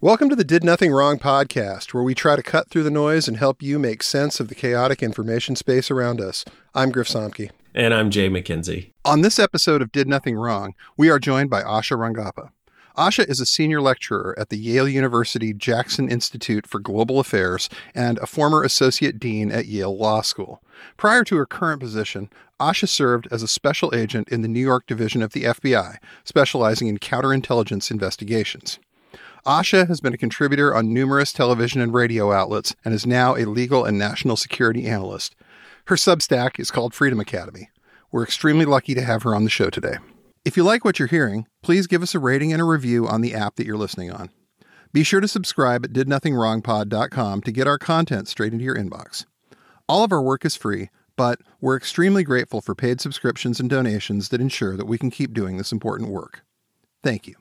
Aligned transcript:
Welcome 0.00 0.28
to 0.28 0.36
the 0.36 0.44
Did 0.44 0.62
Nothing 0.62 0.92
Wrong 0.92 1.18
podcast, 1.18 1.92
where 1.92 2.04
we 2.04 2.14
try 2.14 2.36
to 2.36 2.42
cut 2.42 2.70
through 2.70 2.84
the 2.84 2.88
noise 2.90 3.26
and 3.26 3.36
help 3.36 3.60
you 3.60 3.80
make 3.80 4.04
sense 4.04 4.38
of 4.38 4.46
the 4.46 4.54
chaotic 4.54 5.02
information 5.02 5.56
space 5.56 5.90
around 5.90 6.20
us. 6.20 6.44
I'm 6.72 6.92
Griff 6.92 7.08
Somke. 7.08 7.50
And 7.74 7.92
I'm 7.92 8.08
Jay 8.08 8.28
McKenzie. 8.28 8.92
On 9.04 9.22
this 9.22 9.40
episode 9.40 9.82
of 9.82 9.90
Did 9.90 10.06
Nothing 10.06 10.36
Wrong, 10.36 10.76
we 10.96 11.10
are 11.10 11.18
joined 11.18 11.50
by 11.50 11.62
Asha 11.62 11.98
Rangappa. 11.98 12.50
Asha 12.96 13.28
is 13.28 13.40
a 13.40 13.46
senior 13.46 13.80
lecturer 13.80 14.36
at 14.38 14.50
the 14.50 14.56
Yale 14.56 14.88
University 14.88 15.52
Jackson 15.52 16.08
Institute 16.08 16.68
for 16.68 16.78
Global 16.78 17.18
Affairs 17.18 17.68
and 17.92 18.18
a 18.18 18.26
former 18.26 18.62
associate 18.62 19.18
dean 19.18 19.50
at 19.50 19.66
Yale 19.66 19.98
Law 19.98 20.20
School. 20.20 20.62
Prior 20.96 21.24
to 21.24 21.36
her 21.38 21.46
current 21.46 21.80
position, 21.80 22.30
Asha 22.60 22.88
served 22.88 23.26
as 23.32 23.42
a 23.42 23.48
special 23.48 23.92
agent 23.92 24.28
in 24.28 24.42
the 24.42 24.48
New 24.48 24.60
York 24.60 24.86
division 24.86 25.22
of 25.22 25.32
the 25.32 25.42
FBI, 25.42 25.96
specializing 26.22 26.86
in 26.86 26.98
counterintelligence 26.98 27.90
investigations. 27.90 28.78
Asha 29.46 29.88
has 29.88 30.00
been 30.00 30.14
a 30.14 30.18
contributor 30.18 30.74
on 30.74 30.92
numerous 30.92 31.32
television 31.32 31.80
and 31.80 31.94
radio 31.94 32.32
outlets 32.32 32.74
and 32.84 32.94
is 32.94 33.06
now 33.06 33.36
a 33.36 33.44
legal 33.44 33.84
and 33.84 33.98
national 33.98 34.36
security 34.36 34.86
analyst. 34.86 35.34
Her 35.86 35.96
Substack 35.96 36.58
is 36.58 36.70
called 36.70 36.94
Freedom 36.94 37.20
Academy. 37.20 37.70
We're 38.10 38.24
extremely 38.24 38.64
lucky 38.64 38.94
to 38.94 39.02
have 39.02 39.22
her 39.22 39.34
on 39.34 39.44
the 39.44 39.50
show 39.50 39.70
today. 39.70 39.96
If 40.44 40.56
you 40.56 40.64
like 40.64 40.84
what 40.84 40.98
you're 40.98 41.08
hearing, 41.08 41.46
please 41.62 41.86
give 41.86 42.02
us 42.02 42.14
a 42.14 42.18
rating 42.18 42.52
and 42.52 42.62
a 42.62 42.64
review 42.64 43.06
on 43.06 43.20
the 43.20 43.34
app 43.34 43.56
that 43.56 43.66
you're 43.66 43.76
listening 43.76 44.10
on. 44.10 44.30
Be 44.92 45.02
sure 45.02 45.20
to 45.20 45.28
subscribe 45.28 45.84
at 45.84 45.92
didnothingwrongpod.com 45.92 47.42
to 47.42 47.52
get 47.52 47.66
our 47.66 47.78
content 47.78 48.28
straight 48.28 48.52
into 48.52 48.64
your 48.64 48.76
inbox. 48.76 49.26
All 49.88 50.04
of 50.04 50.12
our 50.12 50.22
work 50.22 50.44
is 50.44 50.56
free, 50.56 50.88
but 51.16 51.40
we're 51.60 51.76
extremely 51.76 52.22
grateful 52.22 52.60
for 52.60 52.74
paid 52.74 53.00
subscriptions 53.00 53.60
and 53.60 53.68
donations 53.68 54.30
that 54.30 54.40
ensure 54.40 54.76
that 54.76 54.86
we 54.86 54.98
can 54.98 55.10
keep 55.10 55.34
doing 55.34 55.56
this 55.56 55.72
important 55.72 56.10
work. 56.10 56.42
Thank 57.02 57.26
you. 57.26 57.34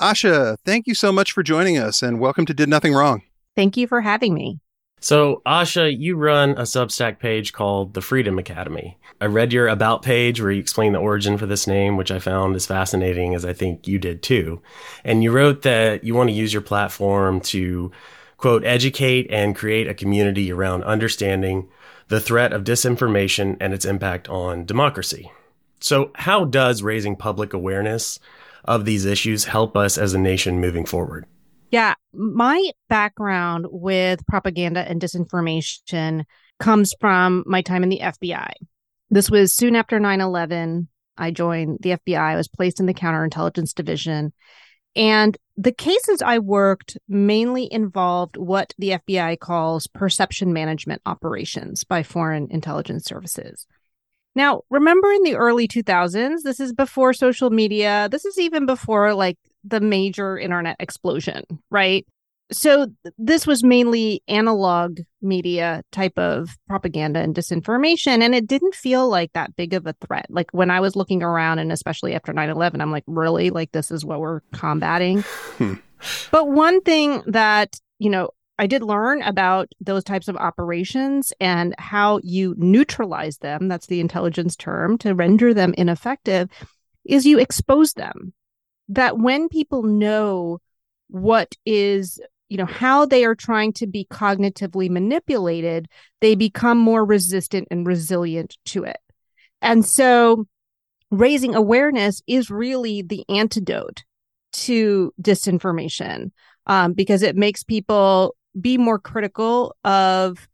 Asha, 0.00 0.56
thank 0.64 0.86
you 0.86 0.94
so 0.94 1.12
much 1.12 1.32
for 1.32 1.42
joining 1.42 1.78
us 1.78 2.02
and 2.02 2.18
welcome 2.18 2.46
to 2.46 2.54
Did 2.54 2.68
Nothing 2.68 2.94
Wrong. 2.94 3.22
Thank 3.54 3.76
you 3.76 3.86
for 3.86 4.00
having 4.00 4.34
me. 4.34 4.58
So, 5.00 5.42
Asha, 5.44 5.98
you 5.98 6.16
run 6.16 6.50
a 6.50 6.62
Substack 6.62 7.18
page 7.18 7.52
called 7.52 7.94
The 7.94 8.00
Freedom 8.00 8.38
Academy. 8.38 8.96
I 9.20 9.26
read 9.26 9.52
your 9.52 9.66
About 9.66 10.02
page 10.02 10.40
where 10.40 10.52
you 10.52 10.60
explain 10.60 10.92
the 10.92 11.00
origin 11.00 11.36
for 11.38 11.46
this 11.46 11.66
name, 11.66 11.96
which 11.96 12.12
I 12.12 12.20
found 12.20 12.54
as 12.54 12.66
fascinating 12.66 13.34
as 13.34 13.44
I 13.44 13.52
think 13.52 13.88
you 13.88 13.98
did 13.98 14.22
too. 14.22 14.62
And 15.04 15.22
you 15.22 15.32
wrote 15.32 15.62
that 15.62 16.04
you 16.04 16.14
want 16.14 16.30
to 16.30 16.36
use 16.36 16.52
your 16.52 16.62
platform 16.62 17.40
to, 17.40 17.90
quote, 18.36 18.64
educate 18.64 19.26
and 19.28 19.56
create 19.56 19.88
a 19.88 19.94
community 19.94 20.52
around 20.52 20.84
understanding 20.84 21.68
the 22.06 22.20
threat 22.20 22.52
of 22.52 22.64
disinformation 22.64 23.56
and 23.60 23.74
its 23.74 23.84
impact 23.84 24.28
on 24.28 24.64
democracy. 24.64 25.32
So, 25.80 26.12
how 26.14 26.44
does 26.44 26.80
raising 26.80 27.16
public 27.16 27.52
awareness 27.52 28.20
of 28.64 28.84
these 28.84 29.04
issues 29.04 29.44
help 29.44 29.76
us 29.76 29.98
as 29.98 30.14
a 30.14 30.18
nation 30.18 30.60
moving 30.60 30.86
forward? 30.86 31.26
Yeah, 31.70 31.94
my 32.12 32.70
background 32.88 33.66
with 33.70 34.26
propaganda 34.26 34.80
and 34.80 35.00
disinformation 35.00 36.24
comes 36.60 36.94
from 37.00 37.44
my 37.46 37.62
time 37.62 37.82
in 37.82 37.88
the 37.88 38.00
FBI. 38.00 38.52
This 39.10 39.30
was 39.30 39.54
soon 39.54 39.74
after 39.74 39.98
9 39.98 40.20
11. 40.20 40.88
I 41.16 41.30
joined 41.30 41.78
the 41.80 41.90
FBI. 41.90 42.18
I 42.18 42.36
was 42.36 42.48
placed 42.48 42.80
in 42.80 42.86
the 42.86 42.94
counterintelligence 42.94 43.74
division. 43.74 44.32
And 44.94 45.36
the 45.56 45.72
cases 45.72 46.22
I 46.22 46.38
worked 46.38 46.98
mainly 47.08 47.70
involved 47.70 48.36
what 48.36 48.74
the 48.78 48.90
FBI 48.90 49.38
calls 49.38 49.86
perception 49.86 50.52
management 50.52 51.02
operations 51.06 51.84
by 51.84 52.02
foreign 52.02 52.48
intelligence 52.50 53.04
services. 53.04 53.66
Now, 54.34 54.62
remember 54.70 55.12
in 55.12 55.22
the 55.22 55.36
early 55.36 55.68
2000s, 55.68 56.42
this 56.42 56.60
is 56.60 56.72
before 56.72 57.12
social 57.12 57.50
media. 57.50 58.08
This 58.10 58.24
is 58.24 58.38
even 58.38 58.66
before 58.66 59.14
like 59.14 59.38
the 59.64 59.80
major 59.80 60.38
internet 60.38 60.76
explosion, 60.80 61.44
right? 61.70 62.06
So 62.50 62.88
this 63.18 63.46
was 63.46 63.64
mainly 63.64 64.22
analog 64.28 65.00
media 65.22 65.82
type 65.90 66.18
of 66.18 66.50
propaganda 66.68 67.20
and 67.20 67.34
disinformation. 67.34 68.22
And 68.22 68.34
it 68.34 68.46
didn't 68.46 68.74
feel 68.74 69.08
like 69.08 69.32
that 69.32 69.56
big 69.56 69.72
of 69.72 69.86
a 69.86 69.94
threat. 70.06 70.26
Like 70.28 70.50
when 70.52 70.70
I 70.70 70.80
was 70.80 70.94
looking 70.94 71.22
around 71.22 71.58
and 71.60 71.72
especially 71.72 72.14
after 72.14 72.32
9 72.32 72.50
11, 72.50 72.80
I'm 72.80 72.92
like, 72.92 73.04
really? 73.06 73.50
Like 73.50 73.72
this 73.72 73.90
is 73.90 74.04
what 74.04 74.20
we're 74.20 74.40
combating? 74.52 75.24
Hmm. 75.58 75.74
but 76.32 76.48
one 76.48 76.80
thing 76.80 77.22
that, 77.26 77.78
you 77.98 78.10
know, 78.10 78.30
I 78.58 78.66
did 78.66 78.82
learn 78.82 79.22
about 79.22 79.72
those 79.80 80.04
types 80.04 80.28
of 80.28 80.36
operations 80.36 81.32
and 81.40 81.74
how 81.78 82.20
you 82.22 82.54
neutralize 82.58 83.38
them. 83.38 83.68
That's 83.68 83.86
the 83.86 84.00
intelligence 84.00 84.56
term 84.56 84.98
to 84.98 85.14
render 85.14 85.54
them 85.54 85.74
ineffective 85.76 86.48
is 87.04 87.26
you 87.26 87.38
expose 87.38 87.94
them. 87.94 88.32
That 88.88 89.18
when 89.18 89.48
people 89.48 89.82
know 89.82 90.60
what 91.08 91.56
is, 91.64 92.20
you 92.48 92.56
know, 92.56 92.66
how 92.66 93.06
they 93.06 93.24
are 93.24 93.34
trying 93.34 93.72
to 93.74 93.86
be 93.86 94.06
cognitively 94.10 94.90
manipulated, 94.90 95.88
they 96.20 96.34
become 96.34 96.78
more 96.78 97.04
resistant 97.04 97.68
and 97.70 97.86
resilient 97.86 98.56
to 98.66 98.84
it. 98.84 98.98
And 99.60 99.84
so 99.84 100.46
raising 101.10 101.54
awareness 101.54 102.22
is 102.26 102.50
really 102.50 103.02
the 103.02 103.24
antidote 103.28 104.02
to 104.52 105.12
disinformation 105.20 106.32
um, 106.66 106.92
because 106.92 107.22
it 107.22 107.36
makes 107.36 107.64
people 107.64 108.34
be 108.58 108.78
more 108.78 108.98
critical 108.98 109.74
of 109.84 110.48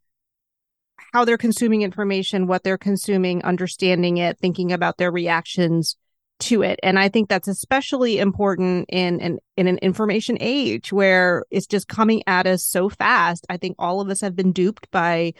how 1.13 1.25
they're 1.25 1.37
consuming 1.37 1.81
information, 1.81 2.47
what 2.47 2.63
they're 2.63 2.77
consuming, 2.77 3.43
understanding 3.43 4.17
it, 4.17 4.37
thinking 4.39 4.71
about 4.71 4.97
their 4.97 5.11
reactions 5.11 5.95
to 6.39 6.61
it. 6.61 6.79
And 6.83 6.97
I 6.97 7.09
think 7.09 7.27
that's 7.29 7.47
especially 7.47 8.19
important 8.19 8.85
in, 8.89 9.19
in, 9.19 9.39
in 9.57 9.67
an 9.67 9.77
information 9.79 10.37
age 10.39 10.93
where 10.93 11.45
it's 11.51 11.67
just 11.67 11.87
coming 11.87 12.23
at 12.27 12.47
us 12.47 12.63
so 12.63 12.89
fast. 12.89 13.45
I 13.49 13.57
think 13.57 13.75
all 13.77 14.01
of 14.01 14.09
us 14.09 14.21
have 14.21 14.35
been 14.35 14.51
duped 14.51 14.89
by 14.91 15.33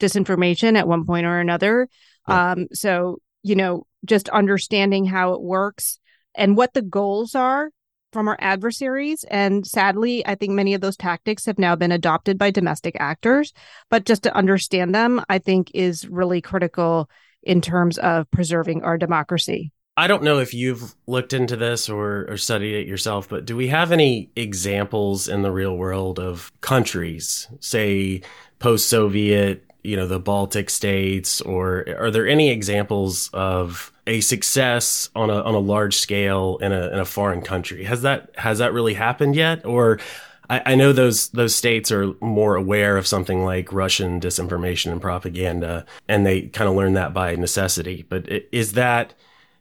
disinformation 0.00 0.76
at 0.76 0.88
one 0.88 1.04
point 1.04 1.26
or 1.26 1.38
another. 1.38 1.88
Yeah. 2.28 2.52
Um, 2.52 2.68
so, 2.72 3.18
you 3.42 3.54
know, 3.54 3.86
just 4.04 4.28
understanding 4.30 5.04
how 5.04 5.34
it 5.34 5.42
works 5.42 6.00
and 6.34 6.56
what 6.56 6.74
the 6.74 6.82
goals 6.82 7.34
are 7.34 7.70
from 8.12 8.28
our 8.28 8.36
adversaries. 8.40 9.24
And 9.24 9.66
sadly, 9.66 10.24
I 10.26 10.34
think 10.34 10.52
many 10.52 10.74
of 10.74 10.80
those 10.80 10.96
tactics 10.96 11.46
have 11.46 11.58
now 11.58 11.74
been 11.74 11.92
adopted 11.92 12.38
by 12.38 12.50
domestic 12.50 12.96
actors. 13.00 13.52
But 13.90 14.04
just 14.04 14.22
to 14.24 14.36
understand 14.36 14.94
them, 14.94 15.22
I 15.28 15.38
think 15.38 15.70
is 15.74 16.08
really 16.08 16.40
critical 16.40 17.08
in 17.42 17.60
terms 17.60 17.98
of 17.98 18.30
preserving 18.30 18.84
our 18.84 18.98
democracy. 18.98 19.72
I 19.96 20.06
don't 20.06 20.22
know 20.22 20.38
if 20.38 20.54
you've 20.54 20.94
looked 21.06 21.34
into 21.34 21.56
this 21.56 21.90
or, 21.90 22.26
or 22.30 22.36
studied 22.38 22.74
it 22.74 22.88
yourself, 22.88 23.28
but 23.28 23.44
do 23.44 23.56
we 23.56 23.68
have 23.68 23.92
any 23.92 24.30
examples 24.36 25.28
in 25.28 25.42
the 25.42 25.52
real 25.52 25.76
world 25.76 26.18
of 26.18 26.50
countries, 26.62 27.46
say 27.60 28.22
post 28.58 28.88
Soviet, 28.88 29.66
you 29.82 29.96
know, 29.96 30.06
the 30.06 30.20
Baltic 30.20 30.70
states, 30.70 31.40
or 31.40 31.84
are 31.98 32.10
there 32.10 32.26
any 32.26 32.50
examples 32.50 33.28
of 33.32 33.92
a 34.06 34.20
success 34.20 35.10
on 35.14 35.30
a 35.30 35.42
on 35.42 35.54
a 35.54 35.58
large 35.58 35.96
scale 35.96 36.58
in 36.60 36.72
a 36.72 36.88
in 36.88 36.98
a 36.98 37.04
foreign 37.04 37.42
country. 37.42 37.84
Has 37.84 38.02
that 38.02 38.30
has 38.36 38.58
that 38.58 38.72
really 38.72 38.94
happened 38.94 39.36
yet? 39.36 39.64
Or 39.64 40.00
I, 40.50 40.62
I 40.66 40.74
know 40.74 40.92
those 40.92 41.28
those 41.28 41.54
states 41.54 41.92
are 41.92 42.12
more 42.20 42.56
aware 42.56 42.96
of 42.96 43.06
something 43.06 43.44
like 43.44 43.72
Russian 43.72 44.20
disinformation 44.20 44.90
and 44.90 45.00
propaganda, 45.00 45.86
and 46.08 46.26
they 46.26 46.42
kind 46.42 46.68
of 46.68 46.76
learn 46.76 46.94
that 46.94 47.14
by 47.14 47.36
necessity. 47.36 48.04
But 48.08 48.28
is 48.50 48.72
that 48.72 49.14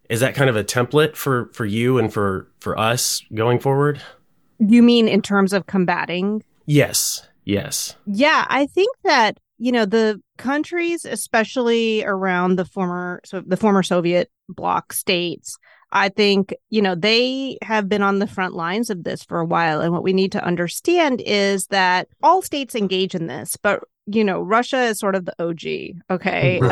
is 0.09 0.19
that 0.21 0.35
kind 0.35 0.49
of 0.49 0.55
a 0.55 0.63
template 0.63 1.15
for 1.15 1.49
for 1.53 1.65
you 1.65 1.99
and 1.99 2.11
for 2.11 2.47
for 2.59 2.77
us 2.77 3.21
going 3.33 3.59
forward? 3.59 4.01
You 4.57 4.81
mean 4.81 5.07
in 5.07 5.21
terms 5.21 5.53
of 5.53 5.67
combating? 5.67 6.43
Yes. 6.65 7.27
Yes. 7.43 7.95
Yeah, 8.05 8.45
I 8.49 8.67
think 8.67 8.95
that 9.03 9.39
you 9.61 9.71
know 9.71 9.85
the 9.85 10.19
countries 10.39 11.05
especially 11.05 12.03
around 12.03 12.55
the 12.55 12.65
former 12.65 13.21
so 13.23 13.41
the 13.45 13.55
former 13.55 13.83
soviet 13.83 14.31
bloc 14.49 14.91
states 14.91 15.55
i 15.91 16.09
think 16.09 16.53
you 16.69 16.81
know 16.81 16.95
they 16.95 17.59
have 17.61 17.87
been 17.87 18.01
on 18.01 18.17
the 18.17 18.25
front 18.25 18.55
lines 18.55 18.89
of 18.89 19.03
this 19.03 19.23
for 19.23 19.39
a 19.39 19.45
while. 19.45 19.81
And 19.81 19.93
what 19.93 20.03
we 20.03 20.13
need 20.13 20.31
to 20.31 20.43
understand 20.43 21.21
is 21.23 21.67
that 21.67 22.07
all 22.23 22.41
states 22.41 22.73
engage 22.73 23.13
in 23.13 23.27
this 23.27 23.55
but 23.55 23.83
you 24.07 24.23
know, 24.23 24.41
Russia 24.41 24.83
is 24.83 24.99
sort 24.99 25.15
of 25.15 25.25
the 25.25 25.43
OG, 25.43 26.01
okay, 26.09 26.59
of, 26.61 26.69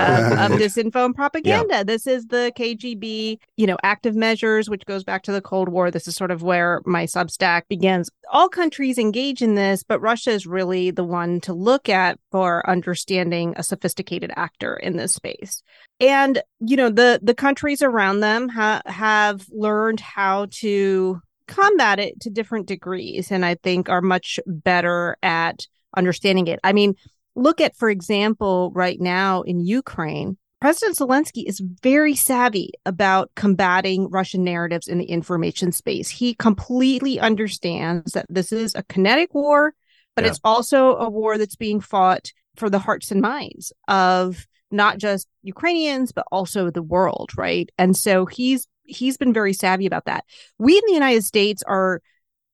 of 0.51 0.59
disinfo 0.59 1.05
and 1.05 1.15
propaganda. 1.15 1.75
Yeah. 1.75 1.83
This 1.83 2.07
is 2.07 2.27
the 2.27 2.51
KGB, 2.57 3.39
you 3.57 3.67
know, 3.67 3.77
active 3.83 4.15
measures, 4.15 4.69
which 4.69 4.85
goes 4.85 5.03
back 5.03 5.23
to 5.23 5.31
the 5.31 5.41
Cold 5.41 5.69
War. 5.69 5.91
This 5.91 6.07
is 6.07 6.15
sort 6.15 6.31
of 6.31 6.41
where 6.41 6.81
my 6.85 7.05
Substack 7.05 7.63
begins. 7.69 8.09
All 8.31 8.49
countries 8.49 8.97
engage 8.97 9.41
in 9.41 9.55
this, 9.55 9.83
but 9.83 10.01
Russia 10.01 10.31
is 10.31 10.47
really 10.47 10.91
the 10.91 11.03
one 11.03 11.39
to 11.41 11.53
look 11.53 11.89
at 11.89 12.19
for 12.31 12.67
understanding 12.69 13.53
a 13.57 13.63
sophisticated 13.63 14.31
actor 14.35 14.75
in 14.75 14.97
this 14.97 15.13
space. 15.13 15.63
And 15.99 16.41
you 16.59 16.77
know, 16.77 16.89
the 16.89 17.19
the 17.21 17.33
countries 17.33 17.81
around 17.81 18.21
them 18.21 18.49
ha- 18.49 18.81
have 18.85 19.45
learned 19.51 19.99
how 19.99 20.47
to 20.51 21.21
combat 21.47 21.99
it 21.99 22.19
to 22.21 22.29
different 22.29 22.67
degrees 22.67 23.31
and 23.31 23.43
I 23.43 23.55
think 23.55 23.89
are 23.89 24.01
much 24.01 24.39
better 24.45 25.17
at 25.23 25.67
understanding 25.97 26.47
it. 26.47 26.59
I 26.63 26.73
mean, 26.73 26.95
look 27.39 27.61
at, 27.61 27.75
for 27.75 27.89
example, 27.89 28.71
right 28.73 28.99
now 28.99 29.41
in 29.41 29.59
Ukraine, 29.59 30.37
President 30.61 30.97
Zelensky 30.97 31.47
is 31.47 31.61
very 31.81 32.15
savvy 32.15 32.71
about 32.85 33.31
combating 33.35 34.09
Russian 34.09 34.43
narratives 34.43 34.87
in 34.87 34.97
the 34.97 35.05
information 35.05 35.71
space. 35.71 36.09
He 36.09 36.33
completely 36.33 37.19
understands 37.19 38.11
that 38.11 38.25
this 38.29 38.51
is 38.51 38.75
a 38.75 38.83
kinetic 38.83 39.33
war, 39.33 39.73
but 40.15 40.25
yeah. 40.25 40.31
it's 40.31 40.41
also 40.43 40.97
a 40.97 41.09
war 41.09 41.37
that's 41.37 41.55
being 41.55 41.79
fought 41.79 42.33
for 42.57 42.69
the 42.69 42.79
hearts 42.79 43.09
and 43.11 43.21
minds 43.21 43.71
of 43.87 44.45
not 44.69 44.97
just 44.97 45.27
Ukrainians, 45.43 46.11
but 46.11 46.25
also 46.31 46.69
the 46.69 46.83
world, 46.83 47.31
right? 47.37 47.69
And 47.77 47.95
so 47.95 48.25
he's 48.25 48.67
he's 48.83 49.17
been 49.17 49.33
very 49.33 49.53
savvy 49.53 49.85
about 49.85 50.05
that. 50.05 50.25
We 50.57 50.75
in 50.77 50.83
the 50.87 50.93
United 50.93 51.23
States 51.23 51.63
are 51.63 52.01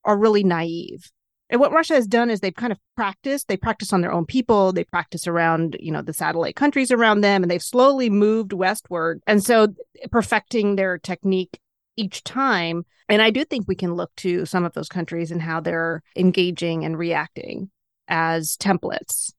are 0.04 0.18
really 0.18 0.44
naive. 0.44 1.12
And 1.50 1.62
what 1.62 1.72
Russia 1.72 1.94
has 1.94 2.08
done 2.08 2.30
is 2.30 2.40
they've 2.40 2.56
kind 2.56 2.72
of 2.72 2.80
practiced. 2.96 3.48
They 3.48 3.58
practice 3.58 3.94
on 3.94 4.02
their 4.02 4.12
own 4.12 4.26
people. 4.26 4.74
They 4.74 4.84
practice 4.84 5.28
around, 5.28 5.78
you 5.80 5.92
know, 5.92 6.02
the 6.02 6.14
satellite 6.14 6.56
countries 6.56 6.92
around 6.92 7.22
them, 7.22 7.44
and 7.44 7.52
they've 7.52 7.62
slowly 7.62 8.10
moved 8.10 8.52
westward. 8.52 9.22
And 9.28 9.44
so 9.44 9.68
perfecting 10.12 10.76
their 10.76 10.98
technique 10.98 11.60
each 11.98 12.24
time. 12.24 12.86
And 13.08 13.22
I 13.22 13.30
do 13.30 13.46
think 13.46 13.68
we 13.68 13.76
can 13.76 13.94
look 13.94 14.16
to 14.18 14.46
some 14.46 14.66
of 14.66 14.74
those 14.74 14.90
countries 14.90 15.32
and 15.32 15.42
how 15.42 15.60
they're 15.60 16.02
engaging 16.16 16.84
and 16.84 16.98
reacting 16.98 17.70
as 18.08 18.58
templates. 18.58 19.32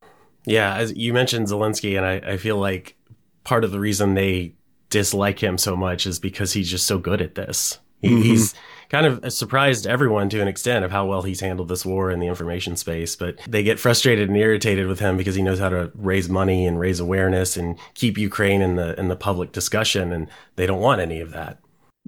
Yeah, 0.44 0.76
as 0.76 0.96
you 0.96 1.12
mentioned 1.12 1.48
Zelensky, 1.48 1.96
and 1.96 2.06
I, 2.06 2.34
I 2.34 2.36
feel 2.36 2.56
like 2.56 2.96
part 3.42 3.64
of 3.64 3.72
the 3.72 3.80
reason 3.80 4.14
they 4.14 4.54
dislike 4.90 5.42
him 5.42 5.58
so 5.58 5.74
much 5.74 6.06
is 6.06 6.20
because 6.20 6.52
he's 6.52 6.70
just 6.70 6.86
so 6.86 6.98
good 6.98 7.20
at 7.20 7.34
this. 7.34 7.80
He, 8.00 8.08
mm-hmm. 8.08 8.22
He's 8.22 8.54
kind 8.88 9.06
of 9.06 9.32
surprised 9.32 9.86
everyone 9.86 10.28
to 10.28 10.40
an 10.40 10.48
extent 10.48 10.84
of 10.84 10.90
how 10.90 11.06
well 11.06 11.22
he's 11.22 11.40
handled 11.40 11.68
this 11.68 11.84
war 11.84 12.10
in 12.10 12.20
the 12.20 12.26
information 12.26 12.76
space, 12.76 13.16
but 13.16 13.36
they 13.48 13.62
get 13.62 13.80
frustrated 13.80 14.28
and 14.28 14.36
irritated 14.36 14.86
with 14.86 15.00
him 15.00 15.16
because 15.16 15.34
he 15.34 15.42
knows 15.42 15.58
how 15.58 15.68
to 15.70 15.90
raise 15.94 16.28
money 16.28 16.66
and 16.66 16.78
raise 16.78 17.00
awareness 17.00 17.56
and 17.56 17.78
keep 17.94 18.18
Ukraine 18.18 18.62
in 18.62 18.76
the 18.76 18.98
in 18.98 19.08
the 19.08 19.16
public 19.16 19.52
discussion, 19.52 20.12
and 20.12 20.28
they 20.56 20.66
don't 20.66 20.80
want 20.80 21.00
any 21.00 21.20
of 21.20 21.32
that. 21.32 21.58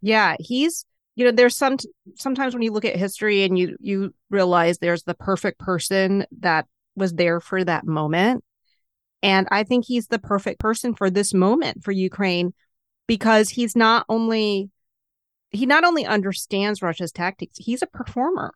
Yeah, 0.00 0.36
he's 0.38 0.84
you 1.18 1.24
know 1.24 1.32
there's 1.32 1.56
some 1.56 1.76
sometimes 2.14 2.54
when 2.54 2.62
you 2.62 2.70
look 2.70 2.84
at 2.84 2.96
history 2.96 3.42
and 3.42 3.58
you 3.58 3.76
you 3.80 4.14
realize 4.30 4.78
there's 4.78 5.02
the 5.02 5.14
perfect 5.14 5.58
person 5.58 6.24
that 6.40 6.66
was 6.94 7.12
there 7.14 7.40
for 7.40 7.64
that 7.64 7.84
moment 7.84 8.44
and 9.22 9.48
i 9.50 9.64
think 9.64 9.84
he's 9.84 10.06
the 10.06 10.18
perfect 10.20 10.60
person 10.60 10.94
for 10.94 11.10
this 11.10 11.34
moment 11.34 11.82
for 11.82 11.90
ukraine 11.90 12.54
because 13.08 13.48
he's 13.48 13.74
not 13.74 14.06
only 14.08 14.70
he 15.50 15.66
not 15.66 15.84
only 15.84 16.04
understands 16.04 16.82
Russia's 16.82 17.12
tactics, 17.12 17.58
he's 17.58 17.82
a 17.82 17.86
performer. 17.86 18.52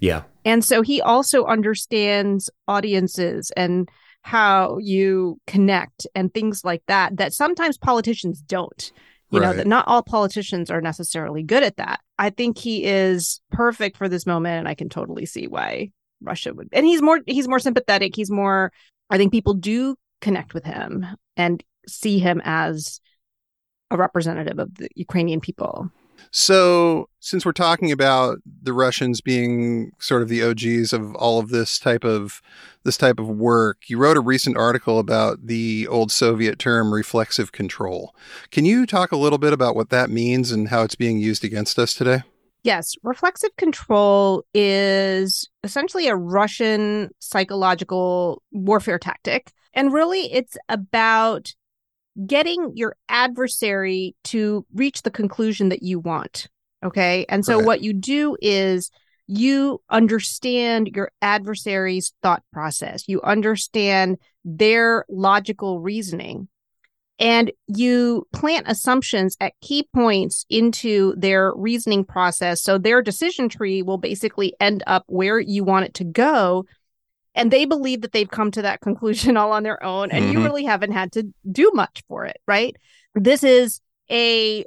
Yeah. 0.00 0.22
And 0.44 0.64
so 0.64 0.82
he 0.82 1.00
also 1.00 1.44
understands 1.44 2.50
audiences 2.66 3.52
and 3.56 3.88
how 4.22 4.78
you 4.78 5.38
connect 5.46 6.06
and 6.14 6.32
things 6.32 6.64
like 6.64 6.82
that 6.86 7.16
that 7.18 7.32
sometimes 7.32 7.78
politicians 7.78 8.40
don't. 8.40 8.92
You 9.30 9.40
right. 9.40 9.46
know, 9.46 9.52
that 9.54 9.66
not 9.66 9.88
all 9.88 10.02
politicians 10.02 10.70
are 10.70 10.82
necessarily 10.82 11.42
good 11.42 11.62
at 11.62 11.76
that. 11.76 12.00
I 12.18 12.28
think 12.30 12.58
he 12.58 12.84
is 12.84 13.40
perfect 13.50 13.96
for 13.96 14.08
this 14.08 14.26
moment 14.26 14.58
and 14.58 14.68
I 14.68 14.74
can 14.74 14.90
totally 14.90 15.24
see 15.24 15.46
why 15.46 15.90
Russia 16.20 16.52
would. 16.52 16.68
And 16.72 16.84
he's 16.84 17.00
more 17.00 17.20
he's 17.26 17.48
more 17.48 17.58
sympathetic, 17.58 18.14
he's 18.14 18.30
more 18.30 18.72
I 19.08 19.16
think 19.16 19.32
people 19.32 19.54
do 19.54 19.96
connect 20.20 20.52
with 20.52 20.64
him 20.64 21.06
and 21.36 21.62
see 21.86 22.18
him 22.18 22.42
as 22.44 23.00
a 23.90 23.96
representative 23.96 24.58
of 24.58 24.74
the 24.74 24.88
Ukrainian 24.94 25.40
people. 25.40 25.90
So, 26.30 27.08
since 27.20 27.44
we're 27.44 27.52
talking 27.52 27.92
about 27.92 28.38
the 28.62 28.72
Russians 28.72 29.20
being 29.20 29.92
sort 29.98 30.22
of 30.22 30.28
the 30.28 30.42
OGs 30.42 30.92
of 30.92 31.14
all 31.16 31.38
of 31.38 31.50
this 31.50 31.78
type 31.78 32.04
of 32.04 32.40
this 32.84 32.96
type 32.96 33.18
of 33.18 33.28
work, 33.28 33.88
you 33.88 33.98
wrote 33.98 34.16
a 34.16 34.20
recent 34.20 34.56
article 34.56 34.98
about 34.98 35.46
the 35.46 35.86
old 35.88 36.10
Soviet 36.10 36.58
term 36.58 36.92
reflexive 36.92 37.52
control. 37.52 38.14
Can 38.50 38.64
you 38.64 38.86
talk 38.86 39.12
a 39.12 39.16
little 39.16 39.38
bit 39.38 39.52
about 39.52 39.76
what 39.76 39.90
that 39.90 40.10
means 40.10 40.50
and 40.50 40.68
how 40.68 40.82
it's 40.82 40.96
being 40.96 41.18
used 41.18 41.44
against 41.44 41.78
us 41.78 41.94
today? 41.94 42.22
Yes, 42.64 42.94
reflexive 43.02 43.56
control 43.56 44.44
is 44.54 45.50
essentially 45.64 46.06
a 46.06 46.14
Russian 46.14 47.10
psychological 47.18 48.42
warfare 48.52 49.00
tactic. 49.00 49.52
And 49.74 49.92
really, 49.92 50.32
it's 50.32 50.56
about 50.68 51.54
getting 52.26 52.72
your 52.74 52.96
adversary 53.08 54.14
to 54.24 54.66
reach 54.74 55.02
the 55.02 55.10
conclusion 55.10 55.70
that 55.70 55.82
you 55.82 55.98
want. 55.98 56.48
Okay. 56.84 57.24
And 57.28 57.44
so 57.44 57.58
right. 57.58 57.66
what 57.66 57.82
you 57.82 57.92
do 57.92 58.36
is 58.42 58.90
you 59.26 59.80
understand 59.88 60.90
your 60.94 61.10
adversary's 61.22 62.12
thought 62.22 62.42
process, 62.52 63.04
you 63.06 63.22
understand 63.22 64.18
their 64.44 65.04
logical 65.08 65.80
reasoning, 65.80 66.48
and 67.18 67.52
you 67.68 68.26
plant 68.32 68.66
assumptions 68.68 69.36
at 69.40 69.52
key 69.60 69.88
points 69.94 70.44
into 70.50 71.14
their 71.16 71.52
reasoning 71.54 72.04
process. 72.04 72.60
So 72.62 72.78
their 72.78 73.00
decision 73.00 73.48
tree 73.48 73.80
will 73.82 73.98
basically 73.98 74.54
end 74.58 74.82
up 74.88 75.04
where 75.06 75.38
you 75.38 75.62
want 75.62 75.84
it 75.86 75.94
to 75.94 76.04
go 76.04 76.64
and 77.34 77.50
they 77.50 77.64
believe 77.64 78.02
that 78.02 78.12
they've 78.12 78.30
come 78.30 78.50
to 78.50 78.62
that 78.62 78.80
conclusion 78.80 79.36
all 79.38 79.52
on 79.52 79.62
their 79.62 79.82
own 79.82 80.10
and 80.10 80.24
mm-hmm. 80.24 80.32
you 80.32 80.44
really 80.44 80.64
haven't 80.64 80.92
had 80.92 81.12
to 81.12 81.32
do 81.50 81.70
much 81.74 82.02
for 82.08 82.24
it 82.24 82.38
right 82.46 82.76
this 83.14 83.42
is 83.44 83.80
a 84.10 84.64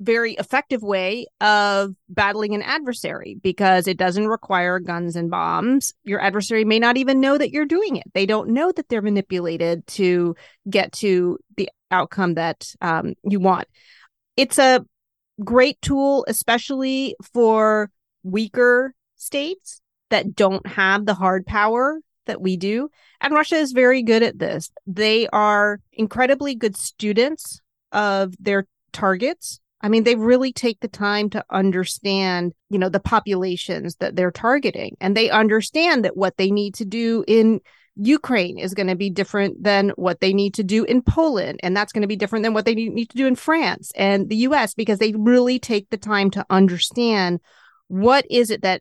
very 0.00 0.32
effective 0.34 0.82
way 0.82 1.26
of 1.40 1.94
battling 2.08 2.54
an 2.54 2.62
adversary 2.62 3.38
because 3.42 3.86
it 3.86 3.96
doesn't 3.96 4.28
require 4.28 4.78
guns 4.78 5.16
and 5.16 5.30
bombs. 5.30 5.92
Your 6.02 6.20
adversary 6.20 6.64
may 6.64 6.78
not 6.78 6.96
even 6.96 7.20
know 7.20 7.38
that 7.38 7.50
you're 7.50 7.64
doing 7.64 7.96
it. 7.96 8.04
They 8.12 8.26
don't 8.26 8.50
know 8.50 8.72
that 8.72 8.88
they're 8.88 9.02
manipulated 9.02 9.86
to 9.88 10.34
get 10.68 10.92
to 10.94 11.38
the 11.56 11.68
outcome 11.90 12.34
that 12.34 12.74
um, 12.80 13.14
you 13.22 13.38
want. 13.40 13.68
It's 14.36 14.58
a 14.58 14.84
great 15.42 15.80
tool, 15.80 16.24
especially 16.28 17.16
for 17.32 17.90
weaker 18.22 18.94
states 19.16 19.80
that 20.14 20.36
don't 20.36 20.64
have 20.64 21.04
the 21.04 21.14
hard 21.14 21.44
power 21.44 22.00
that 22.26 22.40
we 22.40 22.56
do. 22.56 22.88
And 23.20 23.34
Russia 23.34 23.56
is 23.56 23.72
very 23.72 24.00
good 24.04 24.22
at 24.22 24.38
this. 24.38 24.70
They 24.86 25.26
are 25.26 25.80
incredibly 25.92 26.54
good 26.54 26.76
students 26.76 27.60
of 27.90 28.32
their 28.38 28.68
targets. 28.92 29.58
I 29.80 29.88
mean, 29.88 30.04
they 30.04 30.14
really 30.14 30.52
take 30.52 30.78
the 30.78 30.88
time 30.88 31.30
to 31.30 31.44
understand, 31.50 32.52
you 32.70 32.78
know, 32.78 32.88
the 32.88 33.00
populations 33.00 33.96
that 33.96 34.14
they're 34.14 34.30
targeting. 34.30 34.96
And 35.00 35.16
they 35.16 35.30
understand 35.30 36.04
that 36.04 36.16
what 36.16 36.36
they 36.36 36.52
need 36.52 36.74
to 36.76 36.84
do 36.84 37.24
in 37.26 37.60
Ukraine 37.96 38.56
is 38.56 38.72
going 38.72 38.86
to 38.86 38.94
be 38.94 39.10
different 39.10 39.64
than 39.64 39.90
what 39.96 40.20
they 40.20 40.32
need 40.32 40.54
to 40.54 40.62
do 40.62 40.84
in 40.84 41.02
Poland. 41.02 41.58
And 41.64 41.76
that's 41.76 41.92
going 41.92 42.02
to 42.02 42.08
be 42.08 42.16
different 42.16 42.44
than 42.44 42.54
what 42.54 42.66
they 42.66 42.76
need 42.76 43.10
to 43.10 43.16
do 43.16 43.26
in 43.26 43.34
France 43.34 43.90
and 43.96 44.28
the 44.28 44.46
US 44.48 44.74
because 44.74 45.00
they 45.00 45.12
really 45.12 45.58
take 45.58 45.90
the 45.90 45.96
time 45.96 46.30
to 46.30 46.46
understand 46.50 47.40
what 47.88 48.24
is 48.30 48.50
it 48.50 48.62
that 48.62 48.80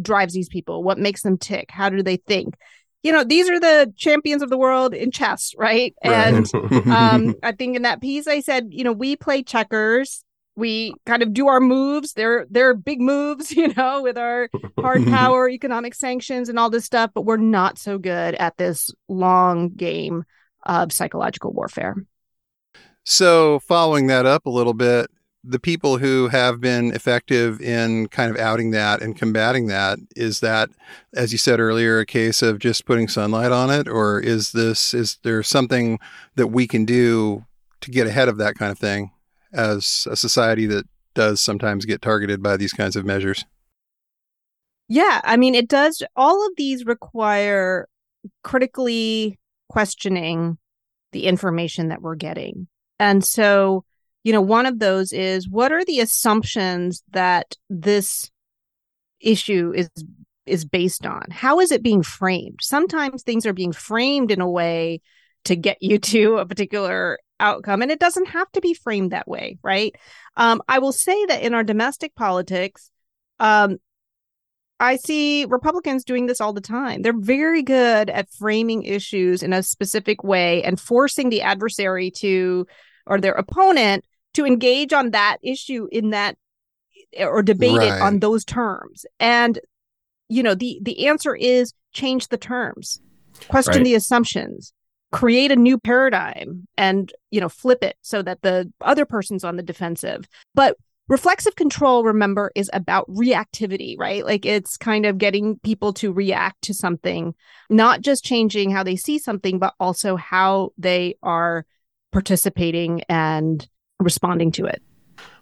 drives 0.00 0.34
these 0.34 0.48
people? 0.48 0.82
What 0.82 0.98
makes 0.98 1.22
them 1.22 1.38
tick? 1.38 1.70
How 1.70 1.88
do 1.88 2.02
they 2.02 2.16
think? 2.16 2.56
You 3.02 3.12
know, 3.12 3.24
these 3.24 3.48
are 3.48 3.58
the 3.58 3.92
champions 3.96 4.42
of 4.42 4.50
the 4.50 4.58
world 4.58 4.92
in 4.92 5.10
chess, 5.10 5.54
right? 5.56 5.94
right. 6.04 6.12
And 6.12 6.54
um, 6.88 7.34
I 7.42 7.52
think 7.52 7.76
in 7.76 7.82
that 7.82 8.00
piece, 8.00 8.26
I 8.26 8.40
said, 8.40 8.68
you 8.70 8.84
know, 8.84 8.92
we 8.92 9.16
play 9.16 9.42
checkers. 9.42 10.22
We 10.56 10.94
kind 11.06 11.22
of 11.22 11.32
do 11.32 11.48
our 11.48 11.60
moves. 11.60 12.12
They're 12.12 12.46
they're 12.50 12.74
big 12.74 13.00
moves, 13.00 13.52
you 13.56 13.72
know, 13.74 14.02
with 14.02 14.18
our 14.18 14.50
hard 14.78 15.06
power, 15.06 15.48
economic 15.48 15.94
sanctions, 15.94 16.48
and 16.48 16.58
all 16.58 16.68
this 16.68 16.84
stuff. 16.84 17.10
But 17.14 17.22
we're 17.22 17.38
not 17.38 17.78
so 17.78 17.96
good 17.96 18.34
at 18.34 18.58
this 18.58 18.90
long 19.08 19.70
game 19.70 20.24
of 20.64 20.92
psychological 20.92 21.52
warfare. 21.52 21.94
So, 23.04 23.60
following 23.60 24.08
that 24.08 24.26
up 24.26 24.44
a 24.44 24.50
little 24.50 24.74
bit, 24.74 25.10
the 25.42 25.58
people 25.58 25.98
who 25.98 26.28
have 26.28 26.60
been 26.60 26.92
effective 26.92 27.60
in 27.60 28.08
kind 28.08 28.30
of 28.30 28.38
outing 28.38 28.72
that 28.72 29.00
and 29.00 29.16
combating 29.16 29.68
that 29.68 29.98
is 30.14 30.40
that 30.40 30.68
as 31.14 31.32
you 31.32 31.38
said 31.38 31.60
earlier 31.60 31.98
a 31.98 32.06
case 32.06 32.42
of 32.42 32.58
just 32.58 32.84
putting 32.84 33.08
sunlight 33.08 33.52
on 33.52 33.70
it? 33.70 33.88
Or 33.88 34.20
is 34.20 34.52
this 34.52 34.92
is 34.92 35.18
there 35.22 35.42
something 35.42 35.98
that 36.36 36.48
we 36.48 36.66
can 36.66 36.84
do 36.84 37.44
to 37.80 37.90
get 37.90 38.06
ahead 38.06 38.28
of 38.28 38.36
that 38.38 38.56
kind 38.56 38.70
of 38.70 38.78
thing 38.78 39.12
as 39.52 40.06
a 40.10 40.16
society 40.16 40.66
that 40.66 40.86
does 41.14 41.40
sometimes 41.40 41.86
get 41.86 42.02
targeted 42.02 42.42
by 42.42 42.56
these 42.56 42.72
kinds 42.72 42.96
of 42.96 43.04
measures? 43.04 43.44
Yeah 44.88 45.20
i 45.24 45.36
mean 45.36 45.54
it 45.54 45.68
does 45.68 46.02
all 46.16 46.46
of 46.46 46.52
these 46.56 46.84
require 46.84 47.88
critically 48.42 49.38
questioning 49.68 50.58
the 51.12 51.26
information 51.26 51.88
that 51.88 52.02
we're 52.02 52.16
getting. 52.16 52.68
And 52.98 53.24
so 53.24 53.84
you 54.22 54.32
know, 54.32 54.40
one 54.40 54.66
of 54.66 54.78
those 54.78 55.12
is 55.12 55.48
what 55.48 55.72
are 55.72 55.84
the 55.84 56.00
assumptions 56.00 57.02
that 57.12 57.56
this 57.68 58.30
issue 59.20 59.72
is 59.74 59.90
is 60.46 60.64
based 60.64 61.06
on? 61.06 61.24
How 61.30 61.60
is 61.60 61.70
it 61.70 61.82
being 61.82 62.02
framed? 62.02 62.60
Sometimes 62.62 63.22
things 63.22 63.46
are 63.46 63.52
being 63.52 63.72
framed 63.72 64.30
in 64.30 64.40
a 64.40 64.50
way 64.50 65.00
to 65.44 65.56
get 65.56 65.78
you 65.80 65.98
to 66.12 66.38
a 66.38 66.46
particular 66.46 67.18
outcome, 67.38 67.82
and 67.82 67.90
it 67.90 68.00
doesn't 68.00 68.28
have 68.28 68.50
to 68.52 68.60
be 68.60 68.74
framed 68.74 69.12
that 69.12 69.28
way, 69.28 69.58
right? 69.62 69.94
Um, 70.36 70.62
I 70.68 70.78
will 70.78 70.92
say 70.92 71.24
that 71.26 71.42
in 71.42 71.54
our 71.54 71.64
domestic 71.64 72.14
politics, 72.14 72.90
Um, 73.38 73.78
I 74.78 74.96
see 74.96 75.44
Republicans 75.44 76.04
doing 76.04 76.26
this 76.26 76.40
all 76.40 76.54
the 76.54 76.60
time. 76.62 77.02
They're 77.02 77.12
very 77.18 77.62
good 77.62 78.08
at 78.08 78.30
framing 78.30 78.82
issues 78.84 79.42
in 79.42 79.52
a 79.52 79.62
specific 79.62 80.24
way 80.24 80.62
and 80.62 80.80
forcing 80.80 81.28
the 81.28 81.42
adversary 81.42 82.10
to, 82.12 82.66
or 83.06 83.20
their 83.20 83.34
opponent, 83.34 84.04
to 84.34 84.46
engage 84.46 84.92
on 84.92 85.10
that 85.10 85.38
issue 85.42 85.88
in 85.90 86.10
that 86.10 86.36
or 87.18 87.42
debate 87.42 87.78
right. 87.78 87.88
it 87.88 88.00
on 88.00 88.20
those 88.20 88.44
terms. 88.44 89.04
And 89.18 89.58
you 90.28 90.42
know, 90.42 90.54
the 90.54 90.78
the 90.82 91.08
answer 91.08 91.34
is 91.34 91.72
change 91.92 92.28
the 92.28 92.38
terms, 92.38 93.00
question 93.48 93.78
right. 93.78 93.84
the 93.84 93.94
assumptions, 93.94 94.72
create 95.12 95.50
a 95.50 95.56
new 95.56 95.78
paradigm 95.78 96.66
and, 96.76 97.12
you 97.30 97.40
know, 97.40 97.48
flip 97.48 97.82
it 97.82 97.96
so 98.00 98.22
that 98.22 98.42
the 98.42 98.72
other 98.80 99.04
person's 99.04 99.44
on 99.44 99.56
the 99.56 99.62
defensive. 99.62 100.28
But 100.54 100.76
reflexive 101.08 101.56
control 101.56 102.04
remember 102.04 102.52
is 102.54 102.70
about 102.72 103.04
reactivity 103.10 103.98
right 103.98 104.24
like 104.24 104.46
it's 104.46 104.76
kind 104.76 105.04
of 105.04 105.18
getting 105.18 105.58
people 105.58 105.92
to 105.92 106.12
react 106.12 106.62
to 106.62 106.72
something 106.72 107.34
not 107.68 108.00
just 108.00 108.22
changing 108.22 108.70
how 108.70 108.84
they 108.84 108.94
see 108.94 109.18
something 109.18 109.58
but 109.58 109.74
also 109.80 110.14
how 110.14 110.70
they 110.78 111.16
are 111.20 111.66
participating 112.12 113.02
and 113.08 113.68
responding 114.00 114.50
to 114.52 114.64
it 114.64 114.82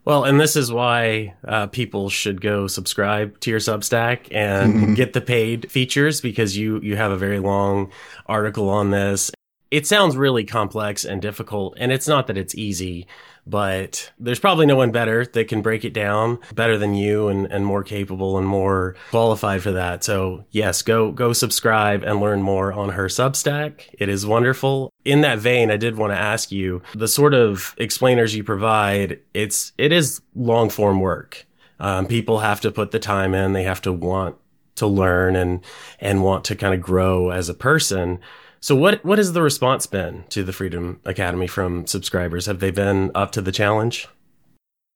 well, 0.08 0.24
and 0.24 0.40
this 0.40 0.56
is 0.56 0.72
why 0.72 1.34
uh, 1.46 1.66
people 1.66 2.08
should 2.08 2.40
go 2.40 2.66
subscribe 2.66 3.38
to 3.40 3.50
your 3.50 3.60
Substack 3.60 4.28
and 4.30 4.74
mm-hmm. 4.74 4.94
get 4.94 5.12
the 5.12 5.20
paid 5.20 5.70
features 5.70 6.22
because 6.22 6.56
you 6.56 6.80
you 6.80 6.96
have 6.96 7.10
a 7.10 7.16
very 7.18 7.40
long 7.40 7.92
article 8.24 8.70
on 8.70 8.90
this. 8.90 9.30
It 9.70 9.86
sounds 9.86 10.16
really 10.16 10.44
complex 10.44 11.04
and 11.04 11.20
difficult, 11.20 11.74
and 11.78 11.92
it's 11.92 12.08
not 12.08 12.26
that 12.26 12.38
it's 12.38 12.54
easy 12.54 13.06
but 13.48 14.12
there's 14.18 14.38
probably 14.38 14.66
no 14.66 14.76
one 14.76 14.92
better 14.92 15.24
that 15.24 15.48
can 15.48 15.62
break 15.62 15.84
it 15.84 15.94
down 15.94 16.38
better 16.54 16.76
than 16.76 16.94
you 16.94 17.28
and, 17.28 17.50
and 17.50 17.64
more 17.64 17.82
capable 17.82 18.36
and 18.36 18.46
more 18.46 18.94
qualified 19.10 19.62
for 19.62 19.72
that. 19.72 20.04
So 20.04 20.44
yes, 20.50 20.82
go, 20.82 21.10
go 21.10 21.32
subscribe 21.32 22.02
and 22.02 22.20
learn 22.20 22.42
more 22.42 22.72
on 22.72 22.90
her 22.90 23.06
Substack. 23.06 23.86
It 23.94 24.10
is 24.10 24.26
wonderful. 24.26 24.92
In 25.04 25.22
that 25.22 25.38
vein, 25.38 25.70
I 25.70 25.78
did 25.78 25.96
want 25.96 26.12
to 26.12 26.18
ask 26.18 26.52
you 26.52 26.82
the 26.94 27.08
sort 27.08 27.32
of 27.32 27.74
explainers 27.78 28.36
you 28.36 28.44
provide. 28.44 29.20
It's, 29.32 29.72
it 29.78 29.92
is 29.92 30.20
long 30.34 30.68
form 30.68 31.00
work. 31.00 31.46
Um, 31.80 32.06
people 32.06 32.40
have 32.40 32.60
to 32.62 32.70
put 32.70 32.90
the 32.90 32.98
time 32.98 33.34
in. 33.34 33.54
They 33.54 33.62
have 33.62 33.80
to 33.82 33.92
want 33.92 34.36
to 34.74 34.86
learn 34.86 35.36
and, 35.36 35.64
and 36.00 36.22
want 36.22 36.44
to 36.44 36.54
kind 36.54 36.74
of 36.74 36.82
grow 36.82 37.30
as 37.30 37.48
a 37.48 37.54
person. 37.54 38.18
So 38.60 38.74
what 38.74 39.04
what 39.04 39.18
has 39.18 39.32
the 39.32 39.42
response 39.42 39.86
been 39.86 40.24
to 40.30 40.42
the 40.42 40.52
Freedom 40.52 41.00
Academy 41.04 41.46
from 41.46 41.86
subscribers? 41.86 42.46
Have 42.46 42.60
they 42.60 42.70
been 42.70 43.10
up 43.14 43.32
to 43.32 43.40
the 43.40 43.52
challenge? 43.52 44.08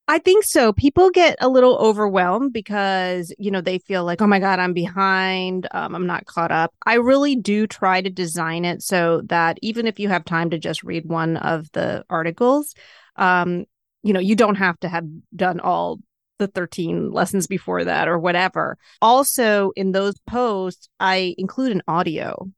I 0.08 0.18
think 0.18 0.44
so. 0.44 0.72
People 0.72 1.10
get 1.10 1.36
a 1.40 1.48
little 1.48 1.78
overwhelmed 1.78 2.52
because, 2.52 3.32
you 3.38 3.50
know, 3.52 3.60
they 3.60 3.78
feel 3.78 4.04
like, 4.04 4.20
oh 4.20 4.26
my 4.26 4.40
God, 4.40 4.58
I'm 4.58 4.72
behind. 4.72 5.68
Um, 5.70 5.94
I'm 5.94 6.06
not 6.06 6.26
caught 6.26 6.50
up. 6.50 6.74
I 6.84 6.94
really 6.94 7.36
do 7.36 7.68
try 7.68 8.00
to 8.02 8.10
design 8.10 8.64
it 8.64 8.82
so 8.82 9.22
that 9.26 9.58
even 9.62 9.86
if 9.86 10.00
you 10.00 10.08
have 10.08 10.24
time 10.24 10.50
to 10.50 10.58
just 10.58 10.82
read 10.82 11.06
one 11.06 11.36
of 11.36 11.70
the 11.72 12.04
articles, 12.10 12.74
um, 13.16 13.64
you 14.02 14.12
know, 14.12 14.20
you 14.20 14.34
don't 14.34 14.56
have 14.56 14.78
to 14.80 14.88
have 14.88 15.06
done 15.36 15.60
all 15.60 16.00
the 16.38 16.48
13 16.48 17.12
lessons 17.12 17.46
before 17.46 17.84
that 17.84 18.08
or 18.08 18.18
whatever. 18.18 18.76
Also, 19.00 19.70
in 19.76 19.92
those 19.92 20.18
posts, 20.26 20.88
I 20.98 21.36
include 21.38 21.72
an 21.72 21.82
audio 21.86 22.50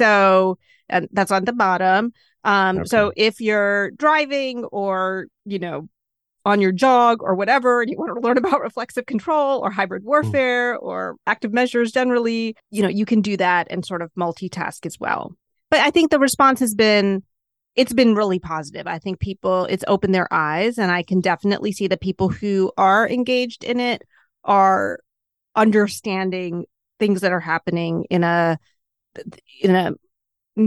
so 0.00 0.58
and 0.88 1.08
that's 1.12 1.30
on 1.30 1.44
the 1.44 1.52
bottom. 1.52 2.12
Um, 2.44 2.78
okay. 2.78 2.84
So 2.86 3.12
if 3.16 3.40
you're 3.40 3.90
driving 3.92 4.64
or, 4.64 5.26
you 5.44 5.58
know, 5.58 5.88
on 6.44 6.60
your 6.60 6.72
jog 6.72 7.22
or 7.22 7.34
whatever, 7.34 7.82
and 7.82 7.90
you 7.90 7.98
want 7.98 8.14
to 8.14 8.20
learn 8.20 8.38
about 8.38 8.60
reflexive 8.62 9.06
control 9.06 9.60
or 9.60 9.70
hybrid 9.70 10.02
hmm. 10.02 10.08
warfare 10.08 10.76
mm. 10.76 10.82
or 10.82 11.16
active 11.26 11.52
measures 11.52 11.92
generally, 11.92 12.56
you 12.70 12.82
know, 12.82 12.88
you 12.88 13.04
can 13.04 13.20
do 13.20 13.36
that 13.36 13.66
and 13.70 13.84
sort 13.84 14.02
of 14.02 14.10
multitask 14.18 14.86
as 14.86 14.98
well. 14.98 15.36
But 15.70 15.80
I 15.80 15.90
think 15.90 16.10
the 16.10 16.18
response 16.18 16.60
has 16.60 16.74
been, 16.74 17.22
it's 17.76 17.92
been 17.92 18.14
really 18.14 18.38
positive. 18.38 18.86
I 18.86 18.98
think 18.98 19.20
people, 19.20 19.66
it's 19.66 19.84
opened 19.86 20.14
their 20.14 20.32
eyes, 20.32 20.78
and 20.78 20.90
I 20.90 21.02
can 21.02 21.20
definitely 21.20 21.72
see 21.72 21.86
that 21.88 22.00
people 22.00 22.28
who 22.28 22.72
are 22.76 23.08
engaged 23.08 23.62
in 23.62 23.78
it 23.78 24.02
are 24.42 24.98
understanding 25.54 26.64
things 26.98 27.20
that 27.20 27.32
are 27.32 27.40
happening 27.40 28.06
in 28.10 28.24
a 28.24 28.58
in 29.60 29.74
a 29.74 29.92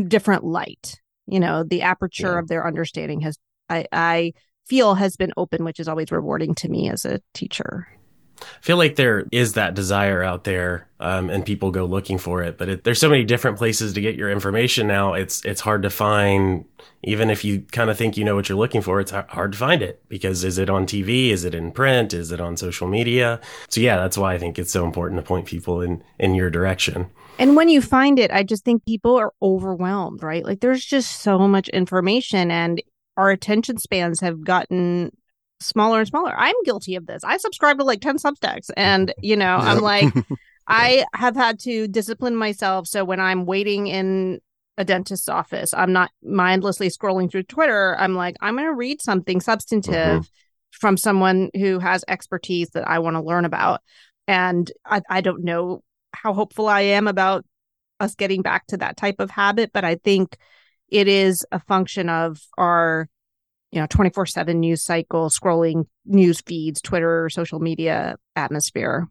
different 0.08 0.44
light. 0.44 0.96
You 1.26 1.40
know, 1.40 1.64
the 1.64 1.84
aperture 1.84 2.34
yeah. 2.34 2.40
of 2.40 2.48
their 2.48 2.68
understanding 2.68 3.22
has, 3.22 3.38
I, 3.70 3.86
I 3.92 4.34
feel, 4.68 4.96
has 4.96 5.16
been 5.16 5.34
open, 5.38 5.64
which 5.64 5.80
is 5.80 5.88
always 5.88 6.12
rewarding 6.12 6.54
to 6.56 6.70
me 6.70 6.90
as 6.90 7.06
a 7.06 7.22
teacher. 7.34 7.88
I 8.44 8.62
feel 8.62 8.78
like 8.78 8.96
there 8.96 9.26
is 9.32 9.54
that 9.54 9.74
desire 9.74 10.24
out 10.24 10.44
there, 10.44 10.88
um, 11.00 11.30
and 11.30 11.46
people 11.46 11.72
go 11.72 11.86
looking 11.86 12.18
for 12.18 12.44
it. 12.44 12.58
But 12.58 12.70
it, 12.70 12.84
there's 12.84 13.00
so 13.00 13.10
many 13.10 13.24
different 13.24 13.58
places 13.58 13.94
to 13.94 14.02
get 14.02 14.16
your 14.16 14.30
information 14.30 14.88
now. 14.88 15.14
It's 15.14 15.44
it's 15.46 15.62
hard 15.62 15.84
to 15.84 15.90
find. 15.90 16.66
Even 17.06 17.30
if 17.30 17.44
you 17.44 17.62
kind 17.72 17.90
of 17.90 17.98
think 17.98 18.16
you 18.16 18.24
know 18.24 18.36
what 18.36 18.48
you're 18.48 18.58
looking 18.58 18.82
for, 18.82 19.00
it's 19.00 19.12
hard 19.12 19.52
to 19.52 19.58
find 19.58 19.82
it 19.82 20.02
because 20.08 20.44
is 20.44 20.58
it 20.58 20.70
on 20.70 20.86
TV? 20.86 21.30
Is 21.32 21.44
it 21.44 21.54
in 21.54 21.72
print? 21.72 22.14
Is 22.14 22.32
it 22.32 22.40
on 22.40 22.56
social 22.56 22.88
media? 22.88 23.42
So 23.70 23.82
yeah, 23.82 23.98
that's 23.98 24.18
why 24.18 24.34
I 24.34 24.38
think 24.38 24.58
it's 24.58 24.72
so 24.72 24.86
important 24.86 25.20
to 25.20 25.28
point 25.28 25.46
people 25.46 25.82
in 25.82 26.04
in 26.20 26.34
your 26.36 26.50
direction. 26.50 27.10
And 27.40 27.56
when 27.56 27.68
you 27.68 27.82
find 27.82 28.20
it, 28.20 28.32
I 28.32 28.44
just 28.44 28.64
think 28.64 28.86
people 28.86 29.18
are 29.18 29.34
overwhelmed, 29.42 30.24
right? 30.24 30.46
Like 30.46 30.60
there's 30.60 30.86
just 30.86 31.22
so 31.22 31.40
much 31.40 31.68
information 31.70 32.52
and 32.52 32.82
our 33.18 33.32
attention 33.32 33.78
spans 33.78 34.20
have 34.22 34.44
gotten 34.44 35.12
smaller 35.64 36.00
and 36.00 36.08
smaller. 36.08 36.34
I'm 36.36 36.56
guilty 36.66 36.96
of 36.96 37.06
this. 37.06 37.24
I 37.24 37.38
subscribe 37.38 37.78
to 37.80 37.84
like 37.84 38.02
10 38.02 38.18
Substacks 38.18 38.70
and, 38.76 39.14
you 39.22 39.36
know, 39.36 39.58
yep. 39.58 39.66
I'm 39.66 39.80
like, 39.80 40.14
I 40.68 41.06
have 41.14 41.36
had 41.36 41.60
to 41.62 41.88
discipline 41.88 42.36
myself. 42.36 42.88
So 42.88 43.04
when 43.04 43.20
I'm 43.20 43.46
waiting 43.46 43.88
in 43.88 44.40
a 44.78 44.86
dentist's 44.86 45.30
office, 45.30 45.74
I'm 45.74 45.94
not 45.94 46.12
mindlessly 46.24 46.90
scrolling 46.90 47.30
through 47.30 47.44
Twitter. 47.44 47.96
I'm 47.98 48.16
like, 48.16 48.36
I'm 48.42 48.56
going 48.56 48.68
to 48.68 48.74
read 48.74 49.02
something 49.02 49.42
substantive 49.42 49.94
mm-hmm. 49.94 50.22
from 50.72 50.98
someone 50.98 51.50
who 51.56 51.80
has 51.80 52.06
expertise 52.08 52.70
that 52.72 52.88
I 52.88 53.00
want 53.00 53.16
to 53.16 53.22
learn 53.22 53.46
about. 53.46 53.82
And 54.28 54.72
I, 54.86 55.02
I 55.10 55.22
don't 55.22 55.44
know 55.44 55.84
how 56.14 56.34
hopeful 56.34 56.68
I 56.68 56.82
am 56.82 57.08
about 57.08 57.46
us 58.00 58.16
getting 58.16 58.42
back 58.42 58.68
to 58.68 58.78
that 58.78 58.98
type 58.98 59.20
of 59.20 59.30
habit, 59.30 59.72
but 59.74 59.84
I 59.84 59.96
think 59.96 60.38
it 60.90 61.08
is 61.08 61.46
a 61.52 61.60
function 61.60 62.10
of 62.10 62.40
our 62.58 63.10
you 63.74 63.80
know 63.80 63.88
24/7 63.88 64.56
news 64.56 64.84
cycle, 64.84 65.30
scrolling 65.30 65.88
news 66.06 66.42
feeds, 66.42 66.80
Twitter, 66.80 67.28
social 67.30 67.60
media 67.60 68.18
atmosphere. 68.36 69.08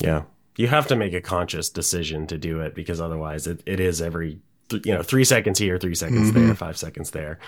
Yeah. 0.00 0.24
You 0.56 0.66
have 0.66 0.86
to 0.88 0.96
make 0.96 1.14
a 1.14 1.20
conscious 1.20 1.70
decision 1.70 2.26
to 2.26 2.36
do 2.36 2.60
it 2.60 2.74
because 2.74 3.00
otherwise 3.00 3.46
it, 3.46 3.62
it 3.64 3.80
is 3.80 4.02
every 4.02 4.40
you 4.84 4.92
know 4.92 5.02
3 5.02 5.24
seconds 5.24 5.58
here, 5.58 5.78
3 5.78 5.94
seconds 5.94 6.30
mm-hmm. 6.30 6.46
there, 6.46 6.54
5 6.54 6.76
seconds 6.76 7.12
there. 7.12 7.38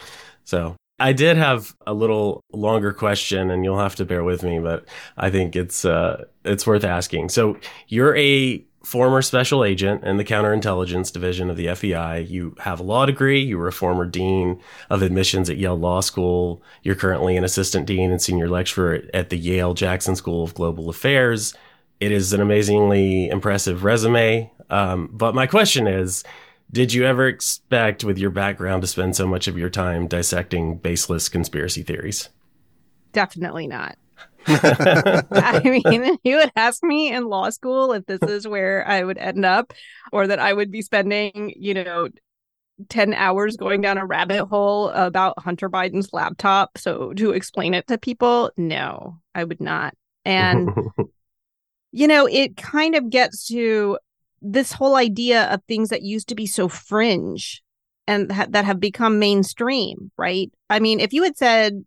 So 0.44 0.76
I 1.00 1.12
did 1.12 1.37
have 1.37 1.75
a 1.87 1.92
little 1.92 2.40
longer 2.52 2.92
question, 2.92 3.50
and 3.50 3.64
you'll 3.64 3.80
have 3.80 3.96
to 3.96 4.04
bear 4.04 4.23
with 4.23 4.44
me, 4.44 4.61
but 4.61 4.84
I 5.16 5.28
think 5.30 5.56
it's 5.56 5.84
uh, 5.84 6.25
it's 6.44 6.66
worth 6.66 6.84
asking. 6.84 7.30
So 7.30 7.58
you're 7.88 8.16
a 8.16 8.64
former 8.85 9.23
special 9.23 9.64
agent 9.64 10.05
in 10.05 10.17
the 10.17 10.25
counterintelligence 10.25 11.12
division 11.12 11.50
of 11.50 11.57
the 11.57 11.67
FBI. 11.67 12.29
You 12.29 12.55
have 12.61 12.81
a 12.81 12.85
law 12.85 13.07
degree. 13.07 13.41
You 13.41 13.59
were 13.59 13.69
a 13.69 13.73
former 13.73 14.05
dean 14.05 14.61
of 14.91 15.03
admissions 15.03 15.49
at 15.49 15.57
Yale 15.57 15.79
Law 15.79 16.00
School. 16.00 16.62
You're 16.83 16.95
currently 16.95 17.37
an 17.37 17.45
assistant 17.45 17.87
dean 17.87 18.11
and 18.11 18.21
senior 18.21 18.49
lecturer 18.49 19.03
at 19.12 19.31
the 19.31 19.38
Yale 19.38 19.75
Jackson 19.75 20.17
School 20.17 20.45
of 20.45 20.55
Global 20.55 20.88
Affairs. 20.88 21.55
It 22.00 22.12
is 22.12 22.33
an 22.33 22.41
amazingly 22.41 23.29
impressive 23.29 23.85
resume. 23.85 24.50
Um, 24.71 25.09
but 25.12 25.35
my 25.35 25.47
question 25.47 25.87
is, 25.87 26.25
did 26.71 26.93
you 26.93 27.05
ever 27.05 27.26
expect 27.26 28.05
with 28.05 28.19
your 28.19 28.31
background 28.31 28.83
to 28.83 28.88
spend 28.88 29.17
so 29.17 29.26
much 29.26 29.47
of 29.49 29.57
your 29.57 29.71
time 29.71 30.07
dissecting 30.07 30.76
baseless 30.79 31.29
conspiracy 31.29 31.83
theories? 31.83 32.29
Definitely 33.12 33.67
not. 33.67 33.97
I 34.47 35.61
mean, 35.65 36.19
you 36.23 36.37
would 36.37 36.53
ask 36.57 36.83
me 36.83 37.13
in 37.13 37.27
law 37.27 37.51
school 37.51 37.93
if 37.93 38.07
this 38.07 38.23
is 38.23 38.47
where 38.47 38.87
I 38.87 39.03
would 39.03 39.19
end 39.19 39.45
up 39.45 39.73
or 40.13 40.27
that 40.27 40.39
I 40.39 40.53
would 40.53 40.71
be 40.71 40.83
spending, 40.83 41.53
you 41.57 41.75
know, 41.75 42.09
10 42.89 43.15
hours 43.15 43.57
going 43.57 43.81
down 43.81 43.99
a 43.99 44.07
rabbit 44.07 44.47
hole 44.47 44.89
about 44.91 45.39
Hunter 45.39 45.71
Biden's 45.71 46.13
laptop. 46.13 46.77
So 46.79 47.13
to 47.15 47.31
explain 47.31 47.75
it 47.75 47.87
to 47.87 47.99
people, 47.99 48.51
no, 48.57 49.21
I 49.35 49.45
would 49.45 49.61
not. 49.61 49.95
And, 50.25 50.71
you 51.93 52.09
know, 52.09 52.27
it 52.27 52.57
kind 52.57 52.95
of 52.95 53.11
gets 53.11 53.47
to 53.49 53.99
this 54.43 54.73
whole 54.73 54.97
idea 54.97 55.45
of 55.45 55.63
things 55.65 55.89
that 55.89 56.03
used 56.03 56.29
to 56.29 56.35
be 56.35 56.47
so 56.47 56.69
fringe 56.69 57.63
and 58.07 58.31
ha- 58.31 58.47
that 58.51 58.65
have 58.65 58.81
become 58.81 59.19
mainstream, 59.19 60.11
right? 60.19 60.51
I 60.69 60.81
mean, 60.81 61.01
if 61.01 61.13
you 61.13 61.23
had 61.23 61.37
said, 61.37 61.85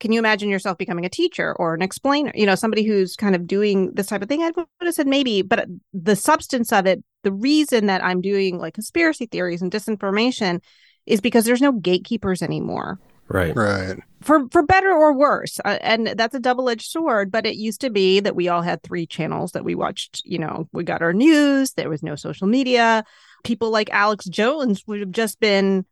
can 0.00 0.12
you 0.12 0.18
imagine 0.18 0.48
yourself 0.48 0.76
becoming 0.76 1.04
a 1.04 1.10
teacher 1.10 1.54
or 1.58 1.74
an 1.74 1.82
explainer 1.82 2.32
you 2.34 2.46
know 2.46 2.54
somebody 2.54 2.84
who's 2.84 3.16
kind 3.16 3.34
of 3.34 3.46
doing 3.46 3.92
this 3.94 4.06
type 4.06 4.22
of 4.22 4.28
thing 4.28 4.42
i 4.42 4.50
would 4.56 4.66
have 4.82 4.94
said 4.94 5.06
maybe 5.06 5.42
but 5.42 5.66
the 5.92 6.16
substance 6.16 6.72
of 6.72 6.86
it 6.86 7.02
the 7.22 7.32
reason 7.32 7.86
that 7.86 8.04
i'm 8.04 8.20
doing 8.20 8.58
like 8.58 8.74
conspiracy 8.74 9.26
theories 9.26 9.62
and 9.62 9.72
disinformation 9.72 10.60
is 11.06 11.20
because 11.20 11.44
there's 11.44 11.62
no 11.62 11.72
gatekeepers 11.72 12.42
anymore 12.42 12.98
Right. 13.28 13.56
Right. 13.56 13.96
For 14.20 14.48
for 14.50 14.62
better 14.62 14.90
or 14.90 15.14
worse, 15.14 15.60
uh, 15.64 15.78
and 15.80 16.08
that's 16.08 16.34
a 16.34 16.40
double 16.40 16.68
edged 16.68 16.90
sword. 16.90 17.30
But 17.30 17.46
it 17.46 17.56
used 17.56 17.80
to 17.82 17.90
be 17.90 18.20
that 18.20 18.36
we 18.36 18.48
all 18.48 18.62
had 18.62 18.82
three 18.82 19.06
channels 19.06 19.52
that 19.52 19.64
we 19.64 19.74
watched. 19.74 20.22
You 20.24 20.38
know, 20.38 20.68
we 20.72 20.84
got 20.84 21.02
our 21.02 21.12
news. 21.12 21.72
There 21.72 21.88
was 21.88 22.02
no 22.02 22.16
social 22.16 22.46
media. 22.46 23.04
People 23.44 23.70
like 23.70 23.90
Alex 23.90 24.26
Jones 24.26 24.84
would 24.86 25.00
have 25.00 25.10
just 25.10 25.40
been 25.40 25.84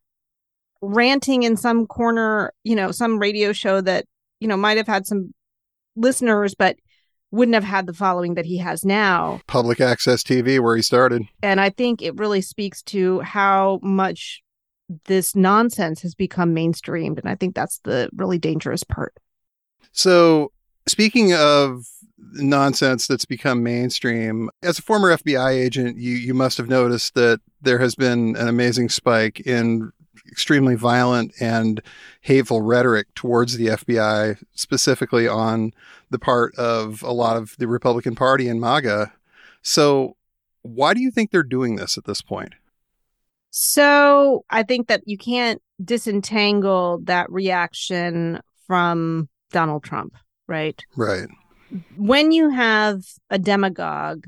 ranting 0.82 1.44
in 1.44 1.56
some 1.56 1.86
corner. 1.86 2.52
You 2.64 2.76
know, 2.76 2.90
some 2.90 3.18
radio 3.18 3.52
show 3.52 3.80
that 3.80 4.04
you 4.40 4.48
know 4.48 4.56
might 4.56 4.76
have 4.76 4.88
had 4.88 5.06
some 5.06 5.32
listeners, 5.96 6.54
but 6.54 6.76
wouldn't 7.30 7.54
have 7.54 7.64
had 7.64 7.86
the 7.86 7.94
following 7.94 8.34
that 8.34 8.44
he 8.44 8.58
has 8.58 8.84
now. 8.84 9.40
Public 9.46 9.80
access 9.80 10.22
TV, 10.22 10.60
where 10.60 10.76
he 10.76 10.82
started. 10.82 11.22
And 11.42 11.60
I 11.60 11.70
think 11.70 12.02
it 12.02 12.14
really 12.16 12.42
speaks 12.42 12.82
to 12.84 13.20
how 13.20 13.80
much 13.82 14.42
this 15.06 15.34
nonsense 15.34 16.02
has 16.02 16.14
become 16.14 16.54
mainstreamed. 16.54 17.18
And 17.18 17.28
I 17.28 17.34
think 17.34 17.54
that's 17.54 17.80
the 17.84 18.10
really 18.14 18.38
dangerous 18.38 18.84
part. 18.84 19.14
So, 19.92 20.52
speaking 20.86 21.32
of 21.34 21.84
nonsense 22.34 23.06
that's 23.06 23.24
become 23.24 23.62
mainstream, 23.62 24.50
as 24.62 24.78
a 24.78 24.82
former 24.82 25.16
FBI 25.16 25.52
agent, 25.52 25.98
you, 25.98 26.14
you 26.14 26.34
must 26.34 26.58
have 26.58 26.68
noticed 26.68 27.14
that 27.14 27.40
there 27.62 27.78
has 27.78 27.94
been 27.94 28.36
an 28.36 28.48
amazing 28.48 28.90
spike 28.90 29.40
in 29.40 29.90
extremely 30.31 30.75
violent 30.75 31.33
and 31.40 31.83
hateful 32.21 32.62
rhetoric 32.62 33.12
towards 33.14 33.57
the 33.57 33.69
FBI, 33.69 34.42
specifically 34.54 35.26
on 35.26 35.73
the 36.11 36.19
part 36.19 36.54
of 36.57 37.02
a 37.02 37.12
lot 37.12 37.37
of 37.37 37.57
the 37.59 37.69
Republican 37.69 38.14
Party 38.14 38.49
and 38.49 38.61
MAGA. 38.61 39.12
So, 39.62 40.16
why 40.62 40.95
do 40.95 41.00
you 41.00 41.11
think 41.11 41.31
they're 41.31 41.42
doing 41.42 41.76
this 41.76 41.99
at 41.99 42.04
this 42.04 42.23
point? 42.23 42.54
So, 43.50 44.45
I 44.50 44.62
think 44.62 44.88
that 44.88 45.02
you 45.07 45.19
can't 45.19 45.61
disentangle 45.85 47.00
that 47.04 47.31
reaction 47.31 48.40
from 48.66 49.28
Donald 49.50 49.85
Trump, 49.85 50.14
right? 50.47 50.83
Right. 50.97 51.28
When 51.97 52.33
you 52.33 52.50
have 52.50 53.02
a 53.31 53.38
demagogue 53.38 54.26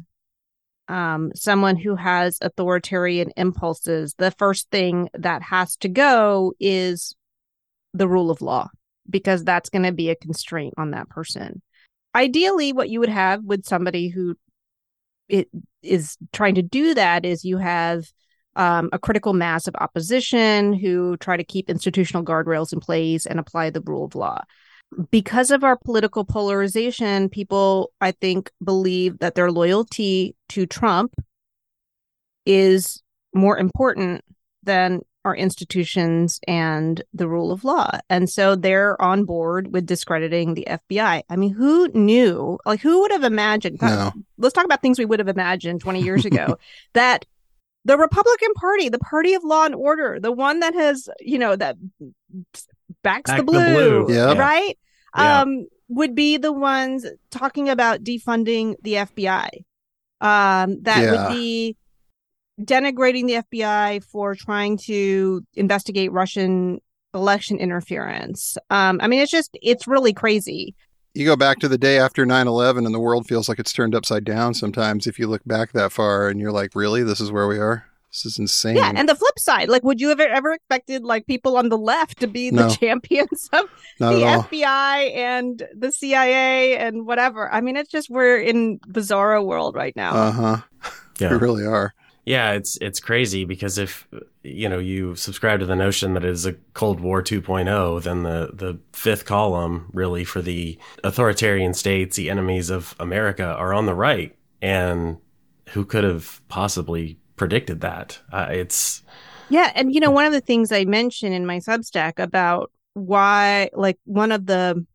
um, 0.88 1.33
someone 1.35 1.76
who 1.76 1.97
has 1.97 2.38
authoritarian 2.41 3.31
impulses, 3.37 4.14
the 4.19 4.31
first 4.33 4.71
thing 4.71 5.09
that 5.14 5.43
has 5.43 5.76
to 5.79 5.88
go 5.88 6.53
is 6.61 7.14
the 7.93 8.09
rule 8.09 8.31
of 8.31 8.43
law, 8.43 8.69
because 9.09 9.45
that's 9.45 9.71
going 9.71 9.85
to 9.85 9.93
be 9.93 10.11
a 10.11 10.17
constraint 10.17 10.75
on 10.76 10.91
that 10.91 11.09
person. 11.09 11.62
Ideally, 12.14 12.73
what 12.73 12.91
you 12.91 13.00
would 13.00 13.09
have 13.09 13.43
with 13.43 13.64
somebody 13.64 14.09
who 14.09 14.37
it 15.29 15.49
is 15.83 16.17
trying 16.33 16.57
to 16.57 16.62
do 16.62 16.95
that 16.95 17.25
is 17.25 17.45
you 17.45 17.57
have 17.59 18.05
um, 18.57 18.91
a 18.93 18.99
critical 18.99 19.33
mass 19.33 19.67
of 19.67 19.75
opposition 19.76 20.73
who 20.75 21.17
try 21.17 21.37
to 21.37 21.45
keep 21.45 21.71
institutional 21.71 22.25
guardrails 22.25 22.73
in 22.73 22.81
place 22.81 23.26
and 23.26 23.41
apply 23.41 23.71
the 23.71 23.81
rule 23.81 24.05
of 24.05 24.14
law 24.14 24.43
because 25.10 25.50
of 25.50 25.64
our 25.64 25.76
political 25.76 26.24
polarization, 26.24 27.28
people, 27.28 27.92
I 28.00 28.12
think, 28.12 28.50
believe 28.62 29.18
that 29.18 29.34
their 29.34 29.50
loyalty 29.50 30.34
to 30.50 30.66
Trump 30.66 31.14
is 32.46 33.02
more 33.34 33.58
important 33.58 34.24
than 34.62 35.00
our 35.24 35.34
institutions 35.34 36.38
and 36.46 37.02
the 37.14 37.26
rule 37.26 37.50
of 37.50 37.64
law. 37.64 37.98
And 38.10 38.28
so 38.28 38.54
they're 38.54 39.00
on 39.00 39.24
board 39.24 39.72
with 39.72 39.86
discrediting 39.86 40.54
the 40.54 40.66
FBI. 40.68 41.22
I 41.28 41.36
mean, 41.36 41.52
who 41.54 41.88
knew? 41.88 42.58
Like, 42.66 42.80
who 42.80 43.00
would 43.00 43.10
have 43.10 43.24
imagined? 43.24 43.80
No. 43.80 43.88
Uh, 43.88 44.10
let's 44.36 44.52
talk 44.52 44.66
about 44.66 44.82
things 44.82 44.98
we 44.98 45.06
would 45.06 45.20
have 45.20 45.28
imagined 45.28 45.80
20 45.80 46.02
years 46.02 46.24
ago 46.26 46.58
that 46.92 47.24
the 47.86 47.96
Republican 47.96 48.52
Party, 48.54 48.88
the 48.90 48.98
party 48.98 49.34
of 49.34 49.44
law 49.44 49.64
and 49.64 49.74
order, 49.74 50.18
the 50.20 50.32
one 50.32 50.60
that 50.60 50.74
has, 50.74 51.08
you 51.20 51.38
know, 51.38 51.56
that 51.56 51.76
backs 53.02 53.30
Back 53.30 53.38
the 53.38 53.44
the 53.44 53.52
blue, 53.52 54.04
blue. 54.04 54.14
Yeah. 54.14 54.34
right? 54.34 54.78
Yeah. 55.16 55.42
Um, 55.42 55.66
would 55.88 56.14
be 56.14 56.38
the 56.38 56.52
ones 56.52 57.06
talking 57.30 57.68
about 57.68 58.02
defunding 58.02 58.75
the 58.83 58.94
FBI. 58.94 59.49
Um, 60.21 60.83
that 60.83 61.02
Yeah. 61.02 61.11
would 61.11 61.35
be 61.35 61.76
denigrating 62.61 63.26
the 63.26 63.35
FBI 63.35 64.02
for 64.04 64.35
trying 64.35 64.78
to 64.78 65.42
investigate 65.54 66.11
Russian 66.12 66.81
election 67.12 67.59
interference. 67.59 68.57
Um, 68.70 68.98
I 69.03 69.09
mean, 69.09 69.20
it's 69.20 69.31
just, 69.31 69.57
it's 69.62 69.87
really 69.87 70.12
crazy. 70.12 70.74
You 71.14 71.27
go 71.27 71.37
back 71.37 71.59
to 71.61 71.68
the 71.68 71.79
day 71.79 71.98
after 71.98 72.27
9 72.27 72.48
11, 72.48 72.87
and 72.87 72.94
the 72.94 72.98
world 72.98 73.27
feels 73.29 73.48
like 73.48 73.61
it's 73.61 73.72
turned 73.72 73.94
upside 73.94 74.24
down 74.24 74.55
sometimes 74.55 75.07
if 75.07 75.18
you 75.18 75.29
look 75.29 75.42
back 75.46 75.72
that 75.72 75.92
far 75.92 76.29
and 76.29 76.40
you're 76.40 76.50
like, 76.50 76.74
really? 76.74 77.05
This 77.05 77.20
is 77.20 77.31
where 77.31 77.46
we 77.46 77.59
are? 77.59 77.87
This 78.14 78.27
is 78.27 78.38
insane. 78.38 78.77
Yeah. 78.77 78.92
And 78.94 79.09
the 79.09 79.16
flip 79.16 79.40
side, 79.40 79.68
like, 79.68 79.83
would 79.83 80.00
you 80.00 80.09
have 80.11 80.20
ever 80.20 80.53
expected 80.53 81.03
like 81.03 81.27
people 81.27 81.57
on 81.57 81.68
the 81.68 81.77
left 81.77 82.20
to 82.20 82.29
be 82.29 82.48
the 82.50 82.68
champions 82.81 83.48
of 83.53 83.68
Not 83.98 84.12
the. 84.12 84.20
FBI 84.22 85.16
and 85.16 85.66
the 85.77 85.90
CIA 85.90 86.77
and 86.77 87.07
whatever? 87.07 87.53
I 87.53 87.61
mean, 87.61 87.77
it's 87.77 87.90
just, 87.90 88.09
we're 88.09 88.38
in 88.38 88.79
bizarro 88.87 89.44
world 89.44 89.74
right 89.74 89.94
now. 89.96 90.14
Uh 90.24 90.31
huh. 90.31 90.57
Yeah. 91.18 91.33
We 91.33 91.37
really 91.38 91.66
are. 91.66 91.92
Yeah, 92.24 92.53
it's 92.53 92.79
it's 92.81 92.98
crazy 92.98 93.44
because 93.44 93.77
if 93.77 94.09
you 94.42 94.68
know 94.68 94.79
you 94.79 95.14
subscribe 95.14 95.61
to 95.61 95.66
the 95.66 95.77
notion 95.77 96.14
that 96.14 96.24
it 96.24 96.31
is 96.31 96.46
a 96.46 96.55
Cold 96.72 97.00
War 97.00 97.22
2.0, 97.22 98.03
then 98.03 98.22
the 98.22 98.50
the 98.55 98.79
fifth 98.92 99.27
column 99.27 99.90
really 99.92 100.24
for 100.24 100.40
the 100.40 100.79
authoritarian 101.03 101.74
states, 101.74 102.16
the 102.16 102.31
enemies 102.31 102.70
of 102.70 102.94
America, 102.98 103.44
are 103.44 103.74
on 103.74 103.85
the 103.85 103.94
right, 103.94 104.35
and 104.62 105.18
who 105.70 105.85
could 105.85 106.05
have 106.05 106.40
possibly 106.48 107.18
predicted 107.37 107.81
that? 107.83 108.20
Uh, 108.33 108.49
it's 108.51 109.03
Yeah, 109.49 109.70
and 109.75 109.92
you 109.94 110.01
know, 110.01 110.11
one 110.11 110.27
of 110.27 110.33
the 110.33 110.40
things 110.40 110.73
I 110.73 110.85
mentioned 110.85 111.35
in 111.35 111.47
my 111.47 111.59
Substack 111.59 112.18
about 112.18 112.73
why, 112.94 113.70
like, 113.75 113.99
one 114.05 114.33
of 114.33 114.47
the 114.47 114.87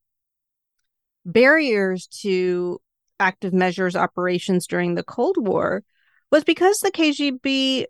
barriers 1.25 2.08
to 2.21 2.80
active 3.19 3.54
measures 3.54 3.95
operations 3.95 4.65
during 4.67 4.95
the 4.95 5.04
Cold 5.04 5.38
War 5.38 5.84
was 6.32 6.43
because 6.43 6.80
the 6.80 6.91
KGB 6.91 7.86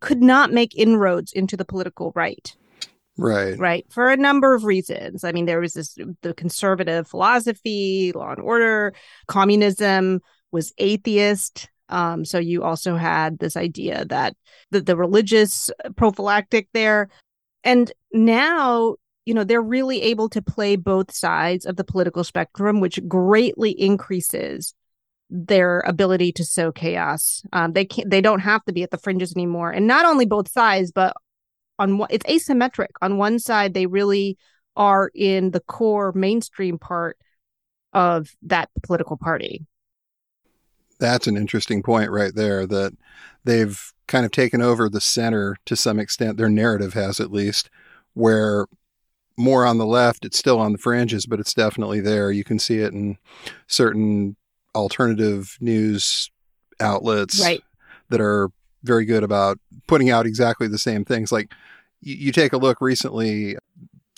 could 0.00 0.22
not 0.22 0.52
make 0.52 0.76
inroads 0.76 1.32
into 1.32 1.56
the 1.56 1.64
political 1.64 2.12
right, 2.14 2.54
Right. 3.16 3.58
right? 3.58 3.86
For 3.90 4.10
a 4.10 4.16
number 4.16 4.54
of 4.54 4.64
reasons. 4.64 5.24
I 5.24 5.32
mean, 5.32 5.46
there 5.46 5.60
was 5.60 5.72
this 5.72 5.96
the 6.22 6.34
conservative 6.34 7.08
philosophy, 7.08 8.12
law 8.14 8.30
and 8.30 8.40
order, 8.40 8.94
communism 9.26 10.20
was 10.52 10.72
atheist. 10.78 11.68
Um, 11.88 12.24
so 12.24 12.38
you 12.38 12.62
also 12.62 12.96
had 12.96 13.38
this 13.38 13.56
idea 13.56 14.04
that 14.06 14.36
the, 14.70 14.80
the 14.80 14.96
religious 14.96 15.70
prophylactic 15.96 16.68
there. 16.72 17.08
And 17.64 17.90
now, 18.12 18.96
you 19.24 19.34
know, 19.34 19.44
they're 19.44 19.60
really 19.60 20.02
able 20.02 20.28
to 20.30 20.42
play 20.42 20.76
both 20.76 21.12
sides 21.12 21.66
of 21.66 21.76
the 21.76 21.84
political 21.84 22.24
spectrum, 22.24 22.80
which 22.80 23.00
greatly 23.08 23.70
increases 23.70 24.74
their 25.30 25.80
ability 25.80 26.32
to 26.32 26.44
sow 26.44 26.72
chaos. 26.72 27.42
Um, 27.52 27.72
they 27.72 27.84
can't, 27.84 28.10
they 28.10 28.20
don't 28.20 28.40
have 28.40 28.64
to 28.64 28.72
be 28.72 28.82
at 28.82 28.90
the 28.90 28.98
fringes 28.98 29.34
anymore. 29.34 29.70
And 29.70 29.86
not 29.86 30.06
only 30.06 30.24
both 30.24 30.50
sides, 30.50 30.92
but 30.92 31.14
on 31.78 31.98
what 31.98 32.10
it's 32.12 32.24
asymmetric. 32.24 32.88
On 33.02 33.18
one 33.18 33.38
side, 33.38 33.74
they 33.74 33.86
really 33.86 34.38
are 34.76 35.10
in 35.14 35.50
the 35.50 35.60
core 35.60 36.12
mainstream 36.12 36.78
part 36.78 37.18
of 37.92 38.30
that 38.42 38.70
political 38.82 39.16
party. 39.16 39.66
That's 40.98 41.26
an 41.26 41.36
interesting 41.36 41.82
point 41.82 42.10
right 42.10 42.34
there 42.34 42.66
that 42.66 42.96
they've 43.44 43.92
kind 44.06 44.24
of 44.24 44.32
taken 44.32 44.60
over 44.62 44.88
the 44.88 45.00
center 45.00 45.56
to 45.66 45.76
some 45.76 45.98
extent. 45.98 46.36
Their 46.36 46.48
narrative 46.48 46.94
has 46.94 47.20
at 47.20 47.32
least, 47.32 47.70
where 48.14 48.66
more 49.36 49.64
on 49.64 49.78
the 49.78 49.86
left, 49.86 50.24
it's 50.24 50.38
still 50.38 50.58
on 50.58 50.72
the 50.72 50.78
fringes, 50.78 51.26
but 51.26 51.38
it's 51.38 51.54
definitely 51.54 52.00
there. 52.00 52.32
You 52.32 52.42
can 52.42 52.58
see 52.58 52.78
it 52.78 52.92
in 52.92 53.16
certain 53.68 54.36
alternative 54.74 55.56
news 55.60 56.30
outlets 56.80 57.40
Right. 57.40 57.62
that 58.08 58.20
are 58.20 58.50
very 58.82 59.04
good 59.04 59.22
about 59.22 59.58
putting 59.86 60.10
out 60.10 60.26
exactly 60.26 60.66
the 60.68 60.78
same 60.78 61.04
things. 61.04 61.30
Like 61.30 61.52
you, 62.00 62.14
you 62.16 62.32
take 62.32 62.52
a 62.52 62.58
look 62.58 62.80
recently, 62.80 63.56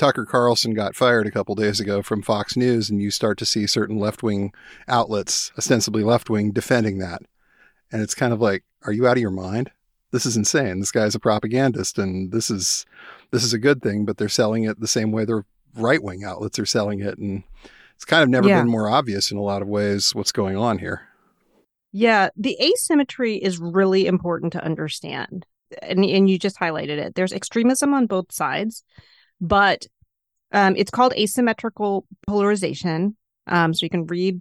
Tucker 0.00 0.24
Carlson 0.24 0.72
got 0.72 0.96
fired 0.96 1.26
a 1.26 1.30
couple 1.30 1.54
days 1.54 1.78
ago 1.78 2.00
from 2.00 2.22
Fox 2.22 2.56
News, 2.56 2.88
and 2.88 3.02
you 3.02 3.10
start 3.10 3.36
to 3.36 3.44
see 3.44 3.66
certain 3.66 3.98
left 3.98 4.22
wing 4.22 4.50
outlets, 4.88 5.52
ostensibly 5.58 6.02
left 6.02 6.30
wing, 6.30 6.52
defending 6.52 6.96
that. 7.00 7.20
And 7.92 8.00
it's 8.00 8.14
kind 8.14 8.32
of 8.32 8.40
like, 8.40 8.64
are 8.86 8.92
you 8.92 9.06
out 9.06 9.18
of 9.18 9.20
your 9.20 9.30
mind? 9.30 9.70
This 10.10 10.24
is 10.24 10.38
insane. 10.38 10.80
This 10.80 10.90
guy's 10.90 11.14
a 11.14 11.20
propagandist, 11.20 11.98
and 11.98 12.32
this 12.32 12.50
is 12.50 12.86
this 13.30 13.44
is 13.44 13.52
a 13.52 13.58
good 13.58 13.82
thing, 13.82 14.06
but 14.06 14.16
they're 14.16 14.30
selling 14.30 14.64
it 14.64 14.80
the 14.80 14.88
same 14.88 15.12
way 15.12 15.26
the 15.26 15.44
right 15.74 16.02
wing 16.02 16.24
outlets 16.24 16.58
are 16.58 16.64
selling 16.64 17.00
it, 17.00 17.18
and 17.18 17.42
it's 17.94 18.06
kind 18.06 18.22
of 18.22 18.30
never 18.30 18.48
Yeah. 18.48 18.62
been 18.62 18.70
more 18.70 18.88
obvious 18.88 19.30
in 19.30 19.36
a 19.36 19.42
lot 19.42 19.60
of 19.60 19.68
ways 19.68 20.14
what's 20.14 20.32
going 20.32 20.56
on 20.56 20.78
here. 20.78 21.02
Yeah, 21.92 22.30
the 22.38 22.56
asymmetry 22.58 23.36
is 23.36 23.58
really 23.58 24.06
important 24.06 24.54
to 24.54 24.64
understand. 24.64 25.44
And 25.82 26.02
and 26.06 26.30
you 26.30 26.38
just 26.38 26.58
highlighted 26.58 26.96
it. 26.96 27.16
There's 27.16 27.34
extremism 27.34 27.92
on 27.92 28.06
both 28.06 28.32
sides, 28.32 28.82
but 29.40 29.86
um, 30.52 30.74
it's 30.76 30.90
called 30.90 31.12
asymmetrical 31.14 32.06
polarization. 32.26 33.16
Um, 33.46 33.72
so 33.74 33.86
you 33.86 33.90
can 33.90 34.06
read 34.06 34.40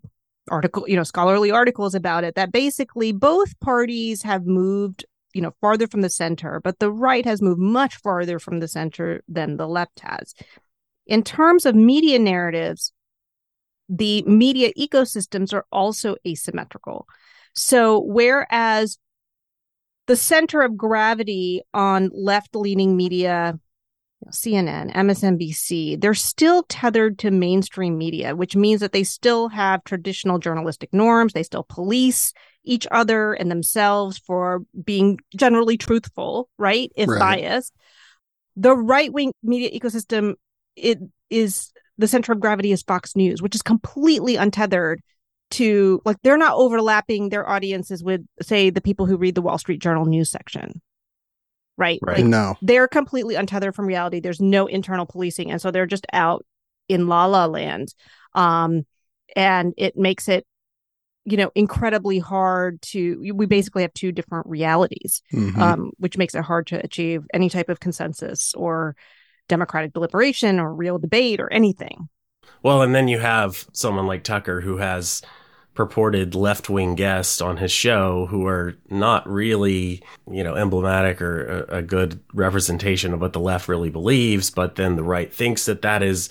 article, 0.49 0.87
you 0.87 0.95
know, 0.95 1.03
scholarly 1.03 1.51
articles 1.51 1.95
about 1.95 2.23
it 2.23 2.35
that 2.35 2.51
basically 2.51 3.11
both 3.11 3.59
parties 3.59 4.23
have 4.23 4.45
moved, 4.45 5.05
you 5.33 5.41
know, 5.41 5.53
farther 5.61 5.87
from 5.87 6.01
the 6.01 6.09
center, 6.09 6.59
but 6.63 6.79
the 6.79 6.91
right 6.91 7.25
has 7.25 7.41
moved 7.41 7.59
much 7.59 7.97
farther 7.97 8.39
from 8.39 8.59
the 8.59 8.67
center 8.67 9.23
than 9.27 9.57
the 9.57 9.67
left 9.67 9.99
has. 9.99 10.33
in 11.05 11.23
terms 11.23 11.65
of 11.65 11.75
media 11.75 12.19
narratives, 12.19 12.93
the 13.89 14.21
media 14.23 14.71
ecosystems 14.77 15.53
are 15.53 15.65
also 15.71 16.15
asymmetrical. 16.27 17.07
So, 17.55 17.99
whereas 17.99 18.99
the 20.05 20.15
center 20.15 20.61
of 20.61 20.77
gravity 20.77 21.61
on 21.73 22.09
left 22.13 22.55
leaning 22.55 22.95
media, 22.95 23.59
CNN, 24.27 24.93
MSNBC, 24.93 25.99
they're 25.99 26.13
still 26.13 26.63
tethered 26.63 27.19
to 27.19 27.31
mainstream 27.31 27.97
media, 27.97 28.35
which 28.35 28.55
means 28.55 28.81
that 28.81 28.91
they 28.91 29.03
still 29.03 29.49
have 29.49 29.83
traditional 29.83 30.39
journalistic 30.39 30.93
norms. 30.93 31.33
They 31.33 31.43
still 31.43 31.63
police 31.63 32.33
each 32.63 32.85
other 32.91 33.33
and 33.33 33.49
themselves 33.49 34.17
for 34.17 34.61
being 34.83 35.19
generally 35.35 35.77
truthful, 35.77 36.49
right? 36.57 36.91
If 36.95 37.07
right. 37.09 37.19
biased. 37.19 37.73
The 38.55 38.75
right 38.75 39.11
wing 39.11 39.31
media 39.41 39.71
ecosystem, 39.71 40.33
it 40.75 40.99
is 41.29 41.71
the 41.97 42.07
center 42.07 42.33
of 42.33 42.39
gravity 42.39 42.71
is 42.71 42.83
Fox 42.83 43.15
News, 43.15 43.41
which 43.41 43.55
is 43.55 43.61
completely 43.61 44.35
untethered 44.35 45.01
to 45.51 46.01
like 46.05 46.17
they're 46.23 46.37
not 46.37 46.53
overlapping 46.55 47.29
their 47.29 47.47
audiences 47.47 48.03
with 48.03 48.21
say 48.41 48.69
the 48.69 48.81
people 48.81 49.05
who 49.05 49.17
read 49.17 49.35
the 49.35 49.41
Wall 49.41 49.57
Street 49.57 49.81
Journal 49.81 50.05
news 50.05 50.29
section. 50.29 50.81
Right? 51.79 51.99
Right. 52.03 52.17
Like, 52.17 52.25
no. 52.25 52.55
They're 52.61 52.87
completely 52.87 53.35
untethered 53.35 53.73
from 53.73 53.87
reality. 53.87 54.19
There's 54.19 54.41
no 54.41 54.67
internal 54.67 55.05
policing 55.05 55.49
and 55.49 55.61
so 55.61 55.71
they're 55.71 55.85
just 55.85 56.05
out 56.13 56.45
in 56.87 57.07
la 57.07 57.25
la 57.25 57.45
land. 57.45 57.93
Um 58.35 58.85
and 59.35 59.73
it 59.77 59.97
makes 59.97 60.27
it 60.27 60.45
you 61.25 61.37
know 61.37 61.51
incredibly 61.55 62.19
hard 62.19 62.81
to 62.81 63.31
we 63.33 63.45
basically 63.45 63.83
have 63.83 63.93
two 63.93 64.11
different 64.11 64.47
realities 64.47 65.21
mm-hmm. 65.33 65.61
um, 65.61 65.91
which 65.97 66.17
makes 66.17 66.33
it 66.33 66.43
hard 66.43 66.65
to 66.67 66.83
achieve 66.83 67.23
any 67.33 67.49
type 67.49 67.69
of 67.69 67.79
consensus 67.79 68.53
or 68.55 68.95
democratic 69.47 69.93
deliberation 69.93 70.59
or 70.59 70.73
real 70.73 70.97
debate 70.97 71.39
or 71.39 71.51
anything 71.51 72.07
well 72.63 72.81
and 72.81 72.95
then 72.95 73.07
you 73.07 73.19
have 73.19 73.67
someone 73.73 74.07
like 74.07 74.23
tucker 74.23 74.61
who 74.61 74.77
has 74.77 75.21
purported 75.79 76.35
left-wing 76.35 76.93
guests 76.93 77.39
on 77.39 77.55
his 77.55 77.71
show 77.71 78.25
who 78.25 78.45
are 78.45 78.75
not 78.89 79.25
really 79.25 80.03
you 80.29 80.43
know 80.43 80.55
emblematic 80.55 81.21
or 81.21 81.65
a, 81.69 81.77
a 81.77 81.81
good 81.81 82.19
representation 82.33 83.13
of 83.13 83.21
what 83.21 83.31
the 83.31 83.39
left 83.39 83.69
really 83.69 83.89
believes 83.89 84.49
but 84.49 84.75
then 84.75 84.97
the 84.97 85.03
right 85.03 85.33
thinks 85.33 85.67
that 85.67 85.81
that 85.81 86.03
is 86.03 86.27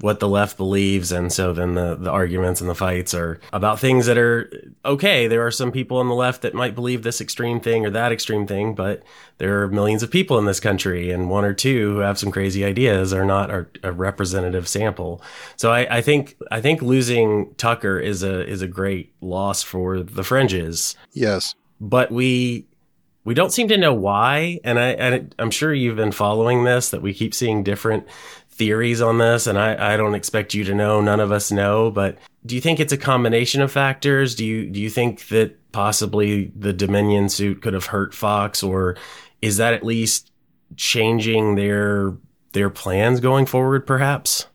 what 0.00 0.20
the 0.20 0.28
left 0.28 0.56
believes 0.56 1.10
and 1.10 1.32
so 1.32 1.52
then 1.52 1.74
the, 1.74 1.96
the 1.96 2.10
arguments 2.10 2.60
and 2.60 2.70
the 2.70 2.74
fights 2.74 3.14
are 3.14 3.40
about 3.52 3.80
things 3.80 4.06
that 4.06 4.16
are 4.16 4.50
okay. 4.84 5.26
There 5.26 5.44
are 5.44 5.50
some 5.50 5.72
people 5.72 5.98
on 5.98 6.08
the 6.08 6.14
left 6.14 6.42
that 6.42 6.54
might 6.54 6.74
believe 6.74 7.02
this 7.02 7.20
extreme 7.20 7.60
thing 7.60 7.84
or 7.84 7.90
that 7.90 8.12
extreme 8.12 8.46
thing 8.46 8.74
but 8.74 9.02
there 9.38 9.62
are 9.62 9.68
millions 9.68 10.02
of 10.02 10.10
people 10.10 10.38
in 10.38 10.44
this 10.44 10.60
country 10.60 11.10
and 11.10 11.30
one 11.30 11.44
or 11.44 11.54
two 11.54 11.94
who 11.94 11.98
have 11.98 12.18
some 12.18 12.30
crazy 12.30 12.64
ideas 12.64 13.12
are 13.12 13.24
not 13.24 13.50
a, 13.50 13.66
a 13.82 13.92
representative 13.92 14.68
sample. 14.68 15.20
So 15.56 15.72
I, 15.72 15.98
I 15.98 16.00
think 16.00 16.36
i 16.50 16.60
think 16.60 16.80
losing 16.82 17.54
tucker 17.54 17.98
is 17.98 18.22
a 18.22 18.46
is 18.46 18.62
a 18.62 18.68
great 18.68 19.12
loss 19.20 19.62
for 19.62 20.00
the 20.00 20.22
fringes. 20.22 20.96
Yes. 21.12 21.54
But 21.80 22.10
we 22.12 22.68
we 23.24 23.34
don't 23.34 23.52
seem 23.52 23.68
to 23.68 23.76
know 23.76 23.92
why 23.92 24.58
and 24.64 24.78
I, 24.78 24.88
and 24.92 25.34
i'm 25.38 25.50
sure 25.50 25.74
you've 25.74 25.96
been 25.96 26.12
following 26.12 26.64
this 26.64 26.88
that 26.90 27.02
we 27.02 27.12
keep 27.12 27.34
seeing 27.34 27.62
different 27.62 28.06
theories 28.58 29.00
on 29.00 29.18
this, 29.18 29.46
and 29.46 29.56
I, 29.56 29.94
I 29.94 29.96
don't 29.96 30.14
expect 30.14 30.52
you 30.52 30.64
to 30.64 30.74
know. 30.74 31.00
None 31.00 31.20
of 31.20 31.32
us 31.32 31.50
know, 31.50 31.90
but 31.90 32.18
do 32.44 32.54
you 32.54 32.60
think 32.60 32.80
it's 32.80 32.92
a 32.92 32.98
combination 32.98 33.62
of 33.62 33.72
factors? 33.72 34.34
Do 34.34 34.44
you 34.44 34.68
do 34.68 34.80
you 34.80 34.90
think 34.90 35.28
that 35.28 35.72
possibly 35.72 36.52
the 36.56 36.72
Dominion 36.72 37.28
suit 37.28 37.62
could 37.62 37.72
have 37.72 37.86
hurt 37.86 38.14
Fox, 38.14 38.62
or 38.62 38.96
is 39.40 39.56
that 39.56 39.74
at 39.74 39.84
least 39.84 40.30
changing 40.76 41.54
their 41.54 42.16
their 42.52 42.68
plans 42.68 43.20
going 43.20 43.46
forward? 43.46 43.86
Perhaps. 43.86 44.46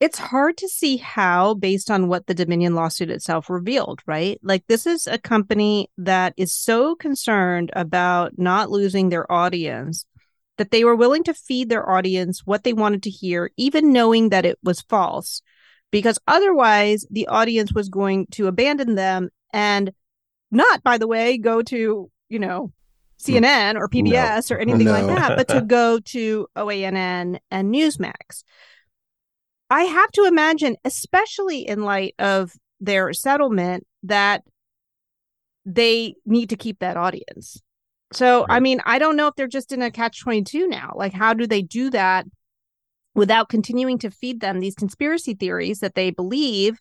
It's 0.00 0.18
hard 0.18 0.58
to 0.58 0.68
see 0.68 0.98
how, 0.98 1.54
based 1.54 1.90
on 1.90 2.08
what 2.08 2.26
the 2.26 2.34
Dominion 2.34 2.74
lawsuit 2.74 3.10
itself 3.10 3.48
revealed, 3.48 4.00
right? 4.06 4.38
Like, 4.42 4.66
this 4.66 4.86
is 4.86 5.06
a 5.06 5.16
company 5.16 5.88
that 5.96 6.34
is 6.36 6.52
so 6.52 6.94
concerned 6.94 7.70
about 7.74 8.38
not 8.38 8.70
losing 8.70 9.08
their 9.08 9.30
audience 9.32 10.04
that 10.58 10.70
they 10.70 10.84
were 10.84 10.94
willing 10.94 11.24
to 11.24 11.34
feed 11.34 11.68
their 11.68 11.88
audience 11.88 12.42
what 12.44 12.64
they 12.64 12.72
wanted 12.72 13.02
to 13.02 13.10
hear, 13.10 13.50
even 13.56 13.92
knowing 13.92 14.28
that 14.28 14.46
it 14.46 14.58
was 14.62 14.82
false, 14.82 15.42
because 15.90 16.18
otherwise 16.26 17.06
the 17.10 17.26
audience 17.28 17.72
was 17.72 17.88
going 17.88 18.26
to 18.32 18.46
abandon 18.46 18.94
them 18.94 19.30
and 19.52 19.92
not, 20.50 20.82
by 20.82 20.98
the 20.98 21.08
way, 21.08 21.38
go 21.38 21.62
to, 21.62 22.10
you 22.28 22.38
know, 22.38 22.72
hmm. 23.24 23.32
CNN 23.32 23.76
or 23.76 23.88
PBS 23.88 24.50
no. 24.50 24.56
or 24.56 24.60
anything 24.60 24.86
no. 24.86 24.92
like 24.92 25.06
that, 25.06 25.36
but 25.36 25.48
to 25.48 25.60
go 25.60 25.98
to 26.00 26.46
OANN 26.56 27.38
and 27.50 27.74
Newsmax. 27.74 28.44
I 29.70 29.82
have 29.84 30.10
to 30.12 30.24
imagine, 30.26 30.76
especially 30.84 31.66
in 31.66 31.82
light 31.82 32.14
of 32.18 32.52
their 32.80 33.12
settlement, 33.12 33.86
that 34.04 34.42
they 35.64 36.14
need 36.26 36.50
to 36.50 36.56
keep 36.56 36.80
that 36.80 36.96
audience. 36.96 37.62
So, 38.14 38.40
right. 38.40 38.56
I 38.56 38.60
mean, 38.60 38.80
I 38.84 38.98
don't 38.98 39.16
know 39.16 39.26
if 39.26 39.34
they're 39.34 39.46
just 39.48 39.72
in 39.72 39.82
a 39.82 39.90
catch 39.90 40.20
22 40.20 40.68
now. 40.68 40.92
Like, 40.94 41.12
how 41.12 41.34
do 41.34 41.46
they 41.46 41.62
do 41.62 41.90
that 41.90 42.26
without 43.14 43.48
continuing 43.48 43.98
to 43.98 44.10
feed 44.10 44.40
them 44.40 44.60
these 44.60 44.74
conspiracy 44.74 45.34
theories 45.34 45.80
that 45.80 45.94
they 45.94 46.10
believe, 46.10 46.80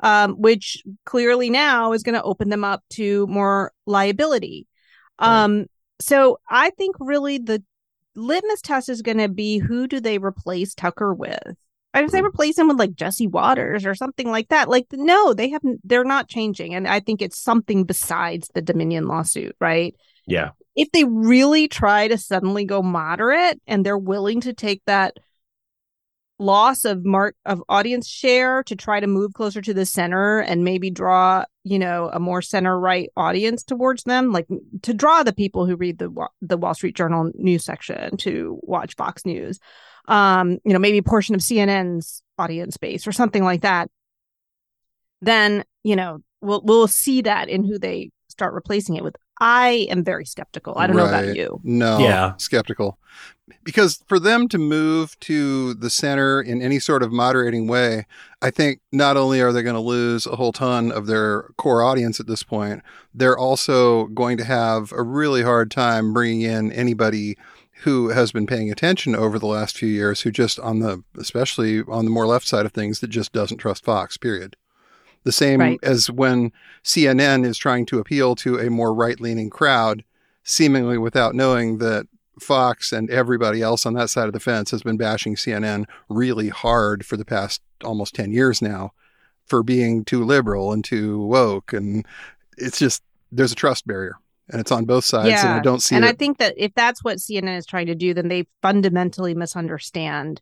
um, 0.00 0.34
which 0.34 0.82
clearly 1.04 1.50
now 1.50 1.92
is 1.92 2.02
going 2.02 2.14
to 2.14 2.22
open 2.22 2.48
them 2.48 2.64
up 2.64 2.82
to 2.90 3.26
more 3.28 3.72
liability? 3.86 4.66
Right. 5.20 5.44
Um, 5.44 5.66
so, 6.00 6.38
I 6.50 6.70
think 6.70 6.96
really 6.98 7.38
the 7.38 7.62
litmus 8.16 8.60
test 8.60 8.88
is 8.88 9.02
going 9.02 9.18
to 9.18 9.28
be 9.28 9.58
who 9.58 9.86
do 9.86 10.00
they 10.00 10.18
replace 10.18 10.74
Tucker 10.74 11.14
with? 11.14 11.56
if 11.94 12.10
they 12.10 12.20
hmm. 12.20 12.26
replace 12.26 12.58
him 12.58 12.68
with 12.68 12.78
like 12.78 12.94
Jesse 12.94 13.26
Watters 13.26 13.84
or 13.84 13.94
something 13.94 14.30
like 14.30 14.48
that, 14.48 14.70
like 14.70 14.86
no, 14.92 15.34
they 15.34 15.50
haven't. 15.50 15.80
They're 15.84 16.04
not 16.04 16.26
changing, 16.26 16.74
and 16.74 16.88
I 16.88 17.00
think 17.00 17.20
it's 17.20 17.38
something 17.38 17.84
besides 17.84 18.48
the 18.54 18.62
Dominion 18.62 19.06
lawsuit, 19.08 19.54
right? 19.60 19.94
Yeah 20.26 20.52
if 20.74 20.90
they 20.92 21.04
really 21.04 21.68
try 21.68 22.08
to 22.08 22.16
suddenly 22.18 22.64
go 22.64 22.82
moderate 22.82 23.60
and 23.66 23.84
they're 23.84 23.98
willing 23.98 24.40
to 24.42 24.52
take 24.52 24.82
that 24.86 25.16
loss 26.38 26.84
of 26.84 27.04
mark 27.04 27.36
of 27.46 27.62
audience 27.68 28.08
share 28.08 28.64
to 28.64 28.74
try 28.74 28.98
to 28.98 29.06
move 29.06 29.32
closer 29.32 29.60
to 29.60 29.72
the 29.72 29.86
center 29.86 30.40
and 30.40 30.64
maybe 30.64 30.90
draw 30.90 31.44
you 31.62 31.78
know 31.78 32.10
a 32.12 32.18
more 32.18 32.42
center 32.42 32.78
right 32.78 33.10
audience 33.16 33.62
towards 33.62 34.02
them 34.04 34.32
like 34.32 34.46
to 34.82 34.92
draw 34.92 35.22
the 35.22 35.32
people 35.32 35.66
who 35.66 35.76
read 35.76 35.98
the 35.98 36.10
the 36.40 36.56
Wall 36.56 36.74
Street 36.74 36.96
Journal 36.96 37.30
news 37.34 37.64
section 37.64 38.16
to 38.16 38.58
watch 38.62 38.96
Fox 38.96 39.24
News 39.24 39.60
um 40.08 40.58
you 40.64 40.72
know 40.72 40.80
maybe 40.80 40.98
a 40.98 41.02
portion 41.02 41.36
of 41.36 41.40
CNN's 41.42 42.22
audience 42.38 42.76
base 42.76 43.06
or 43.06 43.12
something 43.12 43.44
like 43.44 43.60
that 43.60 43.88
then 45.20 45.62
you 45.84 45.94
know 45.94 46.18
we'll 46.40 46.62
we'll 46.64 46.88
see 46.88 47.22
that 47.22 47.48
in 47.48 47.62
who 47.62 47.78
they 47.78 48.10
start 48.28 48.54
replacing 48.54 48.96
it 48.96 49.04
with 49.04 49.14
I 49.42 49.88
am 49.90 50.04
very 50.04 50.24
skeptical. 50.24 50.74
I 50.76 50.86
don't 50.86 50.94
right. 50.94 51.02
know 51.02 51.08
about 51.08 51.34
you. 51.34 51.60
No, 51.64 51.98
yeah, 51.98 52.34
skeptical. 52.36 52.96
Because 53.64 54.00
for 54.06 54.20
them 54.20 54.46
to 54.48 54.56
move 54.56 55.18
to 55.20 55.74
the 55.74 55.90
center 55.90 56.40
in 56.40 56.62
any 56.62 56.78
sort 56.78 57.02
of 57.02 57.10
moderating 57.10 57.66
way, 57.66 58.06
I 58.40 58.50
think 58.50 58.80
not 58.92 59.16
only 59.16 59.40
are 59.40 59.52
they 59.52 59.64
going 59.64 59.74
to 59.74 59.80
lose 59.80 60.26
a 60.26 60.36
whole 60.36 60.52
ton 60.52 60.92
of 60.92 61.08
their 61.08 61.50
core 61.56 61.82
audience 61.82 62.20
at 62.20 62.28
this 62.28 62.44
point, 62.44 62.82
they're 63.12 63.36
also 63.36 64.06
going 64.06 64.38
to 64.38 64.44
have 64.44 64.92
a 64.92 65.02
really 65.02 65.42
hard 65.42 65.72
time 65.72 66.12
bringing 66.12 66.42
in 66.42 66.70
anybody 66.70 67.36
who 67.82 68.10
has 68.10 68.30
been 68.30 68.46
paying 68.46 68.70
attention 68.70 69.16
over 69.16 69.40
the 69.40 69.46
last 69.46 69.76
few 69.76 69.88
years 69.88 70.20
who 70.20 70.30
just 70.30 70.60
on 70.60 70.78
the 70.78 71.02
especially 71.18 71.82
on 71.88 72.04
the 72.04 72.12
more 72.12 72.28
left 72.28 72.46
side 72.46 72.64
of 72.64 72.70
things 72.70 73.00
that 73.00 73.08
just 73.08 73.32
doesn't 73.32 73.58
trust 73.58 73.84
Fox 73.84 74.16
period 74.16 74.56
the 75.24 75.32
same 75.32 75.60
right. 75.60 75.78
as 75.82 76.10
when 76.10 76.52
CNN 76.84 77.44
is 77.44 77.58
trying 77.58 77.86
to 77.86 77.98
appeal 77.98 78.34
to 78.36 78.58
a 78.58 78.70
more 78.70 78.94
right 78.94 79.20
leaning 79.20 79.50
crowd, 79.50 80.04
seemingly 80.44 80.98
without 80.98 81.34
knowing 81.34 81.78
that 81.78 82.06
Fox 82.40 82.92
and 82.92 83.10
everybody 83.10 83.62
else 83.62 83.86
on 83.86 83.94
that 83.94 84.10
side 84.10 84.26
of 84.26 84.32
the 84.32 84.40
fence 84.40 84.70
has 84.70 84.82
been 84.82 84.96
bashing 84.96 85.36
CNN 85.36 85.84
really 86.08 86.48
hard 86.48 87.04
for 87.04 87.16
the 87.16 87.24
past 87.24 87.62
almost 87.84 88.14
10 88.14 88.32
years 88.32 88.62
now 88.62 88.92
for 89.46 89.62
being 89.62 90.04
too 90.04 90.24
liberal 90.24 90.72
and 90.72 90.84
too 90.84 91.20
woke. 91.20 91.72
And 91.72 92.06
it's 92.56 92.78
just, 92.78 93.02
there's 93.30 93.52
a 93.52 93.56
trust 93.56 93.86
barrier 93.86 94.16
and 94.48 94.60
it's 94.60 94.72
on 94.72 94.84
both 94.84 95.04
sides. 95.04 95.28
Yeah. 95.28 95.46
And 95.46 95.60
I 95.60 95.62
don't 95.62 95.80
see 95.80 95.94
And 95.94 96.04
it. 96.04 96.08
I 96.08 96.12
think 96.12 96.38
that 96.38 96.54
if 96.56 96.72
that's 96.74 97.04
what 97.04 97.18
CNN 97.18 97.58
is 97.58 97.66
trying 97.66 97.86
to 97.86 97.94
do, 97.94 98.14
then 98.14 98.28
they 98.28 98.46
fundamentally 98.62 99.34
misunderstand 99.34 100.40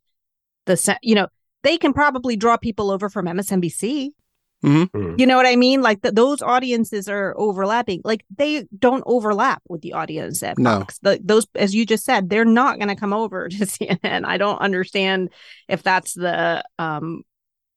the, 0.67 0.99
you 1.03 1.15
know, 1.15 1.29
they 1.63 1.77
can 1.77 1.93
probably 1.93 2.37
draw 2.37 2.57
people 2.57 2.91
over 2.91 3.09
from 3.09 3.27
MSNBC 3.27 4.11
Mm-hmm. 4.65 4.97
Mm. 4.97 5.21
You 5.21 5.27
know 5.27 5.37
what 5.37 5.47
I 5.47 5.57
mean? 5.57 5.81
Like 5.83 6.03
the, 6.03 6.13
those 6.13 6.43
audiences 6.43 7.09
are 7.09 7.35
overlapping. 7.37 8.03
Like 8.05 8.25
they 8.37 8.67
don't 8.79 9.03
overlap 9.07 9.63
with 9.69 9.81
the 9.81 9.95
audience 9.95 10.43
at 10.43 10.59
no. 10.59 10.81
Fox. 10.81 10.99
The, 10.99 11.21
those, 11.23 11.47
as 11.55 11.75
you 11.75 11.87
just 11.87 12.05
said, 12.05 12.29
they're 12.29 12.45
not 12.45 12.79
going 12.79 12.89
to 12.89 12.97
come 12.97 13.13
over 13.13 13.49
to 13.51 13.57
CNN. 13.59 14.25
I 14.25 14.37
don't 14.37 14.59
understand 14.59 15.31
if 15.69 15.83
that's 15.83 16.15
the 16.15 16.63
um, 16.79 17.23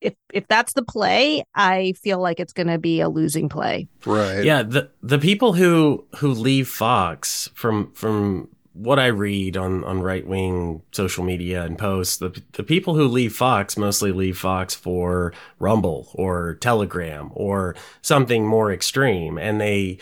if 0.02 0.14
if 0.34 0.48
that's 0.48 0.74
the 0.74 0.84
play. 0.84 1.46
I 1.56 1.94
feel 2.04 2.20
like 2.20 2.40
it's 2.40 2.54
going 2.54 2.68
to 2.68 2.78
be 2.78 3.00
a 3.00 3.10
losing 3.10 3.50
play. 3.50 3.88
Right. 4.06 4.44
Yeah. 4.44 4.64
The 4.64 4.92
the 5.02 5.20
people 5.20 5.54
who 5.54 6.06
who 6.18 6.34
leave 6.34 6.68
Fox 6.68 7.50
from 7.54 7.94
from 7.94 8.50
what 8.74 8.98
I 9.00 9.08
read 9.08 9.56
on, 9.56 9.84
on 9.84 10.02
right 10.02 10.26
wing 10.26 10.82
social 10.92 11.24
media 11.24 11.64
and 11.64 11.78
posts, 11.78 12.18
the, 12.18 12.42
the 12.54 12.64
people 12.64 12.96
who 12.96 13.08
leave 13.08 13.36
Fox 13.36 13.78
mostly 13.78 14.12
leave 14.12 14.38
Fox 14.38 14.74
for 14.74 15.34
Rumble 15.60 16.10
or 16.16 16.56
Telegram 16.56 17.32
or 17.36 17.76
something 18.02 18.48
more 18.48 18.72
extreme. 18.72 19.38
And 19.38 19.62
they, 19.62 20.00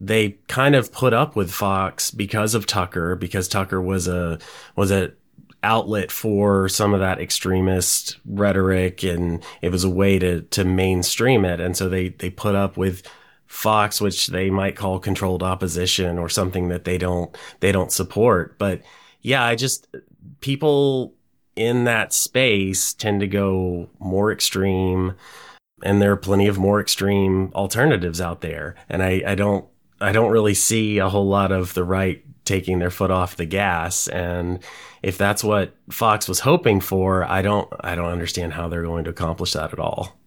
they 0.00 0.36
kind 0.48 0.74
of 0.74 0.92
put 0.92 1.14
up 1.14 1.34
with 1.34 1.50
Fox 1.50 2.10
because 2.10 2.54
of 2.54 2.66
Tucker, 2.66 3.16
because 3.16 3.48
Tucker 3.48 3.80
was 3.80 4.06
a, 4.06 4.38
was 4.76 4.90
a, 4.90 5.12
outlet 5.62 6.10
for 6.10 6.70
some 6.70 6.94
of 6.94 7.00
that 7.00 7.20
extremist 7.20 8.16
rhetoric 8.24 9.02
and 9.02 9.44
it 9.60 9.70
was 9.70 9.84
a 9.84 9.90
way 9.90 10.18
to 10.18 10.40
to 10.40 10.64
mainstream 10.64 11.44
it 11.44 11.60
and 11.60 11.76
so 11.76 11.86
they 11.86 12.08
they 12.08 12.30
put 12.30 12.54
up 12.54 12.78
with 12.78 13.02
Fox, 13.50 14.00
which 14.00 14.28
they 14.28 14.48
might 14.48 14.76
call 14.76 15.00
controlled 15.00 15.42
opposition 15.42 16.18
or 16.18 16.28
something 16.28 16.68
that 16.68 16.84
they 16.84 16.96
don't 16.96 17.36
they 17.58 17.72
don't 17.72 17.90
support. 17.90 18.56
But 18.58 18.80
yeah, 19.22 19.44
I 19.44 19.56
just 19.56 19.88
people 20.40 21.14
in 21.56 21.82
that 21.82 22.12
space 22.12 22.94
tend 22.94 23.20
to 23.20 23.26
go 23.26 23.90
more 23.98 24.30
extreme 24.30 25.14
and 25.82 26.00
there 26.00 26.12
are 26.12 26.16
plenty 26.16 26.46
of 26.46 26.58
more 26.58 26.80
extreme 26.80 27.50
alternatives 27.52 28.20
out 28.20 28.40
there. 28.40 28.76
And 28.88 29.02
I, 29.02 29.20
I 29.26 29.34
don't 29.34 29.66
I 30.00 30.12
don't 30.12 30.30
really 30.30 30.54
see 30.54 30.98
a 30.98 31.08
whole 31.08 31.26
lot 31.28 31.50
of 31.50 31.74
the 31.74 31.82
right 31.82 32.24
taking 32.44 32.78
their 32.78 32.90
foot 32.90 33.10
off 33.10 33.34
the 33.34 33.46
gas. 33.46 34.06
And 34.06 34.60
if 35.02 35.18
that's 35.18 35.42
what 35.42 35.74
Fox 35.90 36.28
was 36.28 36.38
hoping 36.38 36.80
for, 36.80 37.24
I 37.24 37.42
don't 37.42 37.68
I 37.80 37.96
don't 37.96 38.12
understand 38.12 38.52
how 38.52 38.68
they're 38.68 38.84
going 38.84 39.04
to 39.04 39.10
accomplish 39.10 39.54
that 39.54 39.72
at 39.72 39.80
all 39.80 40.19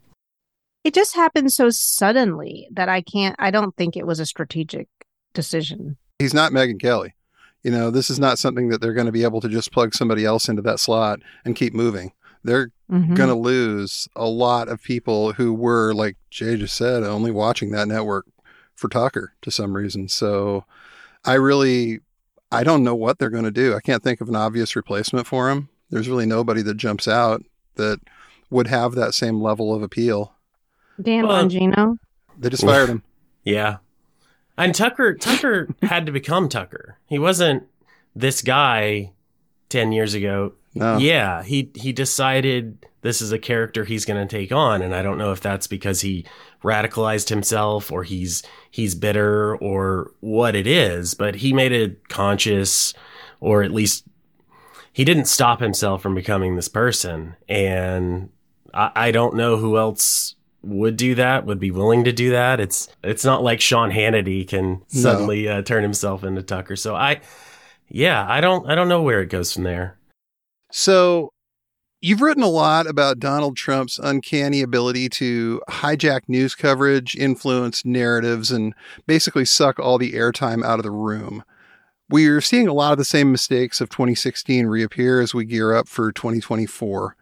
it 0.83 0.93
just 0.93 1.15
happened 1.15 1.51
so 1.51 1.69
suddenly 1.69 2.67
that 2.71 2.89
I 2.89 3.01
can't, 3.01 3.35
I 3.39 3.51
don't 3.51 3.75
think 3.75 3.95
it 3.95 4.07
was 4.07 4.19
a 4.19 4.25
strategic 4.25 4.87
decision. 5.33 5.97
He's 6.19 6.33
not 6.33 6.51
Megyn 6.51 6.79
Kelly. 6.79 7.15
You 7.63 7.71
know, 7.71 7.89
this 7.89 8.09
is 8.09 8.19
not 8.19 8.39
something 8.39 8.69
that 8.69 8.81
they're 8.81 8.93
going 8.93 9.05
to 9.05 9.11
be 9.11 9.23
able 9.23 9.41
to 9.41 9.49
just 9.49 9.71
plug 9.71 9.93
somebody 9.93 10.25
else 10.25 10.49
into 10.49 10.61
that 10.63 10.79
slot 10.79 11.21
and 11.45 11.55
keep 11.55 11.73
moving. 11.73 12.11
They're 12.43 12.71
mm-hmm. 12.91 13.13
going 13.13 13.29
to 13.29 13.35
lose 13.35 14.09
a 14.15 14.27
lot 14.27 14.67
of 14.67 14.83
people 14.83 15.31
who 15.31 15.53
were, 15.53 15.93
like 15.93 16.17
Jay 16.29 16.57
just 16.57 16.75
said, 16.75 17.03
only 17.03 17.31
watching 17.31 17.71
that 17.71 17.87
network 17.87 18.25
for 18.75 18.89
Tucker 18.89 19.33
to 19.41 19.51
some 19.51 19.77
reason. 19.77 20.09
So 20.09 20.65
I 21.23 21.35
really, 21.35 22.01
I 22.51 22.65
don't 22.65 22.83
know 22.83 22.95
what 22.95 23.17
they're 23.17 23.29
going 23.29 23.45
to 23.45 23.51
do. 23.51 23.73
I 23.75 23.79
can't 23.79 24.03
think 24.03 24.19
of 24.19 24.27
an 24.27 24.35
obvious 24.35 24.75
replacement 24.75 25.25
for 25.25 25.49
him. 25.49 25.69
There's 25.89 26.09
really 26.09 26.25
nobody 26.25 26.61
that 26.63 26.75
jumps 26.75 27.07
out 27.07 27.43
that 27.75 28.01
would 28.49 28.67
have 28.67 28.95
that 28.95 29.13
same 29.13 29.41
level 29.41 29.73
of 29.73 29.81
appeal. 29.81 30.33
Dan 31.01 31.27
well, 31.27 31.43
Bongino. 31.43 31.97
They 32.37 32.49
just 32.49 32.63
fired 32.63 32.89
him. 32.89 33.03
Yeah. 33.45 33.79
And 34.57 34.73
Tucker 34.73 35.15
Tucker 35.15 35.67
had 35.81 36.05
to 36.05 36.13
become 36.13 36.47
Tucker. 36.47 36.97
He 37.07 37.19
wasn't 37.19 37.63
this 38.15 38.41
guy 38.41 39.11
10 39.67 39.91
years 39.91 40.13
ago. 40.13 40.53
No. 40.73 40.97
Yeah, 40.97 41.43
he 41.43 41.71
he 41.75 41.91
decided 41.91 42.85
this 43.01 43.21
is 43.21 43.33
a 43.33 43.37
character 43.39 43.83
he's 43.83 44.05
going 44.05 44.25
to 44.25 44.37
take 44.37 44.53
on 44.53 44.81
and 44.81 44.95
I 44.95 45.01
don't 45.01 45.17
know 45.17 45.33
if 45.33 45.41
that's 45.41 45.67
because 45.67 46.01
he 46.01 46.25
radicalized 46.63 47.27
himself 47.27 47.91
or 47.91 48.03
he's 48.03 48.43
he's 48.71 48.95
bitter 48.95 49.57
or 49.57 50.11
what 50.21 50.55
it 50.55 50.67
is, 50.67 51.15
but 51.15 51.35
he 51.35 51.51
made 51.51 51.73
a 51.73 51.95
conscious 52.07 52.93
or 53.41 53.61
at 53.61 53.73
least 53.73 54.05
he 54.93 55.03
didn't 55.03 55.25
stop 55.25 55.59
himself 55.59 56.01
from 56.01 56.15
becoming 56.15 56.55
this 56.55 56.69
person 56.69 57.35
and 57.49 58.29
I, 58.73 58.91
I 58.95 59.11
don't 59.11 59.35
know 59.35 59.57
who 59.57 59.77
else 59.77 60.35
would 60.63 60.95
do 60.95 61.15
that, 61.15 61.45
would 61.45 61.59
be 61.59 61.71
willing 61.71 62.03
to 62.05 62.11
do 62.11 62.31
that. 62.31 62.59
It's 62.59 62.87
it's 63.03 63.25
not 63.25 63.43
like 63.43 63.61
Sean 63.61 63.91
Hannity 63.91 64.47
can 64.47 64.81
suddenly 64.87 65.45
no. 65.45 65.59
uh, 65.59 65.61
turn 65.61 65.83
himself 65.83 66.23
into 66.23 66.41
Tucker. 66.41 66.75
So 66.75 66.95
I, 66.95 67.21
yeah, 67.89 68.25
I 68.27 68.41
don't 68.41 68.69
I 68.69 68.75
don't 68.75 68.89
know 68.89 69.01
where 69.01 69.21
it 69.21 69.29
goes 69.29 69.53
from 69.53 69.63
there. 69.63 69.97
So 70.71 71.33
you've 72.01 72.21
written 72.21 72.43
a 72.43 72.49
lot 72.49 72.87
about 72.87 73.19
Donald 73.19 73.57
Trump's 73.57 73.99
uncanny 73.99 74.61
ability 74.61 75.09
to 75.09 75.61
hijack 75.69 76.21
news 76.27 76.55
coverage, 76.55 77.15
influence 77.15 77.85
narratives, 77.85 78.51
and 78.51 78.73
basically 79.05 79.45
suck 79.45 79.79
all 79.79 79.97
the 79.97 80.13
airtime 80.13 80.65
out 80.65 80.79
of 80.79 80.83
the 80.83 80.91
room. 80.91 81.43
We're 82.09 82.41
seeing 82.41 82.67
a 82.67 82.73
lot 82.73 82.91
of 82.91 82.97
the 82.97 83.05
same 83.05 83.31
mistakes 83.31 83.81
of 83.81 83.89
2016 83.89 84.67
reappear 84.67 85.21
as 85.21 85.33
we 85.33 85.45
gear 85.45 85.73
up 85.73 85.87
for 85.87 86.11
2024. 86.11 87.15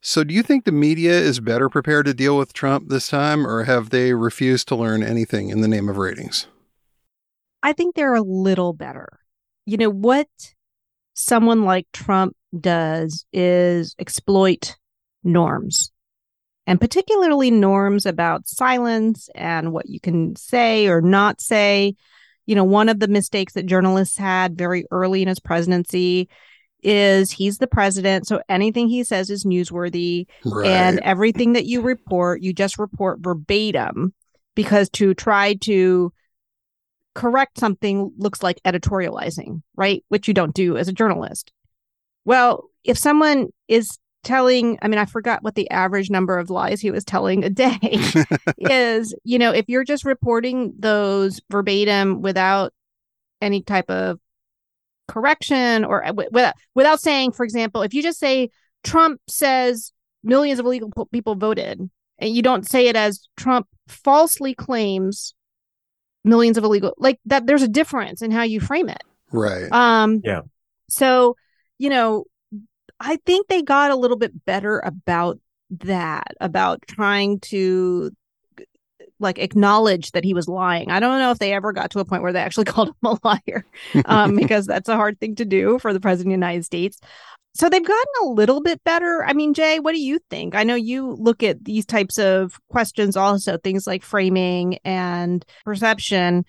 So, 0.00 0.22
do 0.22 0.32
you 0.32 0.42
think 0.42 0.64
the 0.64 0.72
media 0.72 1.12
is 1.12 1.40
better 1.40 1.68
prepared 1.68 2.06
to 2.06 2.14
deal 2.14 2.36
with 2.36 2.52
Trump 2.52 2.88
this 2.88 3.08
time, 3.08 3.46
or 3.46 3.64
have 3.64 3.90
they 3.90 4.14
refused 4.14 4.68
to 4.68 4.76
learn 4.76 5.02
anything 5.02 5.48
in 5.50 5.60
the 5.60 5.68
name 5.68 5.88
of 5.88 5.96
ratings? 5.96 6.46
I 7.62 7.72
think 7.72 7.94
they're 7.94 8.14
a 8.14 8.22
little 8.22 8.72
better. 8.72 9.18
You 9.66 9.76
know, 9.76 9.90
what 9.90 10.28
someone 11.14 11.64
like 11.64 11.88
Trump 11.92 12.36
does 12.58 13.26
is 13.32 13.96
exploit 13.98 14.76
norms, 15.24 15.90
and 16.66 16.80
particularly 16.80 17.50
norms 17.50 18.06
about 18.06 18.46
silence 18.46 19.28
and 19.34 19.72
what 19.72 19.88
you 19.88 19.98
can 19.98 20.36
say 20.36 20.86
or 20.86 21.00
not 21.00 21.40
say. 21.40 21.96
You 22.46 22.54
know, 22.54 22.64
one 22.64 22.88
of 22.88 23.00
the 23.00 23.08
mistakes 23.08 23.54
that 23.54 23.66
journalists 23.66 24.16
had 24.16 24.56
very 24.56 24.86
early 24.92 25.22
in 25.22 25.28
his 25.28 25.40
presidency 25.40 26.28
is 26.82 27.30
he's 27.30 27.58
the 27.58 27.66
president. 27.66 28.26
So 28.26 28.40
anything 28.48 28.88
he 28.88 29.04
says 29.04 29.30
is 29.30 29.44
newsworthy. 29.44 30.26
Right. 30.44 30.66
and 30.66 31.00
everything 31.00 31.52
that 31.54 31.66
you 31.66 31.80
report 31.80 32.42
you 32.42 32.52
just 32.52 32.78
report 32.78 33.20
verbatim 33.20 34.12
because 34.54 34.88
to 34.90 35.14
try 35.14 35.54
to 35.54 36.12
correct 37.14 37.58
something 37.58 38.12
looks 38.16 38.42
like 38.42 38.60
editorializing 38.64 39.62
right? 39.76 40.04
Which 40.08 40.28
you 40.28 40.34
don't 40.34 40.54
do 40.54 40.76
as 40.76 40.88
a 40.88 40.92
journalist. 40.92 41.52
Well 42.24 42.64
if 42.84 42.96
someone 42.96 43.48
is 43.66 43.98
telling 44.24 44.76
i 44.82 44.88
mean 44.88 44.98
i 44.98 45.04
forgot 45.04 45.44
what 45.44 45.54
the 45.54 45.70
average 45.70 46.10
number 46.10 46.38
of 46.38 46.50
lies 46.50 46.80
he 46.80 46.90
was 46.90 47.04
telling 47.04 47.44
a 47.44 47.50
day 47.50 47.78
is. 48.58 49.14
You 49.24 49.38
know 49.38 49.52
if 49.52 49.68
you're 49.68 49.84
just 49.84 50.04
reporting 50.04 50.74
those 50.78 51.40
verbatim 51.50 52.20
without 52.20 52.72
any 53.40 53.62
type 53.62 53.88
of 53.90 54.18
correction 55.08 55.84
or 55.84 56.06
uh, 56.06 56.12
without, 56.12 56.54
without 56.74 57.00
saying, 57.00 57.32
for 57.32 57.44
example, 57.44 57.82
if 57.82 57.92
you 57.94 58.02
just 58.02 58.18
say 58.18 58.50
Trump 58.84 59.20
says 59.26 59.92
millions 60.22 60.60
of 60.60 60.66
illegal 60.66 60.90
people 61.12 61.34
voted, 61.34 61.90
and 62.18 62.34
you 62.34 62.42
don't 62.42 62.68
say 62.68 62.88
it 62.88 62.96
as 62.96 63.28
Trump 63.36 63.66
falsely 63.86 64.54
claims 64.54 65.34
millions 66.24 66.58
of 66.58 66.64
illegal, 66.64 66.94
like 66.98 67.18
that, 67.26 67.46
there's 67.46 67.62
a 67.62 67.68
difference 67.68 68.22
in 68.22 68.30
how 68.30 68.42
you 68.42 68.60
frame 68.60 68.88
it. 68.88 69.02
Right. 69.32 69.70
Um, 69.72 70.20
yeah. 70.24 70.42
So, 70.88 71.36
you 71.78 71.90
know, 71.90 72.24
I 73.00 73.16
think 73.24 73.46
they 73.46 73.62
got 73.62 73.90
a 73.90 73.96
little 73.96 74.16
bit 74.16 74.44
better 74.44 74.80
about 74.80 75.38
that, 75.70 76.34
about 76.40 76.82
trying 76.88 77.40
to 77.40 78.10
like 79.20 79.38
acknowledge 79.38 80.12
that 80.12 80.24
he 80.24 80.34
was 80.34 80.48
lying. 80.48 80.90
I 80.90 81.00
don't 81.00 81.18
know 81.18 81.30
if 81.30 81.38
they 81.38 81.52
ever 81.52 81.72
got 81.72 81.90
to 81.92 82.00
a 82.00 82.04
point 82.04 82.22
where 82.22 82.32
they 82.32 82.40
actually 82.40 82.64
called 82.66 82.88
him 82.88 82.94
a 83.04 83.18
liar, 83.22 83.64
um, 84.04 84.36
because 84.36 84.66
that's 84.66 84.88
a 84.88 84.96
hard 84.96 85.18
thing 85.20 85.34
to 85.36 85.44
do 85.44 85.78
for 85.78 85.92
the 85.92 86.00
president 86.00 86.32
of 86.32 86.40
the 86.40 86.46
United 86.46 86.64
States. 86.64 86.98
So 87.54 87.68
they've 87.68 87.84
gotten 87.84 88.12
a 88.22 88.26
little 88.26 88.60
bit 88.60 88.82
better. 88.84 89.24
I 89.24 89.32
mean, 89.32 89.52
Jay, 89.52 89.80
what 89.80 89.92
do 89.92 90.00
you 90.00 90.20
think? 90.30 90.54
I 90.54 90.62
know 90.62 90.76
you 90.76 91.14
look 91.14 91.42
at 91.42 91.64
these 91.64 91.84
types 91.84 92.18
of 92.18 92.60
questions 92.68 93.16
also, 93.16 93.58
things 93.58 93.86
like 93.86 94.04
framing 94.04 94.78
and 94.84 95.44
perception. 95.64 96.44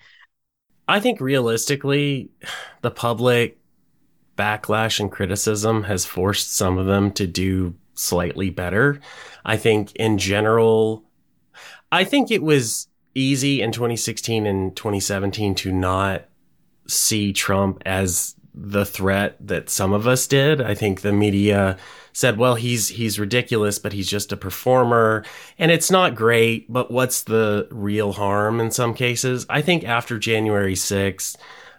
I 0.86 1.00
think 1.00 1.20
realistically, 1.20 2.30
the 2.82 2.90
public 2.90 3.58
backlash 4.36 5.00
and 5.00 5.10
criticism 5.10 5.82
has 5.84 6.04
forced 6.04 6.54
some 6.54 6.78
of 6.78 6.86
them 6.86 7.10
to 7.12 7.26
do 7.26 7.74
slightly 7.94 8.50
better. 8.50 9.00
I 9.44 9.56
think 9.56 9.94
in 9.96 10.16
general, 10.16 11.04
I 11.92 12.04
think 12.04 12.30
it 12.30 12.42
was 12.42 12.88
easy 13.14 13.60
in 13.60 13.72
2016 13.72 14.46
and 14.46 14.76
2017 14.76 15.54
to 15.56 15.72
not 15.72 16.26
see 16.86 17.32
Trump 17.32 17.82
as 17.84 18.34
the 18.54 18.84
threat 18.84 19.36
that 19.40 19.70
some 19.70 19.92
of 19.92 20.06
us 20.06 20.26
did. 20.26 20.60
I 20.60 20.74
think 20.74 21.00
the 21.00 21.12
media 21.12 21.76
said, 22.12 22.36
well, 22.36 22.56
he's 22.56 22.88
he's 22.88 23.18
ridiculous, 23.18 23.78
but 23.78 23.92
he's 23.92 24.08
just 24.08 24.32
a 24.32 24.36
performer 24.36 25.24
and 25.58 25.70
it's 25.70 25.90
not 25.90 26.14
great, 26.14 26.70
but 26.72 26.90
what's 26.90 27.22
the 27.22 27.68
real 27.70 28.12
harm 28.12 28.60
in 28.60 28.70
some 28.70 28.94
cases? 28.94 29.46
I 29.48 29.62
think 29.62 29.84
after 29.84 30.18
January 30.18 30.74
6th, 30.74 31.36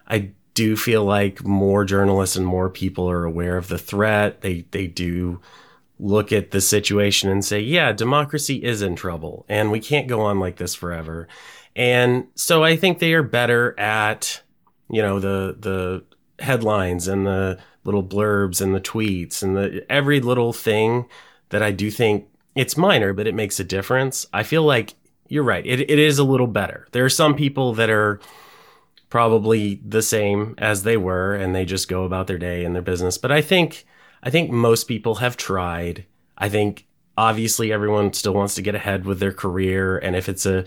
I 0.08 0.30
do 0.54 0.76
feel 0.76 1.04
like 1.04 1.44
more 1.44 1.84
journalists 1.84 2.36
and 2.36 2.46
more 2.46 2.68
people 2.68 3.08
are 3.10 3.24
aware 3.24 3.56
of 3.56 3.68
the 3.68 3.78
threat. 3.78 4.40
They 4.40 4.64
they 4.70 4.86
do 4.86 5.40
look 5.98 6.32
at 6.32 6.50
the 6.50 6.60
situation 6.60 7.30
and 7.30 7.44
say, 7.44 7.60
yeah, 7.60 7.92
democracy 7.92 8.56
is 8.62 8.82
in 8.82 8.96
trouble 8.96 9.44
and 9.48 9.70
we 9.70 9.80
can't 9.80 10.08
go 10.08 10.22
on 10.22 10.40
like 10.40 10.56
this 10.56 10.74
forever. 10.74 11.28
And 11.76 12.26
so 12.34 12.64
I 12.64 12.76
think 12.76 12.98
they 12.98 13.14
are 13.14 13.22
better 13.22 13.78
at, 13.78 14.42
you 14.90 15.00
know, 15.00 15.20
the, 15.20 15.56
the 15.58 16.04
headlines 16.42 17.08
and 17.08 17.26
the 17.26 17.58
little 17.84 18.02
blurbs 18.02 18.60
and 18.60 18.74
the 18.74 18.80
tweets 18.80 19.42
and 19.42 19.56
the 19.56 19.84
every 19.90 20.20
little 20.20 20.52
thing 20.52 21.06
that 21.50 21.62
I 21.62 21.70
do 21.70 21.90
think 21.90 22.26
it's 22.54 22.76
minor, 22.76 23.12
but 23.12 23.26
it 23.26 23.34
makes 23.34 23.58
a 23.60 23.64
difference. 23.64 24.26
I 24.32 24.42
feel 24.42 24.62
like 24.62 24.94
you're 25.28 25.42
right. 25.42 25.64
It, 25.64 25.80
it 25.80 25.98
is 25.98 26.18
a 26.18 26.24
little 26.24 26.46
better. 26.46 26.86
There 26.92 27.04
are 27.04 27.10
some 27.10 27.34
people 27.34 27.74
that 27.74 27.90
are 27.90 28.20
probably 29.08 29.80
the 29.86 30.02
same 30.02 30.54
as 30.58 30.82
they 30.82 30.96
were 30.96 31.34
and 31.34 31.54
they 31.54 31.64
just 31.64 31.88
go 31.88 32.04
about 32.04 32.26
their 32.26 32.38
day 32.38 32.64
and 32.64 32.74
their 32.74 32.82
business. 32.82 33.18
But 33.18 33.32
I 33.32 33.40
think 33.40 33.84
I 34.22 34.30
think 34.30 34.50
most 34.50 34.84
people 34.84 35.16
have 35.16 35.36
tried. 35.36 36.06
I 36.38 36.48
think 36.48 36.86
obviously 37.16 37.72
everyone 37.72 38.12
still 38.12 38.34
wants 38.34 38.54
to 38.54 38.62
get 38.62 38.74
ahead 38.74 39.04
with 39.04 39.18
their 39.18 39.32
career 39.32 39.98
and 39.98 40.16
if 40.16 40.28
it's 40.28 40.46
a 40.46 40.64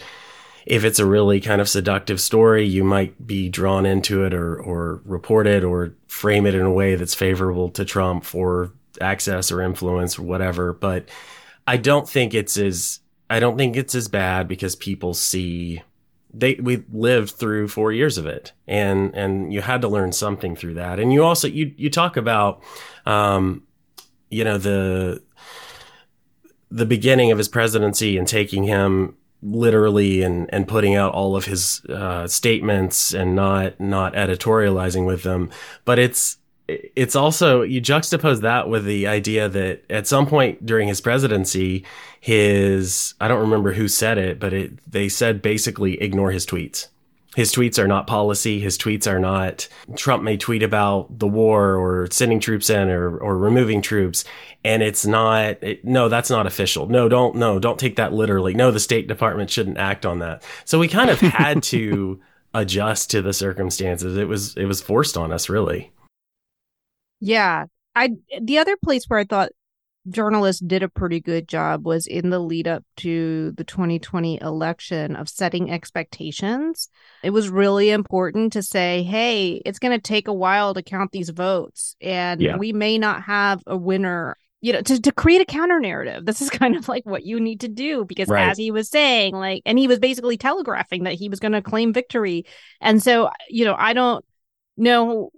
if 0.65 0.83
it's 0.83 0.99
a 0.99 1.05
really 1.05 1.39
kind 1.39 1.61
of 1.61 1.69
seductive 1.69 2.19
story, 2.19 2.65
you 2.65 2.83
might 2.83 3.27
be 3.27 3.49
drawn 3.49 3.85
into 3.85 4.23
it 4.23 4.33
or 4.33 4.59
or 4.59 5.01
report 5.05 5.47
it 5.47 5.63
or 5.63 5.93
frame 6.07 6.45
it 6.45 6.55
in 6.55 6.61
a 6.61 6.71
way 6.71 6.95
that's 6.95 7.13
favorable 7.13 7.69
to 7.69 7.85
Trump 7.85 8.23
for 8.23 8.73
access 8.99 9.51
or 9.51 9.61
influence 9.61 10.17
or 10.17 10.23
whatever. 10.23 10.73
But 10.73 11.07
I 11.67 11.77
don't 11.77 12.09
think 12.09 12.33
it's 12.33 12.57
as 12.57 12.99
I 13.29 13.39
don't 13.39 13.57
think 13.57 13.75
it's 13.75 13.95
as 13.95 14.07
bad 14.07 14.47
because 14.47 14.75
people 14.75 15.13
see 15.13 15.83
they 16.37 16.55
we 16.55 16.83
lived 16.91 17.31
through 17.31 17.67
four 17.67 17.91
years 17.91 18.17
of 18.17 18.25
it. 18.25 18.51
And 18.67 19.13
and 19.15 19.53
you 19.53 19.61
had 19.61 19.81
to 19.81 19.87
learn 19.87 20.11
something 20.11 20.55
through 20.55 20.75
that. 20.75 20.99
And 20.99 21.13
you 21.13 21.23
also 21.23 21.47
you 21.47 21.73
you 21.77 21.89
talk 21.89 22.17
about 22.17 22.61
um 23.05 23.63
you 24.29 24.43
know 24.43 24.57
the 24.57 25.21
the 26.69 26.85
beginning 26.85 27.31
of 27.31 27.37
his 27.37 27.47
presidency 27.47 28.17
and 28.17 28.27
taking 28.27 28.63
him 28.63 29.15
literally 29.41 30.23
and 30.23 30.51
and 30.53 30.67
putting 30.67 30.95
out 30.95 31.13
all 31.13 31.35
of 31.35 31.45
his 31.45 31.81
uh, 31.85 32.27
statements 32.27 33.13
and 33.13 33.35
not 33.35 33.79
not 33.79 34.13
editorializing 34.13 35.05
with 35.05 35.23
them. 35.23 35.49
But 35.85 35.99
it's 35.99 36.37
it's 36.67 37.15
also 37.15 37.61
you 37.61 37.81
juxtapose 37.81 38.41
that 38.41 38.67
with 38.67 38.85
the 38.85 39.05
idea 39.05 39.47
that 39.47 39.83
at 39.89 40.07
some 40.07 40.25
point 40.25 40.65
during 40.65 40.87
his 40.87 40.99
presidency 40.99 41.85
his 42.25 43.13
I 43.21 43.27
don't 43.27 43.41
remember 43.41 43.73
who 43.73 43.87
said 43.87 44.17
it 44.17 44.39
but 44.39 44.51
it 44.51 44.91
they 44.91 45.09
said 45.09 45.43
basically 45.43 46.01
ignore 46.01 46.31
his 46.31 46.45
tweets 46.45 46.87
his 47.35 47.53
tweets 47.53 47.77
are 47.77 47.87
not 47.87 48.07
policy. 48.07 48.61
His 48.61 48.77
tweets 48.77 49.11
are 49.11 49.19
not 49.19 49.67
Trump 49.97 50.23
may 50.23 50.37
tweet 50.37 50.63
about 50.63 51.19
the 51.19 51.27
war 51.27 51.75
or 51.75 52.07
sending 52.09 52.39
troops 52.39 52.69
in 52.69 52.89
or, 52.89 53.17
or 53.17 53.37
removing 53.37 53.81
troops. 53.81 54.23
And 54.63 54.81
it's 54.81 55.05
not, 55.05 55.61
it, 55.61 55.83
no, 55.83 56.07
that's 56.07 56.29
not 56.29 56.47
official. 56.47 56.87
No, 56.87 57.09
don't, 57.09 57.35
no, 57.35 57.59
don't 57.59 57.77
take 57.77 57.97
that 57.97 58.13
literally. 58.13 58.53
No, 58.53 58.71
the 58.71 58.79
State 58.79 59.07
Department 59.07 59.49
shouldn't 59.49 59.77
act 59.77 60.05
on 60.05 60.19
that. 60.19 60.43
So 60.63 60.79
we 60.79 60.87
kind 60.87 61.09
of 61.09 61.19
had 61.19 61.61
to 61.63 62.21
adjust 62.53 63.11
to 63.11 63.21
the 63.21 63.33
circumstances. 63.33 64.15
It 64.15 64.29
was, 64.29 64.55
it 64.55 64.65
was 64.65 64.81
forced 64.81 65.17
on 65.17 65.33
us, 65.33 65.49
really. 65.49 65.91
Yeah. 67.19 67.65
I, 67.95 68.11
the 68.41 68.59
other 68.59 68.77
place 68.77 69.05
where 69.09 69.19
I 69.19 69.25
thought 69.25 69.51
journalists 70.09 70.61
did 70.61 70.83
a 70.83 70.89
pretty 70.89 71.19
good 71.19 71.47
job 71.47 71.85
was 71.85 72.07
in 72.07 72.29
the 72.29 72.39
lead 72.39 72.67
up 72.67 72.83
to 72.97 73.51
the 73.51 73.63
2020 73.63 74.41
election 74.41 75.15
of 75.15 75.29
setting 75.29 75.71
expectations. 75.71 76.89
It 77.23 77.31
was 77.31 77.49
really 77.49 77.89
important 77.89 78.53
to 78.53 78.61
say, 78.61 79.03
hey, 79.03 79.61
it's 79.65 79.79
going 79.79 79.97
to 79.97 80.01
take 80.01 80.27
a 80.27 80.33
while 80.33 80.73
to 80.73 80.83
count 80.83 81.11
these 81.11 81.29
votes, 81.29 81.95
and 82.01 82.41
yeah. 82.41 82.57
we 82.57 82.73
may 82.73 82.97
not 82.97 83.23
have 83.23 83.61
a 83.65 83.77
winner. 83.77 84.37
You 84.61 84.73
know, 84.73 84.81
to, 84.81 84.99
to 84.99 85.11
create 85.11 85.41
a 85.41 85.45
counter 85.45 85.79
narrative. 85.79 86.25
This 86.25 86.41
is 86.41 86.49
kind 86.51 86.75
of 86.75 86.87
like 86.87 87.05
what 87.05 87.23
you 87.23 87.39
need 87.39 87.59
to 87.61 87.67
do 87.67 88.03
because, 88.03 88.29
right. 88.29 88.49
as 88.49 88.57
he 88.57 88.71
was 88.71 88.89
saying, 88.89 89.35
like, 89.35 89.61
and 89.63 89.77
he 89.77 89.87
was 89.87 89.99
basically 89.99 90.37
telegraphing 90.37 91.03
that 91.03 91.13
he 91.13 91.29
was 91.29 91.39
going 91.39 91.51
to 91.51 91.61
claim 91.61 91.93
victory. 91.93 92.45
And 92.81 93.03
so, 93.03 93.29
you 93.47 93.65
know, 93.65 93.75
I 93.77 93.93
don't 93.93 94.25
know 94.75 95.29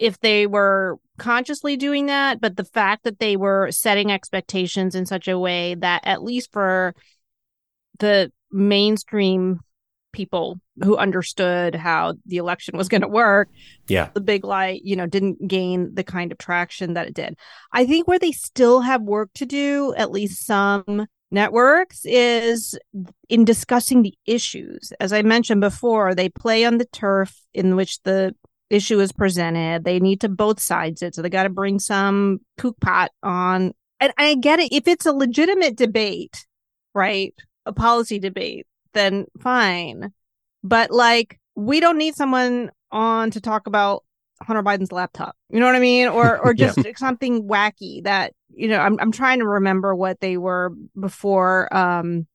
if 0.00 0.18
they 0.20 0.46
were 0.46 0.98
consciously 1.18 1.76
doing 1.76 2.06
that, 2.06 2.40
but 2.40 2.56
the 2.56 2.64
fact 2.64 3.04
that 3.04 3.18
they 3.18 3.36
were 3.36 3.70
setting 3.70 4.10
expectations 4.10 4.94
in 4.94 5.04
such 5.04 5.28
a 5.28 5.38
way 5.38 5.74
that, 5.74 6.00
at 6.04 6.22
least 6.22 6.50
for 6.52 6.94
the 7.98 8.32
mainstream 8.50 9.60
people 10.12 10.58
who 10.82 10.96
understood 10.96 11.74
how 11.74 12.14
the 12.24 12.38
election 12.38 12.78
was 12.78 12.88
going 12.88 13.02
to 13.02 13.08
work, 13.08 13.50
yeah, 13.88 14.08
the 14.14 14.22
big 14.22 14.42
lie, 14.42 14.80
you 14.82 14.96
know, 14.96 15.06
didn't 15.06 15.46
gain 15.46 15.94
the 15.94 16.02
kind 16.02 16.32
of 16.32 16.38
traction 16.38 16.94
that 16.94 17.06
it 17.06 17.14
did. 17.14 17.36
I 17.70 17.84
think 17.84 18.08
where 18.08 18.18
they 18.18 18.32
still 18.32 18.80
have 18.80 19.02
work 19.02 19.28
to 19.34 19.44
do, 19.44 19.94
at 19.98 20.10
least 20.10 20.46
some 20.46 21.06
networks, 21.30 22.06
is 22.06 22.78
in 23.28 23.44
discussing 23.44 24.02
the 24.02 24.14
issues. 24.24 24.94
As 24.98 25.12
I 25.12 25.20
mentioned 25.20 25.60
before, 25.60 26.14
they 26.14 26.30
play 26.30 26.64
on 26.64 26.78
the 26.78 26.86
turf 26.86 27.38
in 27.52 27.76
which 27.76 28.00
the 28.02 28.34
issue 28.70 29.00
is 29.00 29.12
presented. 29.12 29.84
They 29.84 30.00
need 30.00 30.20
to 30.22 30.28
both 30.28 30.60
sides 30.60 31.02
it. 31.02 31.14
So 31.14 31.22
they 31.22 31.28
got 31.28 31.42
to 31.42 31.50
bring 31.50 31.78
some 31.78 32.40
kook 32.56 32.78
pot 32.80 33.10
on. 33.22 33.74
And 33.98 34.12
I 34.16 34.34
get 34.36 34.60
it. 34.60 34.72
If 34.72 34.88
it's 34.88 35.06
a 35.06 35.12
legitimate 35.12 35.76
debate, 35.76 36.46
right? 36.94 37.34
A 37.66 37.72
policy 37.72 38.18
debate, 38.18 38.66
then 38.94 39.26
fine. 39.40 40.12
But 40.62 40.90
like, 40.90 41.38
we 41.54 41.80
don't 41.80 41.98
need 41.98 42.14
someone 42.14 42.70
on 42.90 43.30
to 43.32 43.40
talk 43.40 43.66
about 43.66 44.04
Hunter 44.42 44.62
Biden's 44.62 44.92
laptop. 44.92 45.36
You 45.50 45.60
know 45.60 45.66
what 45.66 45.74
I 45.74 45.80
mean? 45.80 46.08
Or 46.08 46.38
or 46.38 46.54
just 46.54 46.78
yeah. 46.78 46.92
something 46.96 47.46
wacky 47.46 48.02
that, 48.04 48.32
you 48.48 48.68
know, 48.68 48.78
I'm 48.78 48.98
I'm 49.00 49.12
trying 49.12 49.40
to 49.40 49.46
remember 49.46 49.94
what 49.94 50.20
they 50.20 50.36
were 50.36 50.72
before 50.98 51.74
um 51.76 52.26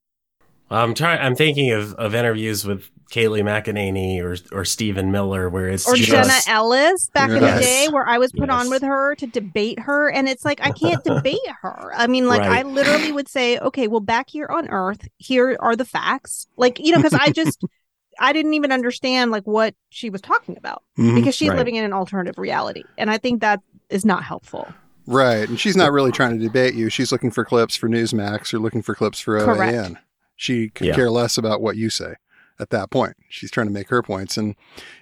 I'm 0.69 0.93
trying 0.93 1.19
I'm 1.19 1.35
thinking 1.35 1.71
of, 1.71 1.93
of 1.93 2.15
interviews 2.15 2.65
with 2.65 2.89
Kayleigh 3.11 3.43
McEnany 3.43 4.21
or 4.21 4.35
or 4.57 4.65
Stephen 4.65 5.11
Miller, 5.11 5.49
where 5.49 5.69
it's 5.69 5.87
or 5.87 5.95
just, 5.95 6.09
Jenna 6.09 6.33
Ellis 6.47 7.09
back 7.13 7.29
yes. 7.29 7.37
in 7.37 7.43
the 7.43 7.61
day, 7.61 7.87
where 7.91 8.07
I 8.07 8.17
was 8.17 8.31
put 8.31 8.49
yes. 8.49 8.65
on 8.65 8.69
with 8.69 8.81
her 8.81 9.15
to 9.15 9.27
debate 9.27 9.79
her, 9.79 10.09
and 10.09 10.27
it's 10.27 10.43
like 10.43 10.59
I 10.61 10.71
can't 10.71 11.03
debate 11.05 11.39
her. 11.61 11.91
I 11.95 12.07
mean, 12.07 12.27
like 12.27 12.41
right. 12.41 12.65
I 12.65 12.67
literally 12.67 13.11
would 13.11 13.27
say, 13.27 13.59
okay, 13.59 13.87
well, 13.87 13.99
back 13.99 14.29
here 14.29 14.47
on 14.47 14.69
Earth, 14.69 15.07
here 15.17 15.55
are 15.59 15.75
the 15.75 15.85
facts, 15.85 16.47
like 16.57 16.79
you 16.79 16.91
know, 16.91 16.97
because 16.97 17.13
I 17.13 17.31
just. 17.31 17.63
I 18.17 18.31
didn't 18.31 18.53
even 18.53 18.71
understand 18.71 19.31
like 19.31 19.43
what 19.43 19.75
she 19.89 20.09
was 20.09 20.21
talking 20.21 20.55
about 20.55 20.83
mm-hmm. 20.97 21.15
because 21.15 21.35
she's 21.35 21.49
right. 21.49 21.57
living 21.57 21.75
in 21.75 21.83
an 21.83 21.91
alternative 21.91 22.37
reality, 22.37 22.83
and 22.97 23.11
I 23.11 23.17
think 23.17 23.41
that 23.41 23.59
is 23.89 24.05
not 24.05 24.23
helpful. 24.23 24.69
Right, 25.05 25.49
and 25.49 25.59
she's 25.59 25.75
not 25.75 25.91
really 25.91 26.13
trying 26.13 26.39
to 26.39 26.45
debate 26.45 26.75
you. 26.75 26.89
She's 26.89 27.11
looking 27.11 27.29
for 27.29 27.43
clips 27.43 27.75
for 27.75 27.89
Newsmax 27.89 28.53
or 28.53 28.59
looking 28.59 28.81
for 28.81 28.95
clips 28.95 29.19
for 29.19 29.37
OAN. 29.37 29.45
Correct. 29.57 29.97
She 30.37 30.69
could 30.69 30.87
yeah. 30.87 30.95
care 30.95 31.11
less 31.11 31.37
about 31.37 31.59
what 31.59 31.75
you 31.75 31.89
say 31.89 32.15
at 32.59 32.69
that 32.69 32.91
point. 32.91 33.15
She's 33.29 33.51
trying 33.51 33.67
to 33.67 33.73
make 33.73 33.89
her 33.89 34.01
points. 34.01 34.37
And 34.37 34.55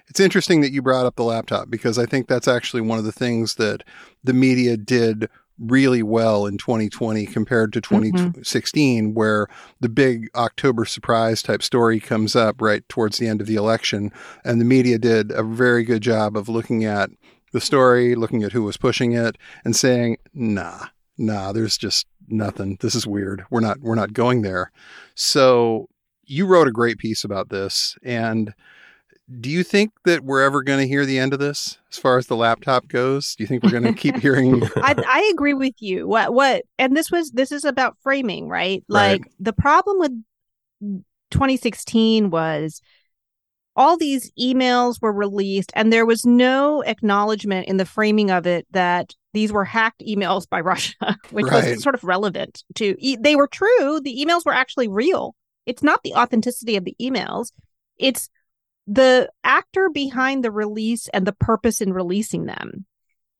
it's 0.08 0.20
interesting 0.20 0.60
that 0.60 0.72
you 0.72 0.82
brought 0.82 1.06
up 1.06 1.16
the 1.16 1.24
laptop 1.24 1.70
because 1.70 1.98
I 1.98 2.06
think 2.06 2.26
that's 2.26 2.48
actually 2.48 2.82
one 2.82 2.98
of 2.98 3.04
the 3.04 3.12
things 3.12 3.56
that 3.56 3.82
the 4.22 4.32
media 4.32 4.76
did 4.76 5.28
really 5.58 6.02
well 6.02 6.46
in 6.46 6.58
2020 6.58 7.26
compared 7.26 7.72
to 7.72 7.80
2016, 7.80 9.04
mm-hmm. 9.04 9.14
where 9.14 9.46
the 9.80 9.88
big 9.88 10.28
October 10.34 10.84
surprise 10.84 11.42
type 11.42 11.62
story 11.62 12.00
comes 12.00 12.34
up 12.34 12.60
right 12.60 12.88
towards 12.88 13.18
the 13.18 13.28
end 13.28 13.40
of 13.40 13.46
the 13.46 13.54
election. 13.54 14.12
And 14.44 14.60
the 14.60 14.64
media 14.64 14.98
did 14.98 15.30
a 15.30 15.42
very 15.42 15.84
good 15.84 16.02
job 16.02 16.36
of 16.36 16.48
looking 16.48 16.84
at 16.84 17.10
the 17.52 17.60
story, 17.60 18.16
looking 18.16 18.42
at 18.42 18.52
who 18.52 18.64
was 18.64 18.76
pushing 18.76 19.12
it, 19.12 19.38
and 19.64 19.76
saying, 19.76 20.16
nah, 20.32 20.86
nah, 21.16 21.52
there's 21.52 21.78
just 21.78 22.06
nothing. 22.28 22.76
This 22.80 22.94
is 22.94 23.06
weird. 23.06 23.44
We're 23.50 23.60
not 23.60 23.80
we're 23.80 23.94
not 23.94 24.12
going 24.12 24.42
there. 24.42 24.72
So 25.14 25.88
you 26.26 26.46
wrote 26.46 26.68
a 26.68 26.72
great 26.72 26.98
piece 26.98 27.24
about 27.24 27.48
this 27.48 27.96
and 28.02 28.54
do 29.40 29.48
you 29.48 29.62
think 29.62 29.92
that 30.04 30.22
we're 30.22 30.42
ever 30.42 30.62
going 30.62 30.80
to 30.80 30.86
hear 30.86 31.06
the 31.06 31.18
end 31.18 31.32
of 31.32 31.38
this 31.38 31.78
as 31.90 31.98
far 31.98 32.18
as 32.18 32.26
the 32.26 32.36
laptop 32.36 32.88
goes? 32.88 33.34
Do 33.34 33.42
you 33.42 33.48
think 33.48 33.62
we're 33.62 33.70
going 33.70 33.84
to 33.84 33.94
keep 33.94 34.16
hearing? 34.16 34.62
I, 34.76 34.94
I, 35.08 35.30
agree 35.32 35.54
with 35.54 35.74
you. 35.78 36.06
What 36.06 36.34
what 36.34 36.64
and 36.78 36.96
this 36.96 37.10
was 37.10 37.30
this 37.30 37.50
is 37.50 37.64
about 37.64 37.96
framing, 38.02 38.48
right? 38.48 38.84
Like 38.88 39.22
right. 39.22 39.32
the 39.40 39.54
problem 39.54 39.98
with 39.98 40.12
2016 41.30 42.30
was 42.30 42.82
all 43.76 43.96
these 43.96 44.30
emails 44.38 45.00
were 45.00 45.12
released 45.12 45.72
and 45.74 45.92
there 45.92 46.06
was 46.06 46.24
no 46.24 46.82
acknowledgement 46.82 47.66
in 47.66 47.76
the 47.76 47.86
framing 47.86 48.30
of 48.30 48.46
it 48.46 48.66
that 48.70 49.14
these 49.32 49.50
were 49.52 49.64
hacked 49.64 50.02
emails 50.06 50.48
by 50.48 50.60
Russia, 50.60 51.16
which 51.30 51.46
right. 51.46 51.70
was 51.70 51.82
sort 51.82 51.94
of 51.94 52.04
relevant 52.04 52.62
to 52.74 52.94
they 53.20 53.36
were 53.36 53.48
true. 53.48 54.00
The 54.00 54.24
emails 54.24 54.44
were 54.44 54.54
actually 54.54 54.88
real. 54.88 55.34
It's 55.66 55.82
not 55.82 56.02
the 56.02 56.14
authenticity 56.14 56.76
of 56.76 56.84
the 56.84 56.96
emails. 57.00 57.52
It's 57.98 58.28
the 58.86 59.30
actor 59.42 59.88
behind 59.92 60.44
the 60.44 60.50
release 60.50 61.08
and 61.08 61.26
the 61.26 61.32
purpose 61.32 61.80
in 61.80 61.92
releasing 61.92 62.46
them. 62.46 62.84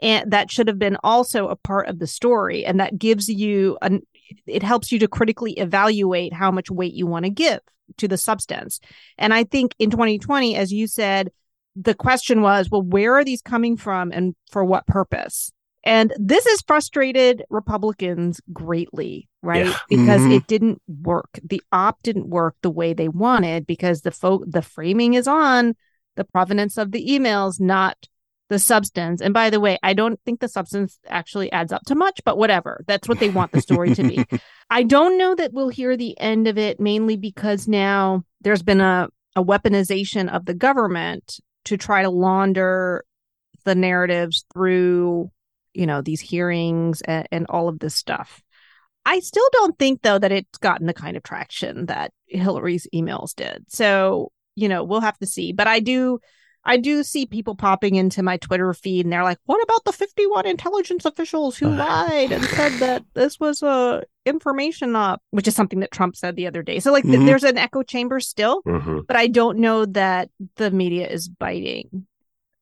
And 0.00 0.32
that 0.32 0.50
should 0.50 0.68
have 0.68 0.78
been 0.78 0.96
also 1.02 1.48
a 1.48 1.56
part 1.56 1.88
of 1.88 1.98
the 1.98 2.06
story. 2.06 2.64
And 2.64 2.80
that 2.80 2.98
gives 2.98 3.28
you 3.28 3.78
an 3.82 4.02
it 4.46 4.62
helps 4.62 4.90
you 4.90 4.98
to 5.00 5.08
critically 5.08 5.52
evaluate 5.52 6.32
how 6.32 6.50
much 6.50 6.70
weight 6.70 6.94
you 6.94 7.06
want 7.06 7.24
to 7.24 7.30
give 7.30 7.60
to 7.98 8.08
the 8.08 8.16
substance. 8.16 8.80
And 9.18 9.34
I 9.34 9.44
think 9.44 9.74
in 9.78 9.90
2020, 9.90 10.56
as 10.56 10.72
you 10.72 10.86
said, 10.86 11.30
the 11.76 11.94
question 11.94 12.40
was, 12.40 12.70
well, 12.70 12.82
where 12.82 13.16
are 13.16 13.24
these 13.24 13.42
coming 13.42 13.76
from 13.76 14.12
and 14.12 14.34
for 14.50 14.64
what 14.64 14.86
purpose? 14.86 15.52
And 15.84 16.12
this 16.18 16.46
has 16.46 16.62
frustrated 16.66 17.44
Republicans 17.50 18.40
greatly, 18.52 19.28
right? 19.42 19.66
Yeah. 19.66 19.78
Because 19.88 20.22
mm-hmm. 20.22 20.32
it 20.32 20.46
didn't 20.46 20.82
work. 20.88 21.38
The 21.44 21.62
op 21.72 22.02
didn't 22.02 22.28
work 22.28 22.56
the 22.62 22.70
way 22.70 22.94
they 22.94 23.08
wanted 23.08 23.66
because 23.66 24.00
the 24.00 24.10
fo- 24.10 24.44
the 24.46 24.62
framing 24.62 25.14
is 25.14 25.28
on 25.28 25.74
the 26.16 26.24
provenance 26.24 26.78
of 26.78 26.92
the 26.92 27.06
emails, 27.06 27.60
not 27.60 28.08
the 28.48 28.58
substance. 28.58 29.20
And 29.20 29.34
by 29.34 29.50
the 29.50 29.60
way, 29.60 29.78
I 29.82 29.94
don't 29.94 30.18
think 30.24 30.40
the 30.40 30.48
substance 30.48 30.98
actually 31.06 31.52
adds 31.52 31.72
up 31.72 31.82
to 31.86 31.94
much, 31.94 32.20
but 32.24 32.38
whatever. 32.38 32.82
That's 32.86 33.08
what 33.08 33.18
they 33.18 33.30
want 33.30 33.52
the 33.52 33.60
story 33.60 33.94
to 33.94 34.02
be. 34.02 34.24
I 34.70 34.82
don't 34.82 35.18
know 35.18 35.34
that 35.34 35.52
we'll 35.52 35.68
hear 35.68 35.96
the 35.96 36.18
end 36.18 36.48
of 36.48 36.56
it 36.56 36.80
mainly 36.80 37.16
because 37.16 37.68
now 37.68 38.24
there's 38.40 38.62
been 38.62 38.80
a, 38.80 39.08
a 39.36 39.44
weaponization 39.44 40.32
of 40.32 40.46
the 40.46 40.54
government 40.54 41.40
to 41.66 41.76
try 41.76 42.02
to 42.02 42.10
launder 42.10 43.04
the 43.64 43.74
narratives 43.74 44.44
through 44.52 45.30
you 45.74 45.86
know 45.86 46.00
these 46.00 46.20
hearings 46.20 47.00
and, 47.02 47.28
and 47.30 47.46
all 47.48 47.68
of 47.68 47.78
this 47.78 47.94
stuff 47.94 48.42
i 49.04 49.18
still 49.20 49.48
don't 49.52 49.78
think 49.78 50.02
though 50.02 50.18
that 50.18 50.32
it's 50.32 50.58
gotten 50.58 50.86
the 50.86 50.94
kind 50.94 51.16
of 51.16 51.22
traction 51.22 51.86
that 51.86 52.12
hillary's 52.26 52.86
emails 52.94 53.34
did 53.34 53.64
so 53.68 54.30
you 54.54 54.68
know 54.68 54.84
we'll 54.84 55.00
have 55.00 55.18
to 55.18 55.26
see 55.26 55.52
but 55.52 55.66
i 55.66 55.80
do 55.80 56.18
I 56.66 56.78
do 56.78 57.02
see 57.02 57.26
people 57.26 57.54
popping 57.54 57.94
into 57.94 58.22
my 58.22 58.38
Twitter 58.38 58.72
feed 58.72 59.04
and 59.04 59.12
they're 59.12 59.22
like, 59.22 59.38
what 59.44 59.62
about 59.62 59.84
the 59.84 59.92
51 59.92 60.46
intelligence 60.46 61.04
officials 61.04 61.58
who 61.58 61.68
lied 61.68 62.32
and 62.32 62.42
said 62.44 62.72
that 62.78 63.04
this 63.14 63.38
was 63.38 63.62
a 63.62 64.02
information 64.24 64.96
up, 64.96 65.22
which 65.30 65.46
is 65.46 65.54
something 65.54 65.80
that 65.80 65.90
Trump 65.90 66.16
said 66.16 66.36
the 66.36 66.46
other 66.46 66.62
day. 66.62 66.80
So 66.80 66.90
like 66.90 67.04
mm-hmm. 67.04 67.12
th- 67.12 67.26
there's 67.26 67.44
an 67.44 67.58
echo 67.58 67.82
chamber 67.82 68.18
still, 68.18 68.62
mm-hmm. 68.62 69.00
but 69.06 69.16
I 69.16 69.26
don't 69.26 69.58
know 69.58 69.84
that 69.86 70.30
the 70.56 70.70
media 70.70 71.06
is 71.06 71.28
biting 71.28 72.06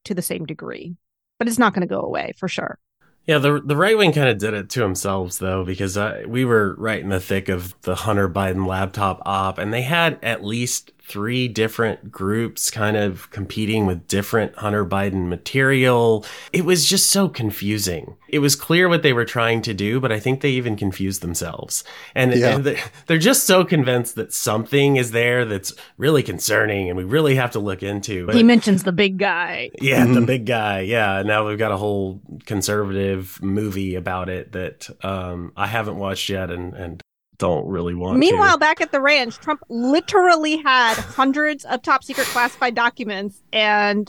to 0.05 0.15
the 0.15 0.23
same 0.23 0.47
degree. 0.47 0.97
But 1.39 1.49
it's 1.49 1.59
not 1.59 1.75
going 1.75 1.81
to 1.81 1.93
go 1.93 2.03
away 2.03 2.35
for 2.37 2.47
sure. 2.47 2.79
Yeah, 3.27 3.39
the 3.39 3.61
the 3.61 3.77
right 3.77 3.97
wing 3.97 4.13
kind 4.13 4.29
of 4.29 4.39
did 4.39 4.53
it 4.53 4.69
to 4.71 4.81
themselves 4.81 5.39
though, 5.39 5.65
because 5.65 5.97
uh, 5.97 6.25
we 6.27 6.45
were 6.45 6.75
right 6.77 7.01
in 7.01 7.09
the 7.09 7.21
thick 7.21 7.49
of 7.49 7.81
the 7.83 7.95
Hunter 7.95 8.29
Biden 8.29 8.67
laptop 8.67 9.23
op, 9.25 9.59
and 9.59 9.73
they 9.73 9.83
had 9.83 10.19
at 10.23 10.45
least 10.45 10.91
three 11.13 11.47
different 11.47 12.11
groups 12.11 12.71
kind 12.71 12.97
of 12.97 13.31
competing 13.31 13.85
with 13.85 14.09
different 14.09 14.57
Hunter 14.57 14.83
Biden 14.83 15.29
material. 15.29 16.25
It 16.55 16.65
was 16.65 16.87
just 16.89 17.11
so 17.11 17.29
confusing. 17.29 18.17
It 18.29 18.39
was 18.39 18.57
clear 18.57 18.89
what 18.89 19.03
they 19.03 19.13
were 19.13 19.27
trying 19.27 19.61
to 19.63 19.75
do, 19.75 20.01
but 20.01 20.11
I 20.11 20.19
think 20.19 20.41
they 20.41 20.53
even 20.53 20.75
confused 20.75 21.21
themselves. 21.21 21.85
And, 22.15 22.35
yeah. 22.35 22.55
and 22.55 22.79
they're 23.07 23.19
just 23.19 23.45
so 23.45 23.63
convinced 23.63 24.15
that 24.15 24.33
something 24.33 24.97
is 24.97 25.11
there 25.11 25.45
that's 25.45 25.75
really 25.99 26.23
concerning 26.23 26.89
and 26.89 26.97
we 26.97 27.05
really 27.05 27.35
have 27.35 27.51
to 27.51 27.59
look 27.59 27.83
into. 27.83 28.25
But, 28.25 28.35
he 28.35 28.43
mentions 28.43 28.85
the 28.85 28.93
big 28.93 29.19
guy. 29.19 29.69
Yeah, 29.83 30.05
mm-hmm. 30.05 30.15
the 30.15 30.23
big 30.23 30.47
guy. 30.47 30.81
Yeah. 30.81 31.23
Now 31.27 31.47
we've 31.47 31.59
got 31.59 31.73
a 31.73 31.77
whole 31.77 32.23
conservative 32.47 33.39
movie 33.43 33.97
about 33.97 34.31
it 34.31 34.53
that 34.53 34.89
um, 35.05 35.53
I 35.59 35.67
haven't 35.67 35.99
watched 35.99 36.31
yet 36.31 36.51
and, 36.51 36.73
and 36.73 37.03
don't 37.43 37.67
really 37.67 37.97
want 37.97 38.21
Meanwhile, 38.21 38.53
to. 38.53 38.59
back 38.59 38.81
at 38.81 38.93
the 38.93 39.01
ranch, 39.01 39.37
Trump 39.39 39.65
literally 39.69 40.59
had 40.59 40.95
hundreds 40.95 41.65
of 41.65 41.83
top 41.83 42.05
secret 42.05 42.29
classified 42.29 42.77
documents, 42.77 43.43
and 43.53 44.09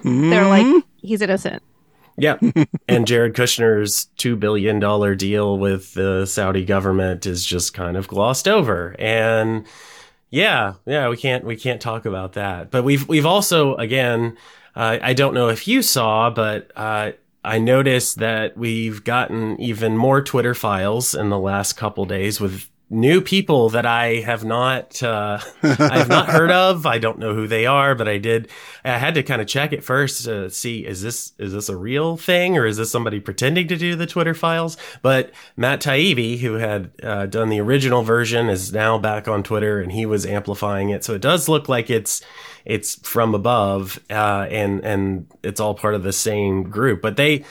mm-hmm. 0.00 0.28
they're 0.28 0.46
like, 0.46 0.84
he's 0.98 1.22
innocent. 1.22 1.62
Yeah. 2.18 2.36
and 2.88 3.06
Jared 3.06 3.32
Kushner's 3.32 4.10
$2 4.18 4.38
billion 4.38 4.78
deal 5.16 5.58
with 5.58 5.94
the 5.94 6.26
Saudi 6.26 6.66
government 6.66 7.24
is 7.24 7.46
just 7.46 7.72
kind 7.72 7.96
of 7.96 8.08
glossed 8.08 8.46
over. 8.46 8.94
And 8.98 9.66
yeah, 10.28 10.74
yeah, 10.84 11.08
we 11.08 11.16
can't, 11.16 11.44
we 11.44 11.56
can't 11.56 11.80
talk 11.80 12.04
about 12.04 12.34
that. 12.34 12.70
But 12.70 12.84
we've, 12.84 13.08
we've 13.08 13.26
also, 13.26 13.74
again, 13.76 14.36
uh, 14.74 14.98
I 15.00 15.14
don't 15.14 15.32
know 15.32 15.48
if 15.48 15.66
you 15.66 15.80
saw, 15.80 16.28
but, 16.28 16.70
uh, 16.76 17.12
I 17.46 17.60
noticed 17.60 18.18
that 18.18 18.56
we've 18.56 19.04
gotten 19.04 19.60
even 19.60 19.96
more 19.96 20.20
Twitter 20.20 20.52
files 20.52 21.14
in 21.14 21.28
the 21.28 21.38
last 21.38 21.74
couple 21.74 22.04
days 22.04 22.40
with 22.40 22.68
new 22.88 23.20
people 23.20 23.68
that 23.70 23.84
I 23.84 24.16
have 24.20 24.44
not 24.44 25.02
uh, 25.02 25.40
I 25.62 25.98
have 25.98 26.08
not 26.08 26.28
heard 26.28 26.50
of. 26.50 26.86
I 26.86 26.98
don't 26.98 27.18
know 27.18 27.34
who 27.34 27.46
they 27.46 27.66
are, 27.66 27.94
but 27.94 28.08
I 28.08 28.18
did. 28.18 28.48
I 28.84 28.98
had 28.98 29.14
to 29.14 29.22
kind 29.22 29.42
of 29.42 29.48
check 29.48 29.72
it 29.72 29.82
first 29.82 30.24
to 30.24 30.50
see 30.50 30.86
is 30.86 31.02
this 31.02 31.32
is 31.38 31.52
this 31.52 31.68
a 31.68 31.76
real 31.76 32.16
thing 32.16 32.56
or 32.56 32.66
is 32.66 32.76
this 32.76 32.90
somebody 32.90 33.20
pretending 33.20 33.68
to 33.68 33.76
do 33.76 33.96
the 33.96 34.06
Twitter 34.06 34.34
files? 34.34 34.76
But 35.02 35.32
Matt 35.56 35.80
Taibbi, 35.80 36.38
who 36.38 36.54
had 36.54 36.90
uh, 37.02 37.26
done 37.26 37.48
the 37.48 37.60
original 37.60 38.02
version, 38.02 38.48
is 38.48 38.72
now 38.72 38.98
back 38.98 39.26
on 39.26 39.42
Twitter 39.42 39.80
and 39.80 39.92
he 39.92 40.06
was 40.06 40.24
amplifying 40.24 40.90
it. 40.90 41.04
So 41.04 41.14
it 41.14 41.22
does 41.22 41.48
look 41.48 41.68
like 41.68 41.90
it's 41.90 42.22
it's 42.64 42.96
from 43.08 43.34
above, 43.34 44.00
uh, 44.10 44.46
and 44.50 44.84
and 44.84 45.26
it's 45.42 45.60
all 45.60 45.74
part 45.74 45.94
of 45.94 46.02
the 46.02 46.12
same 46.12 46.64
group. 46.64 47.00
But 47.00 47.16
they 47.16 47.44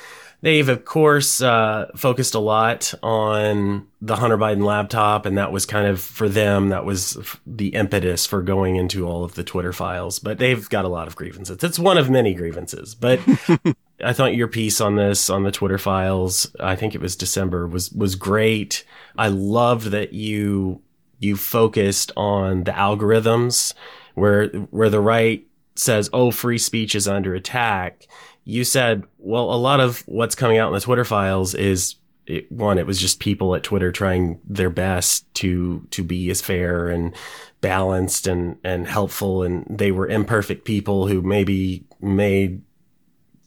they've 0.46 0.70
of 0.70 0.86
course 0.86 1.42
uh, 1.42 1.90
focused 1.96 2.36
a 2.36 2.40
lot 2.40 2.94
on 3.02 3.88
the 4.00 4.16
Hunter 4.16 4.38
Biden 4.38 4.64
laptop, 4.64 5.26
and 5.26 5.40
that 5.40 5.52
was 5.52 5.66
kind 5.66 5.88
of 5.88 6.00
for 6.00 6.30
them 6.30 6.70
that 6.70 6.86
was 6.86 7.18
the 7.48 7.70
impetus 7.70 8.28
for 8.28 8.44
going 8.44 8.76
into 8.76 9.08
all 9.08 9.24
of 9.24 9.34
the 9.34 9.44
Twitter 9.44 9.74
files. 9.74 10.20
But 10.20 10.38
they've 10.38 10.70
got 10.70 10.86
a 10.86 10.88
lot 10.88 11.08
of 11.08 11.16
grievances. 11.16 11.64
It's 11.64 11.80
one 11.80 11.98
of 11.98 12.10
many 12.10 12.34
grievances, 12.34 12.96
but. 12.96 13.20
I 14.04 14.12
thought 14.12 14.36
your 14.36 14.50
piece 14.50 14.82
on 14.82 14.98
this 14.98 15.30
on 15.30 15.44
the 15.44 15.54
Twitter 15.54 15.78
files, 15.78 16.54
I 16.60 16.76
think 16.76 16.96
it 16.96 17.02
was 17.02 17.16
December, 17.16 17.66
was 17.66 17.94
was 17.94 18.16
great. 18.16 18.84
I 19.18 19.30
loved 19.30 19.88
that 19.92 20.12
you 20.12 20.82
you 21.20 21.38
focused 21.38 22.12
on 22.18 22.66
the 22.66 22.74
algorithms 22.74 23.74
where 24.14 24.50
where 24.50 24.90
the 24.90 25.00
right 25.00 25.48
says, 25.76 26.10
"Oh, 26.12 26.30
free 26.32 26.58
speech 26.58 26.94
is 26.94 27.08
under 27.08 27.34
attack." 27.34 28.06
You 28.46 28.64
said, 28.64 29.04
"Well, 29.18 29.52
a 29.54 29.58
lot 29.58 29.80
of 29.80 30.04
what's 30.06 30.36
coming 30.36 30.58
out 30.58 30.70
in 30.70 30.74
the 30.74 30.80
Twitter 30.80 31.04
files 31.04 31.54
is 31.56 31.96
it, 32.28 32.52
one, 32.52 32.78
it 32.78 32.88
was 32.88 33.00
just 33.00 33.20
people 33.20 33.56
at 33.56 33.64
Twitter 33.64 33.92
trying 33.92 34.40
their 34.48 34.70
best 34.70 35.32
to 35.36 35.86
to 35.92 36.04
be 36.04 36.30
as 36.30 36.42
fair 36.42 36.88
and 36.88 37.14
balanced 37.62 38.28
and 38.28 38.58
and 38.64 38.88
helpful, 38.88 39.44
and 39.44 39.66
they 39.70 39.92
were 39.92 40.08
imperfect 40.08 40.66
people 40.66 41.08
who 41.08 41.22
maybe 41.22 41.84
made 42.00 42.62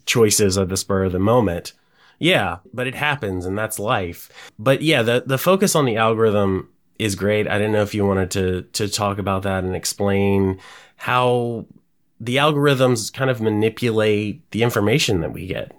choices 0.07 0.59
at 0.59 0.69
the 0.69 0.77
spur 0.77 1.05
of 1.05 1.13
the 1.13 1.19
moment." 1.19 1.73
Yeah, 2.21 2.59
but 2.75 2.89
it 2.89 2.97
happens 2.97 3.47
and 3.47 3.57
that's 3.57 3.79
life. 3.79 4.29
But 4.59 4.83
yeah, 4.83 5.03
the 5.03 5.23
the 5.25 5.39
focus 5.39 5.77
on 5.77 5.85
the 5.85 5.97
algorithm 5.97 6.71
is 6.99 7.15
great. 7.15 7.47
I 7.47 7.59
didn't 7.59 7.73
know 7.73 7.83
if 7.83 7.95
you 7.95 8.05
wanted 8.05 8.31
to 8.33 8.63
to 8.73 8.89
talk 8.89 9.19
about 9.19 9.43
that 9.45 9.63
and 9.65 9.77
explain 9.77 10.59
how 10.97 11.67
the 12.21 12.37
algorithms 12.37 13.13
kind 13.13 13.31
of 13.31 13.41
manipulate 13.41 14.51
the 14.51 14.63
information 14.63 15.21
that 15.21 15.33
we 15.33 15.47
get. 15.47 15.73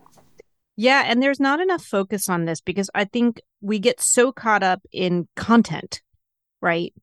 Yeah, 0.75 1.03
and 1.05 1.21
there's 1.21 1.41
not 1.41 1.59
enough 1.59 1.83
focus 1.83 2.29
on 2.29 2.45
this 2.45 2.61
because 2.61 2.89
I 2.95 3.03
think 3.03 3.41
we 3.61 3.79
get 3.79 3.99
so 3.99 4.31
caught 4.31 4.63
up 4.63 4.81
in 4.93 5.27
content, 5.35 6.01
right? 6.61 6.93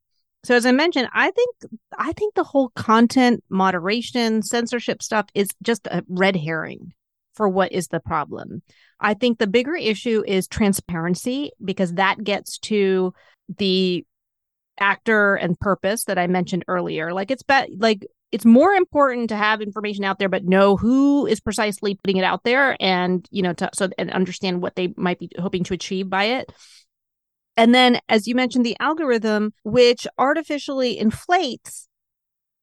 So 0.45 0.55
as 0.55 0.65
I 0.65 0.73
mentioned, 0.73 1.09
I 1.13 1.31
think 1.31 1.57
I 1.99 2.13
think 2.13 2.35
the 2.35 2.45
whole 2.45 2.71
content 2.71 3.43
moderation, 3.51 4.43
censorship 4.43 5.03
stuff 5.03 5.27
is 5.35 5.49
just 5.63 5.87
a 5.89 6.05
red 6.09 6.37
herring 6.37 6.93
for 7.35 7.49
what 7.49 7.73
is 7.73 7.89
the 7.89 8.01
problem. 8.01 8.63
I 9.01 9.15
think 9.15 9.39
the 9.39 9.47
bigger 9.47 9.75
issue 9.75 10.23
is 10.27 10.49
transparency 10.49 11.51
because 11.63 11.95
that 11.95 12.25
gets 12.25 12.59
to 12.61 13.13
the 13.59 14.07
actor 14.79 15.35
and 15.35 15.59
purpose 15.59 16.05
that 16.05 16.19
I 16.19 16.27
mentioned 16.27 16.65
earlier. 16.69 17.13
Like 17.13 17.31
it's 17.31 17.43
bet 17.43 17.69
like 17.79 18.07
it's 18.33 18.45
more 18.45 18.73
important 18.73 19.29
to 19.29 19.37
have 19.37 19.61
information 19.61 20.05
out 20.05 20.19
there, 20.19 20.29
but 20.29 20.45
know 20.45 20.77
who 20.77 21.27
is 21.27 21.41
precisely 21.41 21.95
putting 21.95 22.17
it 22.17 22.25
out 22.25 22.45
there, 22.45 22.77
and 22.81 23.27
you 23.31 23.43
know, 23.43 23.53
to, 23.55 23.71
so 23.75 23.89
and 23.99 24.11
understand 24.11 24.63
what 24.63 24.77
they 24.77 24.93
might 24.97 25.19
be 25.19 25.31
hoping 25.39 25.65
to 25.65 25.75
achieve 25.75 26.11
by 26.11 26.25
it. 26.25 26.53
And 27.57 27.75
then, 27.75 28.01
as 28.09 28.27
you 28.27 28.35
mentioned, 28.35 28.67
the 28.67 28.77
algorithm, 28.81 29.55
which 29.65 30.07
artificially 30.19 30.99
inflates 30.99 31.89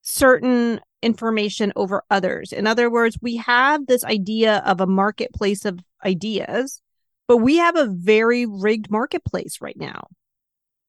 certain 0.03 0.79
information 1.01 1.73
over 1.75 2.03
others. 2.09 2.51
In 2.51 2.67
other 2.67 2.89
words, 2.89 3.17
we 3.21 3.37
have 3.37 3.87
this 3.87 4.03
idea 4.03 4.61
of 4.65 4.79
a 4.81 4.87
marketplace 4.87 5.65
of 5.65 5.79
ideas, 6.05 6.81
but 7.27 7.37
we 7.37 7.57
have 7.57 7.75
a 7.75 7.87
very 7.87 8.45
rigged 8.45 8.91
marketplace 8.91 9.59
right 9.61 9.77
now. 9.77 10.07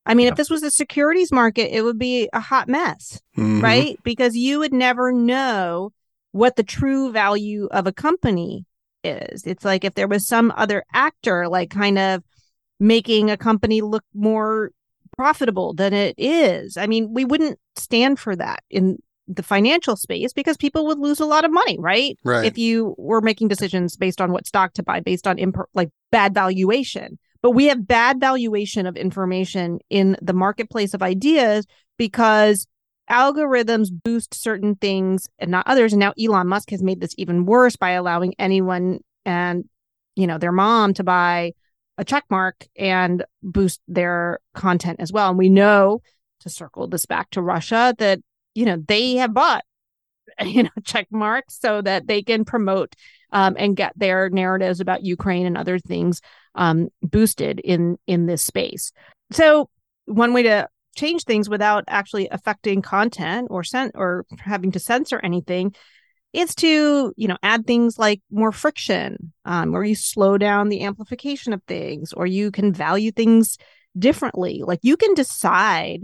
I 0.06 0.14
mean, 0.14 0.24
yeah. 0.26 0.32
if 0.32 0.36
this 0.36 0.50
was 0.50 0.62
a 0.62 0.70
securities 0.70 1.32
market, 1.32 1.74
it 1.74 1.82
would 1.82 1.98
be 1.98 2.28
a 2.32 2.40
hot 2.40 2.68
mess, 2.68 3.20
mm-hmm. 3.36 3.60
right? 3.60 3.98
Because 4.02 4.36
you 4.36 4.58
would 4.58 4.72
never 4.72 5.12
know 5.12 5.92
what 6.32 6.56
the 6.56 6.62
true 6.62 7.10
value 7.12 7.68
of 7.70 7.86
a 7.86 7.92
company 7.92 8.66
is. 9.02 9.44
It's 9.46 9.64
like 9.64 9.84
if 9.84 9.94
there 9.94 10.08
was 10.08 10.26
some 10.26 10.52
other 10.56 10.84
actor, 10.92 11.48
like 11.48 11.70
kind 11.70 11.98
of 11.98 12.22
making 12.80 13.30
a 13.30 13.36
company 13.36 13.80
look 13.80 14.04
more 14.12 14.72
profitable 15.16 15.74
than 15.74 15.92
it 15.92 16.14
is. 16.18 16.76
I 16.76 16.86
mean, 16.86 17.14
we 17.14 17.24
wouldn't 17.24 17.58
stand 17.76 18.18
for 18.18 18.34
that 18.36 18.62
in 18.68 18.98
the 19.26 19.42
financial 19.42 19.96
space 19.96 20.32
because 20.32 20.56
people 20.56 20.86
would 20.86 20.98
lose 20.98 21.20
a 21.20 21.26
lot 21.26 21.44
of 21.44 21.52
money, 21.52 21.78
right? 21.78 22.18
Right. 22.24 22.44
If 22.44 22.58
you 22.58 22.94
were 22.98 23.20
making 23.20 23.48
decisions 23.48 23.96
based 23.96 24.20
on 24.20 24.32
what 24.32 24.46
stock 24.46 24.74
to 24.74 24.82
buy, 24.82 25.00
based 25.00 25.26
on 25.26 25.38
imp- 25.38 25.68
like 25.72 25.90
bad 26.10 26.34
valuation. 26.34 27.18
But 27.44 27.50
we 27.50 27.66
have 27.66 27.86
bad 27.86 28.20
valuation 28.20 28.86
of 28.86 28.96
information 28.96 29.78
in 29.90 30.16
the 30.22 30.32
marketplace 30.32 30.94
of 30.94 31.02
ideas 31.02 31.66
because 31.98 32.66
algorithms 33.10 33.90
boost 33.92 34.32
certain 34.32 34.76
things 34.76 35.28
and 35.38 35.50
not 35.50 35.66
others. 35.66 35.92
And 35.92 36.00
now 36.00 36.14
Elon 36.18 36.48
Musk 36.48 36.70
has 36.70 36.82
made 36.82 37.02
this 37.02 37.14
even 37.18 37.44
worse 37.44 37.76
by 37.76 37.90
allowing 37.90 38.32
anyone 38.38 39.00
and, 39.26 39.68
you 40.16 40.26
know, 40.26 40.38
their 40.38 40.52
mom 40.52 40.94
to 40.94 41.04
buy 41.04 41.52
a 41.98 42.04
check 42.06 42.24
mark 42.30 42.66
and 42.78 43.26
boost 43.42 43.82
their 43.88 44.38
content 44.54 45.00
as 45.00 45.12
well. 45.12 45.28
And 45.28 45.36
we 45.36 45.50
know 45.50 46.00
to 46.40 46.48
circle 46.48 46.88
this 46.88 47.04
back 47.04 47.28
to 47.32 47.42
Russia 47.42 47.94
that, 47.98 48.20
you 48.54 48.64
know, 48.64 48.82
they 48.88 49.16
have 49.16 49.34
bought, 49.34 49.66
you 50.42 50.62
know, 50.62 50.70
check 50.82 51.08
marks 51.10 51.60
so 51.60 51.82
that 51.82 52.06
they 52.06 52.22
can 52.22 52.46
promote 52.46 52.94
um, 53.32 53.54
and 53.58 53.76
get 53.76 53.92
their 53.98 54.30
narratives 54.30 54.80
about 54.80 55.02
Ukraine 55.02 55.44
and 55.44 55.58
other 55.58 55.78
things 55.78 56.22
um, 56.54 56.88
boosted 57.02 57.60
in 57.60 57.96
in 58.06 58.26
this 58.26 58.42
space. 58.42 58.92
So 59.32 59.68
one 60.06 60.32
way 60.32 60.44
to 60.44 60.68
change 60.96 61.24
things 61.24 61.48
without 61.48 61.84
actually 61.88 62.28
affecting 62.28 62.82
content 62.82 63.48
or 63.50 63.64
sent 63.64 63.92
or 63.94 64.24
having 64.38 64.72
to 64.72 64.78
censor 64.78 65.20
anything 65.22 65.74
is 66.32 66.54
to, 66.56 67.12
you 67.16 67.28
know, 67.28 67.38
add 67.42 67.66
things 67.66 67.98
like 67.98 68.20
more 68.30 68.52
friction, 68.52 69.32
um, 69.44 69.74
or 69.74 69.84
you 69.84 69.94
slow 69.94 70.36
down 70.36 70.68
the 70.68 70.82
amplification 70.82 71.52
of 71.52 71.62
things, 71.68 72.12
or 72.12 72.26
you 72.26 72.50
can 72.50 72.72
value 72.72 73.12
things 73.12 73.56
differently. 73.96 74.62
Like 74.64 74.80
you 74.82 74.96
can 74.96 75.14
decide 75.14 76.00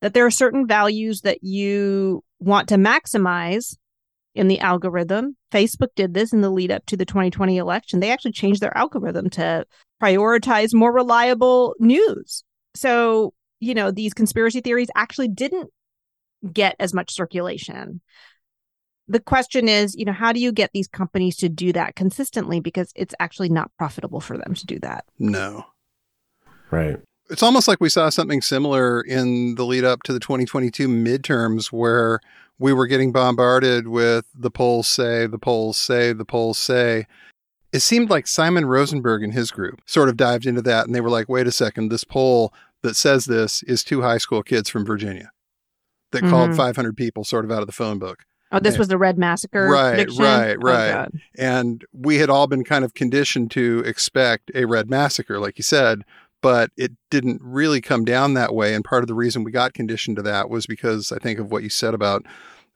that 0.00 0.14
there 0.14 0.26
are 0.26 0.30
certain 0.30 0.66
values 0.66 1.22
that 1.22 1.42
you 1.42 2.24
want 2.40 2.68
to 2.68 2.74
maximize 2.74 3.76
in 4.34 4.48
the 4.48 4.60
algorithm. 4.60 5.36
Facebook 5.52 5.94
did 5.94 6.14
this 6.14 6.32
in 6.32 6.40
the 6.40 6.50
lead 6.50 6.70
up 6.70 6.84
to 6.86 6.96
the 6.96 7.04
2020 7.04 7.56
election. 7.56 8.00
They 8.00 8.10
actually 8.10 8.32
changed 8.32 8.60
their 8.60 8.76
algorithm 8.76 9.30
to 9.30 9.64
prioritize 10.02 10.74
more 10.74 10.92
reliable 10.92 11.74
news. 11.78 12.42
So, 12.74 13.34
you 13.60 13.74
know, 13.74 13.90
these 13.90 14.14
conspiracy 14.14 14.60
theories 14.60 14.88
actually 14.96 15.28
didn't 15.28 15.70
get 16.52 16.76
as 16.78 16.92
much 16.92 17.14
circulation 17.14 18.00
the 19.08 19.20
question 19.20 19.68
is, 19.68 19.94
you 19.94 20.04
know, 20.04 20.12
how 20.12 20.32
do 20.32 20.40
you 20.40 20.52
get 20.52 20.70
these 20.72 20.88
companies 20.88 21.36
to 21.36 21.48
do 21.48 21.72
that 21.72 21.94
consistently? 21.94 22.60
Because 22.60 22.92
it's 22.96 23.14
actually 23.20 23.50
not 23.50 23.70
profitable 23.78 24.20
for 24.20 24.38
them 24.38 24.54
to 24.54 24.66
do 24.66 24.78
that. 24.80 25.04
No. 25.18 25.64
Right. 26.70 27.00
It's 27.30 27.42
almost 27.42 27.68
like 27.68 27.80
we 27.80 27.88
saw 27.88 28.10
something 28.10 28.42
similar 28.42 29.00
in 29.00 29.54
the 29.54 29.64
lead 29.64 29.84
up 29.84 30.02
to 30.04 30.12
the 30.12 30.20
2022 30.20 30.88
midterms 30.88 31.72
where 31.72 32.20
we 32.58 32.72
were 32.72 32.86
getting 32.86 33.12
bombarded 33.12 33.88
with 33.88 34.26
the 34.34 34.50
polls 34.50 34.88
say, 34.88 35.26
the 35.26 35.38
polls 35.38 35.76
say, 35.76 36.12
the 36.12 36.24
polls 36.24 36.58
say. 36.58 37.06
It 37.72 37.80
seemed 37.80 38.10
like 38.10 38.26
Simon 38.26 38.66
Rosenberg 38.66 39.22
and 39.22 39.32
his 39.32 39.50
group 39.50 39.80
sort 39.86 40.08
of 40.08 40.16
dived 40.16 40.46
into 40.46 40.62
that 40.62 40.86
and 40.86 40.94
they 40.94 41.00
were 41.00 41.10
like, 41.10 41.28
wait 41.28 41.46
a 41.46 41.52
second, 41.52 41.88
this 41.88 42.04
poll 42.04 42.52
that 42.82 42.94
says 42.94 43.24
this 43.24 43.62
is 43.64 43.82
two 43.82 44.02
high 44.02 44.18
school 44.18 44.42
kids 44.42 44.68
from 44.68 44.84
Virginia 44.84 45.30
that 46.12 46.22
mm-hmm. 46.22 46.30
called 46.30 46.56
500 46.56 46.96
people 46.96 47.24
sort 47.24 47.44
of 47.44 47.50
out 47.50 47.62
of 47.62 47.66
the 47.66 47.72
phone 47.72 47.98
book. 47.98 48.24
Oh, 48.52 48.60
this 48.60 48.78
was 48.78 48.86
the 48.86 48.98
Red 48.98 49.18
Massacre. 49.18 49.68
Right, 49.68 50.08
right, 50.16 50.56
Oh, 50.56 50.60
right. 50.60 50.92
God. 50.92 51.12
and 51.36 51.84
we 51.92 52.18
had 52.18 52.30
all 52.30 52.46
been 52.46 52.62
kind 52.62 52.84
of 52.84 52.94
conditioned 52.94 53.50
to 53.52 53.82
expect 53.84 54.52
a 54.54 54.64
red 54.66 54.88
massacre, 54.88 55.40
like 55.40 55.58
you 55.58 55.64
said, 55.64 56.04
but 56.44 56.70
it 56.76 56.92
didn't 57.08 57.40
really 57.42 57.80
come 57.80 58.04
down 58.04 58.34
that 58.34 58.54
way. 58.54 58.74
And 58.74 58.84
part 58.84 59.02
of 59.02 59.08
the 59.08 59.14
reason 59.14 59.44
we 59.44 59.50
got 59.50 59.72
conditioned 59.72 60.16
to 60.16 60.22
that 60.24 60.50
was 60.50 60.66
because 60.66 61.10
I 61.10 61.18
think 61.18 61.38
of 61.38 61.50
what 61.50 61.62
you 61.62 61.70
said 61.70 61.94
about 61.94 62.26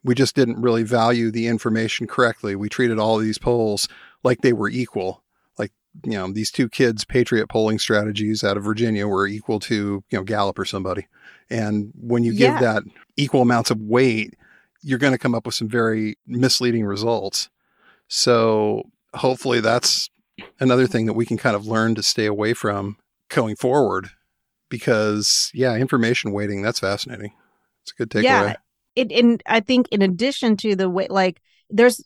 we 0.03 0.15
just 0.15 0.35
didn't 0.35 0.63
really 0.63 0.85
value 0.85 1.31
the 1.31 1.47
information 1.49 2.07
correctly. 2.07 2.57
We 2.57 2.71
treated 2.71 2.99
all 2.99 3.19
of 3.19 3.23
these 3.23 3.37
polls 3.37 3.87
like 4.25 4.41
they 4.41 4.55
were 4.55 4.71
equal. 4.71 5.23
Like, 5.59 5.73
you 6.03 6.13
know, 6.13 6.33
these 6.33 6.51
two 6.51 6.71
kids' 6.71 7.05
Patriot 7.05 7.49
polling 7.49 7.79
strategies 7.79 8.43
out 8.43 8.57
of 8.57 8.65
Virginia 8.65 9.07
were 9.07 9.27
equal 9.27 9.61
to, 9.61 10.03
you 10.09 10.19
know, 10.19 10.23
Gallup 10.25 10.59
or 10.59 10.65
somebody. 10.65 11.07
And 11.51 11.93
when 11.95 12.25
you 12.25 12.33
give 12.33 12.55
Yeah. 12.55 12.61
that 12.61 12.83
equal 13.17 13.43
amounts 13.43 13.71
of 13.71 13.83
weight, 13.83 14.35
you're 14.81 14.99
going 14.99 15.13
to 15.13 15.19
come 15.19 15.35
up 15.35 15.45
with 15.45 15.57
some 15.57 15.69
very 15.69 16.17
misleading 16.27 16.87
results. 16.87 17.51
So 18.07 18.85
hopefully 19.13 19.61
that's 19.61 20.09
another 20.59 20.87
thing 20.87 21.05
that 21.05 21.13
we 21.13 21.27
can 21.27 21.37
kind 21.37 21.55
of 21.55 21.67
learn 21.67 21.97
to 21.97 22.03
stay 22.03 22.25
away 22.25 22.55
from 22.55 22.97
going 23.29 23.57
forward 23.57 24.11
because 24.69 25.51
yeah, 25.55 25.75
information 25.77 26.33
weighting, 26.33 26.63
that's 26.63 26.81
fascinating. 26.81 27.33
It's 27.83 27.93
a 27.93 27.95
good 27.97 28.11
takeaway. 28.11 28.23
Yeah. 28.25 28.57
It, 28.97 29.13
and 29.13 29.43
I 29.47 29.61
think 29.61 29.89
in 29.91 30.03
addition 30.03 30.57
to 30.59 30.75
the 30.75 30.91
way, 30.91 31.07
like, 31.09 31.41
there's 31.71 32.03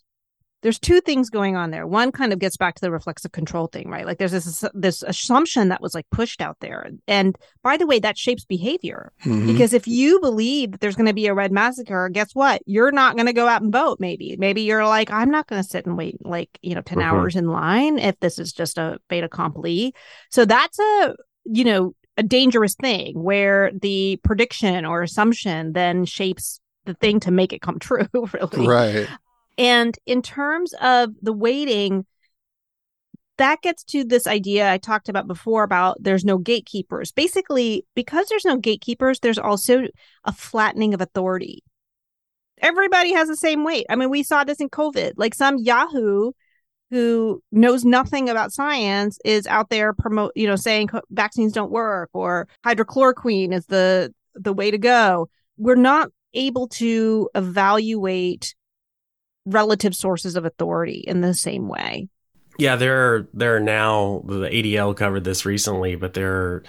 there's 0.63 0.79
two 0.79 1.01
things 1.01 1.29
going 1.29 1.57
on 1.57 1.71
there. 1.71 1.87
One 1.87 2.13
kind 2.13 2.33
of 2.33 2.39
gets 2.39 2.57
back 2.57 2.75
to 2.77 2.81
the 2.81 2.91
reflexive 2.91 3.33
control 3.33 3.67
thing, 3.67 3.89
right? 3.91 4.07
Like, 4.07 4.19
there's 4.19 4.33
this 4.33 4.65
this 4.75 5.03
assumption 5.03 5.69
that 5.69 5.81
was 5.81 5.95
like 5.95 6.07
pushed 6.11 6.41
out 6.41 6.57
there, 6.61 6.89
and 7.07 7.37
by 7.63 7.77
the 7.77 7.87
way, 7.87 7.99
that 7.99 8.17
shapes 8.17 8.45
behavior. 8.45 9.13
Mhm. 9.25 9.47
Because 9.47 9.73
if 9.73 9.87
you 9.89 10.21
believe 10.21 10.73
that 10.73 10.81
there's 10.81 10.97
going 10.97 11.07
to 11.07 11.13
be 11.13 11.27
a 11.27 11.35
red 11.35 11.53
massacre, 11.53 12.09
guess 12.09 12.35
what? 12.35 12.63
You're 12.67 12.93
not 12.93 13.17
going 13.17 13.27
to 13.27 13.33
go 13.33 13.47
out 13.49 13.63
and 13.63 13.73
vote. 13.73 13.99
Maybe, 14.01 14.37
maybe 14.39 14.63
you're 14.63 14.87
like, 14.87 15.11
I'm 15.11 15.31
not 15.31 15.47
going 15.49 15.63
to 15.63 15.69
sit 15.69 15.87
and 15.87 15.97
wait 15.97 16.25
like 16.25 16.49
you 16.63 16.75
know 16.75 16.83
10 16.83 16.99
Mhm. 16.99 17.05
hours 17.05 17.37
in 17.37 17.49
line 17.49 17.99
if 17.99 18.19
this 18.21 18.39
is 18.39 18.53
just 18.53 18.79
a 18.79 18.99
fait 19.09 19.25
accompli. 19.25 19.95
So 20.31 20.45
that's 20.45 20.79
a 20.79 21.15
you 21.45 21.65
know 21.65 21.95
a 22.17 22.23
dangerous 22.23 22.75
thing 22.75 23.15
where 23.21 23.73
the 23.81 24.21
prediction 24.23 24.85
or 24.85 25.03
assumption 25.03 25.73
then 25.73 26.05
shapes 26.05 26.61
the 26.85 26.95
thing 26.95 27.19
to 27.21 27.31
make 27.31 27.53
it 27.53 27.63
come 27.63 27.79
true. 27.81 28.07
Really, 28.13 28.67
Right. 28.67 29.09
And 29.59 29.99
in 30.07 30.23
terms 30.23 30.75
of 30.81 31.11
the 31.21 31.33
weighting, 31.33 32.07
that 33.39 33.63
gets 33.63 33.83
to 33.85 34.05
this 34.05 34.27
idea 34.27 34.71
I 34.71 34.79
talked 34.79 35.09
about 35.09 35.27
before 35.27 35.65
about 35.65 35.97
there's 36.01 36.25
no 36.25 36.39
gatekeepers. 36.39 37.13
Basically, 37.13 37.85
because 37.95 38.29
there's 38.29 38.45
no 38.45 38.59
gatekeepers, 38.59 39.21
there's 39.21 39.39
also 39.39 39.85
a 40.25 40.33
flattening 40.33 40.95
of 40.95 41.01
authority. 41.01 41.63
Everybody 42.61 43.13
has 43.13 43.29
the 43.29 43.37
same 43.37 43.65
weight. 43.65 43.87
I 43.91 43.97
mean, 43.97 44.11
we 44.11 44.23
saw 44.23 44.45
this 44.45 44.61
in 44.61 44.69
COVID. 44.69 45.15
Like 45.17 45.35
some 45.35 45.59
Yahoo 45.59 46.33
who 46.91 47.43
knows 47.51 47.87
nothing 47.87 48.29
about 48.29 48.53
science 48.53 49.19
is 49.25 49.47
out 49.47 49.71
there 49.71 49.95
promote, 49.95 50.31
you 50.37 50.47
know, 50.47 50.57
saying 50.57 50.91
vaccines 51.11 51.53
don't 51.53 51.73
work 51.73 52.11
or 52.13 52.47
hydrochloroquine 52.65 53.53
is 53.53 53.67
the 53.67 54.13
the 54.35 54.53
way 54.53 54.71
to 54.71 54.79
go. 54.79 55.29
We're 55.57 55.75
not 55.75 56.11
able 56.35 56.69
to 56.69 57.29
evaluate 57.35 58.55
relative 59.47 59.95
sources 59.95 60.37
of 60.37 60.45
authority 60.45 61.05
in 61.07 61.21
the 61.21 61.35
same 61.35 61.69
way. 61.69 62.09
Yeah, 62.59 62.77
there 62.77 63.15
are 63.15 63.29
there 63.33 63.57
are 63.57 63.61
now 63.61 64.23
the 64.27 64.49
ADL 64.49 64.95
covered 64.97 65.25
this 65.25 65.45
recently, 65.47 65.97
but 65.97 66.15
there 66.15 66.33
are 66.33 66.63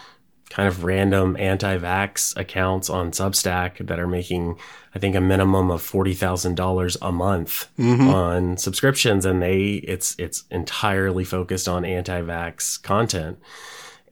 kind 0.50 0.68
of 0.68 0.84
random 0.84 1.36
anti-vax 1.40 2.38
accounts 2.38 2.90
on 2.90 3.10
Substack 3.12 3.86
that 3.88 4.00
are 4.00 4.08
making, 4.08 4.56
I 4.94 5.00
think, 5.00 5.16
a 5.16 5.22
minimum 5.22 5.70
of 5.72 5.82
forty 5.82 6.14
thousand 6.14 6.56
dollars 6.56 6.96
a 7.02 7.12
month 7.12 7.68
Mhm. 7.78 8.14
on 8.14 8.58
subscriptions, 8.58 9.26
and 9.26 9.42
they 9.42 9.82
it's 9.86 10.16
it's 10.18 10.46
entirely 10.52 11.26
focused 11.26 11.68
on 11.68 11.84
anti-vax 11.84 12.82
content. 12.82 13.40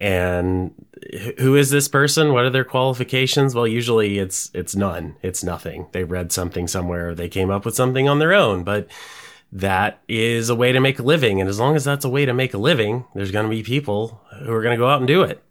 And 0.02 0.74
who 1.38 1.56
is 1.56 1.70
this 1.70 1.88
person? 1.88 2.34
What 2.34 2.44
are 2.44 2.50
their 2.50 2.66
qualifications? 2.66 3.54
Well, 3.54 3.68
usually 3.68 4.18
it's 4.18 4.50
it's 4.56 4.76
none. 4.76 5.16
It's 5.22 5.44
nothing. 5.44 5.86
They 5.92 6.04
read 6.04 6.32
something 6.32 6.68
somewhere. 6.68 7.14
They 7.14 7.30
came 7.30 7.52
up 7.52 7.66
with 7.66 7.76
something 7.76 8.10
on 8.10 8.18
their 8.18 8.34
own, 8.34 8.64
but 8.64 8.88
that 9.52 10.02
is 10.08 10.50
a 10.50 10.56
way 10.56 10.72
to 10.72 10.80
make 10.80 10.98
a 10.98 11.04
living. 11.04 11.40
And 11.40 11.48
as 11.48 11.60
long 11.60 11.76
as 11.76 11.84
that's 11.84 12.04
a 12.04 12.10
way 12.10 12.26
to 12.26 12.34
make 12.34 12.56
a 12.56 12.58
living, 12.58 13.06
there's 13.14 13.30
going 13.30 13.46
to 13.46 13.50
be 13.50 13.62
people 13.62 14.20
who 14.44 14.52
are 14.52 14.64
going 14.64 14.76
to 14.76 14.82
go 14.82 14.90
out 14.90 15.02
and 15.02 15.08
do 15.08 15.22
it. 15.22 15.44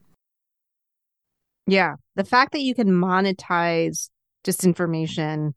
Yeah. 1.69 1.95
The 2.17 2.25
fact 2.25 2.51
that 2.51 2.63
you 2.63 2.75
can 2.75 2.89
monetize 2.89 4.11
disinformation 4.45 5.53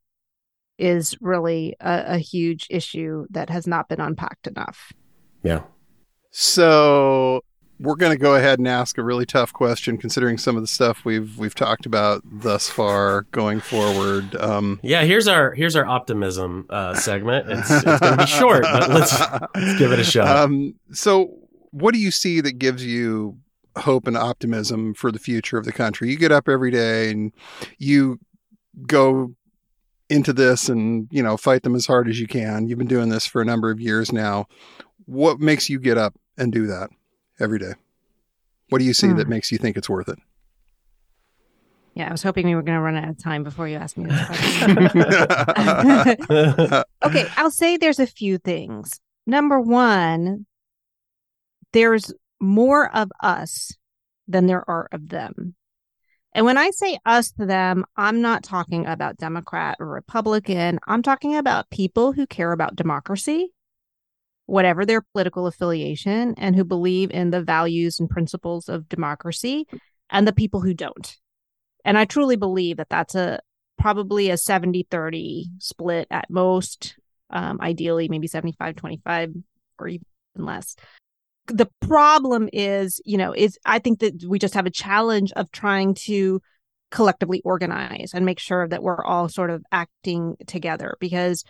is 0.77 1.15
really 1.19 1.75
a, 1.79 2.03
a 2.09 2.17
huge 2.19 2.67
issue 2.69 3.25
that 3.31 3.49
has 3.49 3.65
not 3.65 3.89
been 3.89 4.01
unpacked 4.01 4.45
enough. 4.45 4.93
Yeah. 5.41 5.63
So 6.29 7.42
we're 7.83 7.95
going 7.95 8.13
to 8.13 8.17
go 8.17 8.35
ahead 8.35 8.59
and 8.59 8.67
ask 8.67 8.97
a 8.97 9.03
really 9.03 9.25
tough 9.25 9.51
question, 9.51 9.97
considering 9.97 10.37
some 10.37 10.55
of 10.55 10.63
the 10.63 10.67
stuff 10.67 11.03
we've 11.03 11.37
we've 11.37 11.53
talked 11.53 11.85
about 11.85 12.21
thus 12.23 12.69
far 12.69 13.23
going 13.31 13.59
forward. 13.59 14.35
Um, 14.37 14.79
Yeah, 14.81 15.03
here's 15.03 15.27
our 15.27 15.53
here's 15.53 15.75
our 15.75 15.85
optimism 15.85 16.65
uh, 16.69 16.95
segment. 16.95 17.49
It's, 17.49 17.69
it's 17.69 17.83
going 17.83 17.99
to 17.99 18.17
be 18.17 18.25
short, 18.25 18.63
but 18.63 18.89
let's 18.89 19.19
let's 19.53 19.77
give 19.77 19.91
it 19.91 19.99
a 19.99 20.03
shot. 20.03 20.27
Um, 20.27 20.75
so, 20.93 21.37
what 21.71 21.93
do 21.93 21.99
you 21.99 22.09
see 22.09 22.39
that 22.39 22.57
gives 22.57 22.85
you 22.85 23.37
hope 23.75 24.07
and 24.07 24.15
optimism 24.15 24.93
for 24.93 25.11
the 25.11 25.19
future 25.19 25.57
of 25.57 25.65
the 25.65 25.73
country? 25.73 26.09
You 26.09 26.17
get 26.17 26.31
up 26.31 26.47
every 26.47 26.71
day 26.71 27.11
and 27.11 27.33
you 27.79 28.19
go 28.87 29.35
into 30.09 30.31
this 30.31 30.69
and 30.69 31.09
you 31.11 31.21
know 31.21 31.35
fight 31.35 31.63
them 31.63 31.75
as 31.75 31.85
hard 31.85 32.07
as 32.07 32.17
you 32.17 32.27
can. 32.27 32.65
You've 32.65 32.79
been 32.79 32.87
doing 32.87 33.09
this 33.09 33.25
for 33.25 33.41
a 33.41 33.45
number 33.45 33.69
of 33.71 33.81
years 33.81 34.13
now. 34.13 34.47
What 35.05 35.41
makes 35.41 35.69
you 35.69 35.79
get 35.81 35.97
up 35.97 36.15
and 36.37 36.49
do 36.53 36.67
that 36.67 36.89
every 37.39 37.59
day? 37.59 37.73
What 38.69 38.79
do 38.79 38.85
you 38.85 38.93
see 38.93 39.09
Hmm. 39.09 39.17
that 39.17 39.27
makes 39.27 39.51
you 39.51 39.57
think 39.57 39.77
it's 39.77 39.89
worth 39.89 40.09
it? 40.09 40.19
Yeah, 41.95 42.09
I 42.09 42.11
was 42.11 42.23
hoping 42.23 42.47
we 42.47 42.55
were 42.55 42.63
going 42.63 42.77
to 42.77 42.81
run 42.81 42.95
out 42.95 43.09
of 43.09 43.21
time 43.21 43.43
before 43.43 43.67
you 43.67 43.75
asked 43.77 43.97
me 43.97 44.05
this 44.05 44.25
question. 44.25 44.77
okay, 47.05 47.25
I'll 47.37 47.51
say 47.51 47.77
there's 47.77 47.99
a 47.99 48.07
few 48.07 48.39
things. 48.39 48.99
Number 49.27 49.59
one, 49.59 50.47
there's 51.71 52.11
more 52.41 52.89
of 52.95 53.11
us 53.21 53.73
than 54.27 54.47
there 54.47 54.67
are 54.67 54.87
of 54.91 55.09
them. 55.09 55.53
And 56.33 56.47
when 56.47 56.57
I 56.57 56.71
say 56.71 56.97
us 57.05 57.31
to 57.33 57.45
them, 57.45 57.85
I'm 57.95 58.21
not 58.21 58.43
talking 58.43 58.87
about 58.87 59.17
Democrat 59.17 59.77
or 59.79 59.85
Republican. 59.85 60.79
I'm 60.87 61.03
talking 61.03 61.35
about 61.35 61.69
people 61.69 62.11
who 62.11 62.25
care 62.25 62.53
about 62.53 62.75
democracy, 62.75 63.51
whatever 64.45 64.85
their 64.85 65.01
political 65.01 65.47
affiliation, 65.47 66.35
and 66.37 66.55
who 66.55 66.63
believe 66.63 67.11
in 67.11 67.29
the 67.29 67.41
values 67.41 67.99
and 67.99 68.09
principles 68.09 68.69
of 68.69 68.89
democracy, 68.89 69.67
and 70.09 70.27
the 70.27 70.33
people 70.33 70.61
who 70.61 70.73
don't. 70.73 71.17
And 71.85 71.97
I 71.97 72.05
truly 72.05 72.35
believe 72.35 72.77
that 72.77 72.89
that's 72.89 73.15
a 73.15 73.39
probably 73.77 74.29
a 74.29 74.37
70 74.37 74.87
30 74.89 75.47
split 75.59 76.07
at 76.11 76.29
most, 76.29 76.95
um, 77.29 77.59
ideally, 77.61 78.07
maybe 78.07 78.27
75 78.27 78.75
25 78.75 79.33
or 79.79 79.87
even 79.87 80.05
less 80.35 80.75
the 81.47 81.67
problem 81.81 82.49
is 82.53 83.01
you 83.05 83.17
know 83.17 83.33
is 83.33 83.59
i 83.65 83.77
think 83.77 83.99
that 83.99 84.23
we 84.27 84.39
just 84.39 84.53
have 84.53 84.65
a 84.65 84.71
challenge 84.71 85.31
of 85.33 85.51
trying 85.51 85.93
to 85.93 86.41
collectively 86.93 87.41
organize 87.43 88.11
and 88.13 88.25
make 88.25 88.39
sure 88.39 88.67
that 88.67 88.83
we're 88.83 89.03
all 89.03 89.27
sort 89.27 89.49
of 89.49 89.63
acting 89.71 90.35
together 90.45 90.95
because 90.99 91.43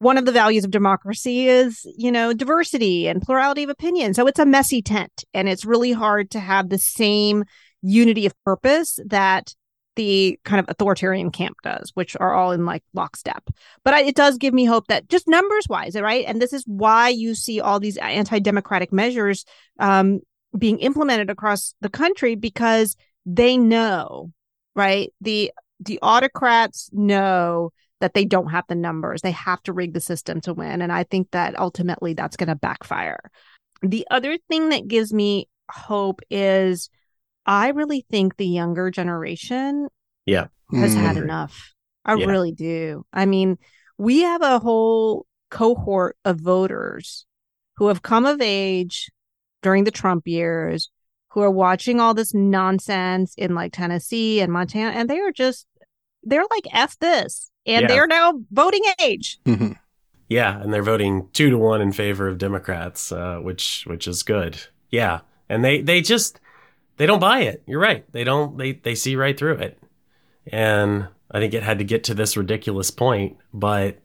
one 0.00 0.16
of 0.16 0.24
the 0.24 0.32
values 0.32 0.64
of 0.64 0.70
democracy 0.70 1.46
is, 1.46 1.86
you 1.96 2.10
know, 2.10 2.32
diversity 2.32 3.06
and 3.06 3.20
plurality 3.20 3.62
of 3.62 3.68
opinion. 3.68 4.14
So 4.14 4.26
it's 4.26 4.38
a 4.38 4.46
messy 4.46 4.80
tent 4.80 5.24
and 5.34 5.46
it's 5.46 5.66
really 5.66 5.92
hard 5.92 6.30
to 6.30 6.40
have 6.40 6.70
the 6.70 6.78
same 6.78 7.44
unity 7.82 8.24
of 8.24 8.32
purpose 8.42 8.98
that 9.06 9.54
the 9.96 10.40
kind 10.42 10.58
of 10.58 10.66
authoritarian 10.70 11.30
camp 11.30 11.58
does, 11.62 11.90
which 11.92 12.16
are 12.18 12.32
all 12.32 12.52
in 12.52 12.64
like 12.64 12.82
lockstep. 12.94 13.50
But 13.84 13.92
I, 13.92 14.04
it 14.04 14.14
does 14.14 14.38
give 14.38 14.54
me 14.54 14.64
hope 14.64 14.86
that 14.86 15.10
just 15.10 15.28
numbers 15.28 15.66
wise, 15.68 15.94
right? 15.94 16.24
And 16.26 16.40
this 16.40 16.54
is 16.54 16.64
why 16.66 17.10
you 17.10 17.34
see 17.34 17.60
all 17.60 17.78
these 17.78 17.98
anti 17.98 18.38
democratic 18.38 18.94
measures 18.94 19.44
um, 19.78 20.20
being 20.56 20.78
implemented 20.78 21.28
across 21.28 21.74
the 21.82 21.90
country 21.90 22.36
because 22.36 22.96
they 23.26 23.58
know, 23.58 24.32
right? 24.74 25.12
The 25.20 25.52
the 25.78 25.98
autocrats 26.00 26.88
know 26.90 27.72
that 28.00 28.14
they 28.14 28.24
don't 28.24 28.50
have 28.50 28.64
the 28.68 28.74
numbers. 28.74 29.22
They 29.22 29.32
have 29.32 29.62
to 29.64 29.72
rig 29.72 29.92
the 29.92 30.00
system 30.00 30.40
to 30.42 30.54
win. 30.54 30.82
And 30.82 30.92
I 30.92 31.04
think 31.04 31.30
that 31.30 31.58
ultimately 31.58 32.14
that's 32.14 32.36
going 32.36 32.48
to 32.48 32.54
backfire. 32.54 33.30
The 33.82 34.06
other 34.10 34.38
thing 34.48 34.70
that 34.70 34.88
gives 34.88 35.12
me 35.12 35.48
hope 35.70 36.20
is 36.30 36.90
I 37.46 37.68
really 37.68 38.04
think 38.10 38.36
the 38.36 38.46
younger 38.46 38.90
generation 38.90 39.88
yeah. 40.26 40.46
has 40.72 40.94
mm. 40.94 41.00
had 41.00 41.16
enough. 41.16 41.74
I 42.04 42.14
yeah. 42.14 42.26
really 42.26 42.52
do. 42.52 43.04
I 43.12 43.26
mean, 43.26 43.58
we 43.98 44.20
have 44.20 44.42
a 44.42 44.58
whole 44.58 45.26
cohort 45.50 46.16
of 46.24 46.40
voters 46.40 47.26
who 47.76 47.88
have 47.88 48.02
come 48.02 48.24
of 48.24 48.40
age 48.40 49.10
during 49.62 49.84
the 49.84 49.90
Trump 49.90 50.26
years 50.26 50.90
who 51.30 51.40
are 51.40 51.50
watching 51.50 52.00
all 52.00 52.14
this 52.14 52.34
nonsense 52.34 53.34
in 53.36 53.54
like 53.54 53.72
Tennessee 53.72 54.40
and 54.40 54.52
Montana 54.52 54.90
and 54.90 55.08
they 55.08 55.20
are 55.20 55.32
just 55.32 55.66
they're 56.22 56.44
like 56.50 56.66
F 56.72 56.98
this 56.98 57.50
and 57.72 57.82
yeah. 57.82 57.88
they're 57.88 58.06
now 58.06 58.34
voting 58.50 58.82
age. 59.00 59.38
Mm-hmm. 59.46 59.72
Yeah, 60.28 60.60
and 60.60 60.72
they're 60.72 60.82
voting 60.82 61.28
two 61.32 61.50
to 61.50 61.58
one 61.58 61.80
in 61.80 61.92
favor 61.92 62.28
of 62.28 62.38
Democrats, 62.38 63.10
uh, 63.10 63.38
which 63.38 63.84
which 63.86 64.06
is 64.06 64.22
good. 64.22 64.60
Yeah, 64.88 65.20
and 65.48 65.64
they 65.64 65.82
they 65.82 66.00
just 66.00 66.40
they 66.96 67.06
don't 67.06 67.18
buy 67.18 67.40
it. 67.40 67.62
You're 67.66 67.80
right. 67.80 68.04
They 68.12 68.24
don't. 68.24 68.56
They 68.56 68.72
they 68.72 68.94
see 68.94 69.16
right 69.16 69.36
through 69.36 69.54
it, 69.54 69.78
and 70.46 71.08
I 71.30 71.40
think 71.40 71.52
it 71.52 71.64
had 71.64 71.78
to 71.78 71.84
get 71.84 72.04
to 72.04 72.14
this 72.14 72.36
ridiculous 72.36 72.90
point, 72.92 73.38
but 73.52 73.98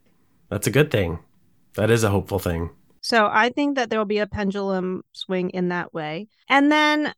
that's 0.49 0.65
a 0.65 0.71
good 0.71 0.89
thing. 0.89 1.19
That 1.75 1.91
is 1.91 2.03
a 2.03 2.09
hopeful 2.09 2.39
thing. 2.39 2.71
So 3.01 3.29
I 3.31 3.49
think 3.49 3.75
that 3.75 3.91
there 3.91 3.99
will 3.99 4.05
be 4.05 4.17
a 4.17 4.25
pendulum 4.25 5.03
swing 5.11 5.51
in 5.51 5.69
that 5.69 5.93
way, 5.93 6.27
and 6.49 6.71
then 6.71 7.13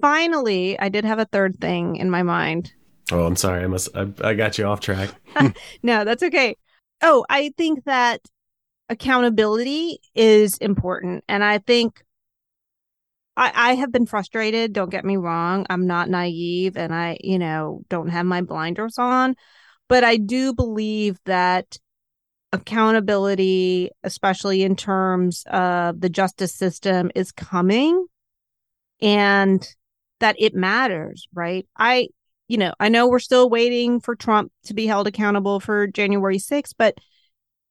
finally, 0.00 0.78
I 0.78 0.88
did 0.88 1.04
have 1.04 1.18
a 1.18 1.26
third 1.26 1.60
thing 1.60 1.96
in 1.96 2.10
my 2.10 2.22
mind 2.22 2.72
Oh, 3.10 3.24
I'm 3.24 3.36
sorry. 3.36 3.64
I 3.64 3.66
must. 3.66 3.96
I, 3.96 4.08
I 4.22 4.34
got 4.34 4.58
you 4.58 4.64
off 4.66 4.80
track. 4.80 5.10
no, 5.82 6.04
that's 6.04 6.22
okay. 6.22 6.56
Oh, 7.02 7.24
I 7.28 7.52
think 7.56 7.84
that 7.84 8.20
accountability 8.88 9.98
is 10.14 10.58
important, 10.58 11.24
and 11.28 11.42
I 11.42 11.58
think 11.58 12.02
I, 13.36 13.52
I 13.54 13.74
have 13.76 13.92
been 13.92 14.06
frustrated. 14.06 14.72
Don't 14.72 14.90
get 14.90 15.04
me 15.04 15.16
wrong. 15.16 15.64
I'm 15.70 15.86
not 15.86 16.10
naive, 16.10 16.76
and 16.76 16.94
I, 16.94 17.18
you 17.20 17.38
know, 17.38 17.82
don't 17.88 18.08
have 18.08 18.26
my 18.26 18.42
blinders 18.42 18.98
on, 18.98 19.36
but 19.88 20.04
I 20.04 20.16
do 20.16 20.52
believe 20.52 21.18
that 21.24 21.78
accountability, 22.52 23.90
especially 24.02 24.62
in 24.62 24.76
terms 24.76 25.44
of 25.50 26.00
the 26.00 26.10
justice 26.10 26.54
system, 26.54 27.10
is 27.14 27.32
coming, 27.32 28.06
and 29.00 29.66
that 30.20 30.36
it 30.38 30.54
matters. 30.54 31.26
Right? 31.32 31.66
I 31.76 32.08
you 32.48 32.56
know, 32.56 32.72
I 32.80 32.88
know 32.88 33.06
we're 33.06 33.18
still 33.18 33.48
waiting 33.48 34.00
for 34.00 34.16
Trump 34.16 34.50
to 34.64 34.74
be 34.74 34.86
held 34.86 35.06
accountable 35.06 35.60
for 35.60 35.86
January 35.86 36.38
6th, 36.38 36.74
but 36.76 36.98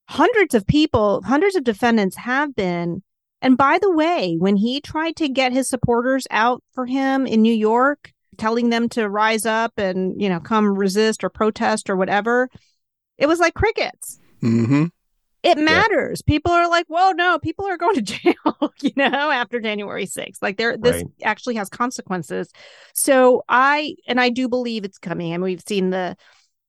hundreds 0.07 0.53
of 0.53 0.65
people, 0.65 1.21
hundreds 1.23 1.55
of 1.55 1.63
defendants 1.63 2.15
have 2.15 2.55
been. 2.55 3.03
And 3.41 3.57
by 3.57 3.79
the 3.79 3.91
way, 3.91 4.35
when 4.39 4.55
he 4.55 4.79
tried 4.79 5.15
to 5.17 5.29
get 5.29 5.51
his 5.51 5.67
supporters 5.67 6.27
out 6.31 6.63
for 6.73 6.85
him 6.85 7.27
in 7.27 7.41
New 7.41 7.53
York, 7.53 8.13
telling 8.37 8.69
them 8.69 8.87
to 8.89 9.09
rise 9.09 9.45
up 9.45 9.73
and, 9.77 10.21
you 10.21 10.29
know, 10.29 10.39
come 10.39 10.77
resist 10.77 11.23
or 11.23 11.29
protest 11.29 11.89
or 11.89 11.95
whatever, 11.95 12.49
it 13.17 13.27
was 13.27 13.39
like 13.39 13.55
crickets. 13.55 14.19
Mm-hmm 14.41 14.85
it 15.47 15.57
matters. 15.57 16.21
Yeah. 16.25 16.33
People 16.33 16.51
are 16.51 16.69
like, 16.69 16.85
"Whoa, 16.87 17.11
no, 17.11 17.39
people 17.39 17.67
are 17.67 17.77
going 17.77 17.95
to 17.95 18.01
jail," 18.01 18.73
you 18.81 18.91
know, 18.95 19.07
after 19.07 19.59
January 19.59 20.05
6th. 20.05 20.41
Like 20.41 20.57
there 20.57 20.77
this 20.77 20.97
right. 20.97 21.05
actually 21.23 21.55
has 21.55 21.69
consequences. 21.69 22.51
So 22.93 23.43
I 23.47 23.95
and 24.07 24.19
I 24.19 24.29
do 24.29 24.47
believe 24.47 24.85
it's 24.85 24.97
coming. 24.97 25.33
And 25.33 25.43
we've 25.43 25.63
seen 25.65 25.89
the 25.89 26.15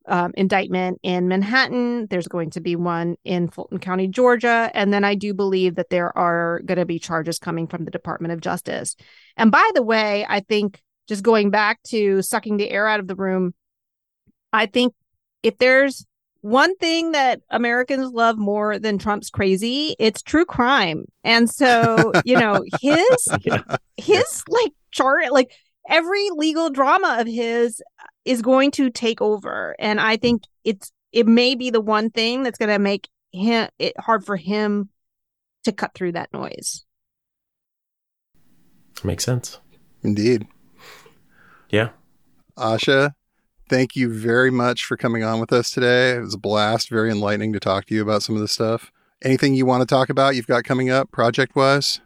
um, 0.08 0.32
indictment 0.36 0.98
in 1.02 1.28
Manhattan. 1.28 2.06
There's 2.08 2.28
going 2.28 2.50
to 2.50 2.60
be 2.60 2.76
one 2.76 3.16
in 3.24 3.48
Fulton 3.48 3.78
County, 3.78 4.08
Georgia. 4.08 4.70
And 4.74 4.92
then 4.92 5.04
I 5.04 5.14
do 5.14 5.34
believe 5.34 5.76
that 5.76 5.90
there 5.90 6.16
are 6.16 6.60
going 6.64 6.78
to 6.78 6.86
be 6.86 6.98
charges 6.98 7.38
coming 7.38 7.66
from 7.66 7.84
the 7.84 7.90
Department 7.90 8.32
of 8.32 8.40
Justice. 8.40 8.96
And 9.36 9.50
by 9.50 9.70
the 9.74 9.82
way, 9.82 10.26
I 10.28 10.40
think 10.40 10.80
just 11.08 11.22
going 11.22 11.50
back 11.50 11.82
to 11.84 12.22
sucking 12.22 12.56
the 12.56 12.70
air 12.70 12.86
out 12.86 13.00
of 13.00 13.06
the 13.06 13.16
room, 13.16 13.54
I 14.52 14.66
think 14.66 14.94
if 15.42 15.58
there's 15.58 16.06
one 16.40 16.76
thing 16.76 17.12
that 17.12 17.40
Americans 17.50 18.12
love 18.12 18.38
more 18.38 18.78
than 18.78 18.98
Trump's 18.98 19.30
crazy, 19.30 19.96
it's 19.98 20.22
true 20.22 20.44
crime. 20.44 21.04
And 21.24 21.50
so, 21.50 22.12
you 22.24 22.38
know, 22.38 22.64
his 22.80 23.28
yeah. 23.42 23.76
his 23.96 24.44
like 24.48 24.72
chart 24.90 25.32
like 25.32 25.52
every 25.88 26.28
legal 26.30 26.70
drama 26.70 27.18
of 27.20 27.26
his 27.26 27.82
is 28.24 28.42
going 28.42 28.70
to 28.72 28.90
take 28.90 29.20
over. 29.20 29.74
And 29.78 30.00
I 30.00 30.16
think 30.16 30.42
it's 30.64 30.92
it 31.12 31.26
may 31.26 31.54
be 31.54 31.70
the 31.70 31.80
one 31.80 32.10
thing 32.10 32.42
that's 32.42 32.58
going 32.58 32.72
to 32.72 32.78
make 32.78 33.08
him 33.32 33.68
it 33.78 33.98
hard 33.98 34.24
for 34.24 34.36
him 34.36 34.90
to 35.64 35.72
cut 35.72 35.94
through 35.94 36.12
that 36.12 36.32
noise. 36.32 36.84
Makes 39.04 39.24
sense. 39.24 39.60
Indeed. 40.02 40.46
Yeah. 41.70 41.90
Asha, 42.56 43.12
thank 43.68 43.96
you 43.96 44.12
very 44.12 44.50
much 44.50 44.84
for 44.84 44.96
coming 44.96 45.22
on 45.22 45.40
with 45.40 45.52
us 45.52 45.70
today. 45.70 46.12
It 46.12 46.20
was 46.20 46.34
a 46.34 46.38
blast, 46.38 46.88
very 46.88 47.10
enlightening 47.10 47.52
to 47.52 47.60
talk 47.60 47.86
to 47.86 47.94
you 47.94 48.02
about 48.02 48.22
some 48.22 48.34
of 48.34 48.40
this 48.40 48.52
stuff. 48.52 48.90
Anything 49.22 49.54
you 49.54 49.66
want 49.66 49.82
to 49.82 49.86
talk 49.86 50.08
about 50.08 50.36
you've 50.36 50.46
got 50.46 50.64
coming 50.64 50.90
up 50.90 51.10
project 51.10 51.56
wise? 51.56 52.00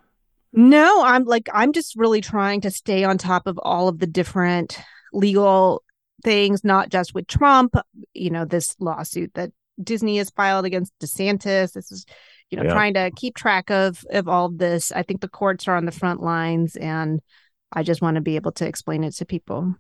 No, 0.53 1.03
I'm 1.03 1.25
like, 1.25 1.49
I'm 1.53 1.73
just 1.73 1.97
really 1.97 2.21
trying 2.21 2.61
to 2.63 2.71
stay 2.71 3.05
on 3.05 3.19
top 3.19 3.47
of 3.47 3.59
all 3.63 3.89
of 3.89 3.99
the 3.99 4.07
different 4.07 4.79
legal 5.13 5.83
things, 6.25 6.63
not 6.65 6.91
just 6.91 7.15
with 7.15 7.27
Trump, 7.27 7.75
you 8.13 8.31
know, 8.31 8.45
this 8.45 8.77
lawsuit 8.79 9.33
that 9.35 9.51
Disney 9.83 10.19
has 10.19 10.31
filed 10.31 10.67
against 10.67 10.93
DeSantis. 11.01 11.73
This 11.73 11.91
is, 11.91 12.05
you 12.51 12.59
know, 12.59 12.65
yeah. 12.65 12.73
trying 12.73 12.95
to 12.95 13.11
keep 13.17 13.35
track 13.35 13.71
of 13.71 14.05
of 14.11 14.29
all 14.29 14.47
of 14.47 14.59
this. 14.59 14.93
I 14.93 15.03
think 15.03 15.21
the 15.21 15.29
courts 15.29 15.67
are 15.69 15.77
on 15.77 15.87
the 15.87 15.93
front 15.93 16.23
lines 16.23 16.77
and 16.77 17.21
I 17.73 17.83
just 17.83 18.03
want 18.03 18.17
to 18.17 18.21
be 18.21 18.37
able 18.37 18.53
to 18.53 18.67
explain 18.67 19.05
it 19.05 19.15
to 19.17 19.25
people. 19.25 19.75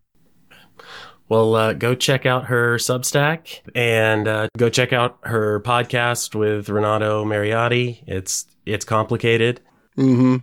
Well, 1.28 1.54
uh, 1.54 1.72
go 1.72 1.94
check 1.94 2.26
out 2.26 2.46
her 2.46 2.76
Substack 2.76 3.60
and 3.74 4.28
uh, 4.28 4.48
go 4.58 4.68
check 4.68 4.92
out 4.92 5.18
her 5.22 5.60
podcast 5.60 6.34
with 6.34 6.68
Renato 6.68 7.24
Mariotti. 7.24 8.02
It's 8.06 8.46
it's 8.66 8.84
complicated. 8.84 9.60
Mm-hmm. 9.96 10.36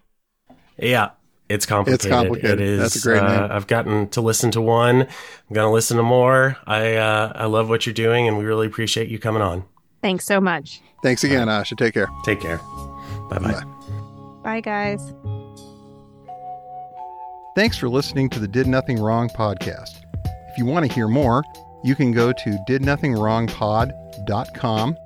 Yeah, 0.77 1.11
it's 1.47 1.65
complicated. 1.65 2.05
It's 2.05 2.09
complicated. 2.11 2.59
It 2.61 2.67
is. 2.67 2.79
That's 2.79 2.95
a 2.95 3.01
great 3.01 3.21
name. 3.21 3.43
Uh, 3.43 3.47
I've 3.51 3.67
gotten 3.67 4.09
to 4.09 4.21
listen 4.21 4.51
to 4.51 4.61
one. 4.61 5.01
I'm 5.03 5.53
gonna 5.53 5.71
listen 5.71 5.97
to 5.97 6.03
more. 6.03 6.57
I 6.65 6.95
uh, 6.95 7.33
I 7.35 7.45
love 7.45 7.69
what 7.69 7.85
you're 7.85 7.93
doing, 7.93 8.27
and 8.27 8.37
we 8.37 8.45
really 8.45 8.67
appreciate 8.67 9.09
you 9.09 9.19
coming 9.19 9.41
on. 9.41 9.65
Thanks 10.01 10.25
so 10.25 10.39
much. 10.39 10.81
Thanks 11.03 11.23
again, 11.23 11.47
Asha. 11.47 11.77
Take 11.77 11.93
care. 11.93 12.07
Take 12.23 12.41
care. 12.41 12.57
Bye-bye. 13.29 13.51
Bye 13.51 13.63
bye. 14.43 14.61
guys. 14.61 15.13
Thanks 17.55 17.77
for 17.77 17.89
listening 17.89 18.29
to 18.29 18.39
the 18.39 18.47
Did 18.47 18.67
Nothing 18.67 18.99
Wrong 18.99 19.29
podcast 19.29 20.08
you 20.57 20.65
want 20.65 20.85
to 20.85 20.93
hear 20.93 21.07
more, 21.07 21.43
you 21.83 21.95
can 21.95 22.11
go 22.11 22.31
to 22.33 22.57
didnothingwrongpod.com. 22.67 24.97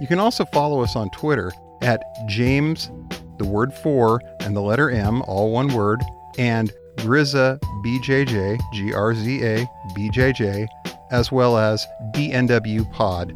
You 0.00 0.06
can 0.06 0.18
also 0.18 0.46
follow 0.46 0.82
us 0.82 0.96
on 0.96 1.10
Twitter 1.10 1.52
at 1.82 2.02
James, 2.26 2.90
the 3.38 3.46
word 3.46 3.72
four, 3.72 4.20
and 4.40 4.56
the 4.56 4.60
letter 4.60 4.90
M, 4.90 5.22
all 5.22 5.52
one 5.52 5.72
word, 5.74 6.02
and 6.38 6.72
Grizza 6.96 7.60
BJJ, 7.84 8.58
G 8.72 8.92
R 8.92 9.14
Z 9.14 9.44
A 9.44 9.64
BJJ, 9.96 10.66
as 11.10 11.30
well 11.30 11.56
as 11.56 11.86
DNW 12.12 12.90
Pod. 12.92 13.32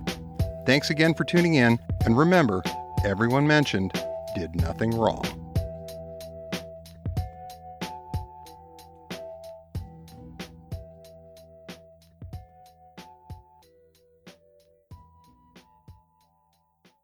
Thanks 0.67 0.91
again 0.91 1.15
for 1.15 1.23
tuning 1.25 1.55
in, 1.55 1.79
and 2.05 2.19
remember, 2.19 2.63
everyone 3.05 3.47
mentioned 3.47 3.93
did 4.35 4.57
nothing 4.57 4.91
wrong. 4.91 5.40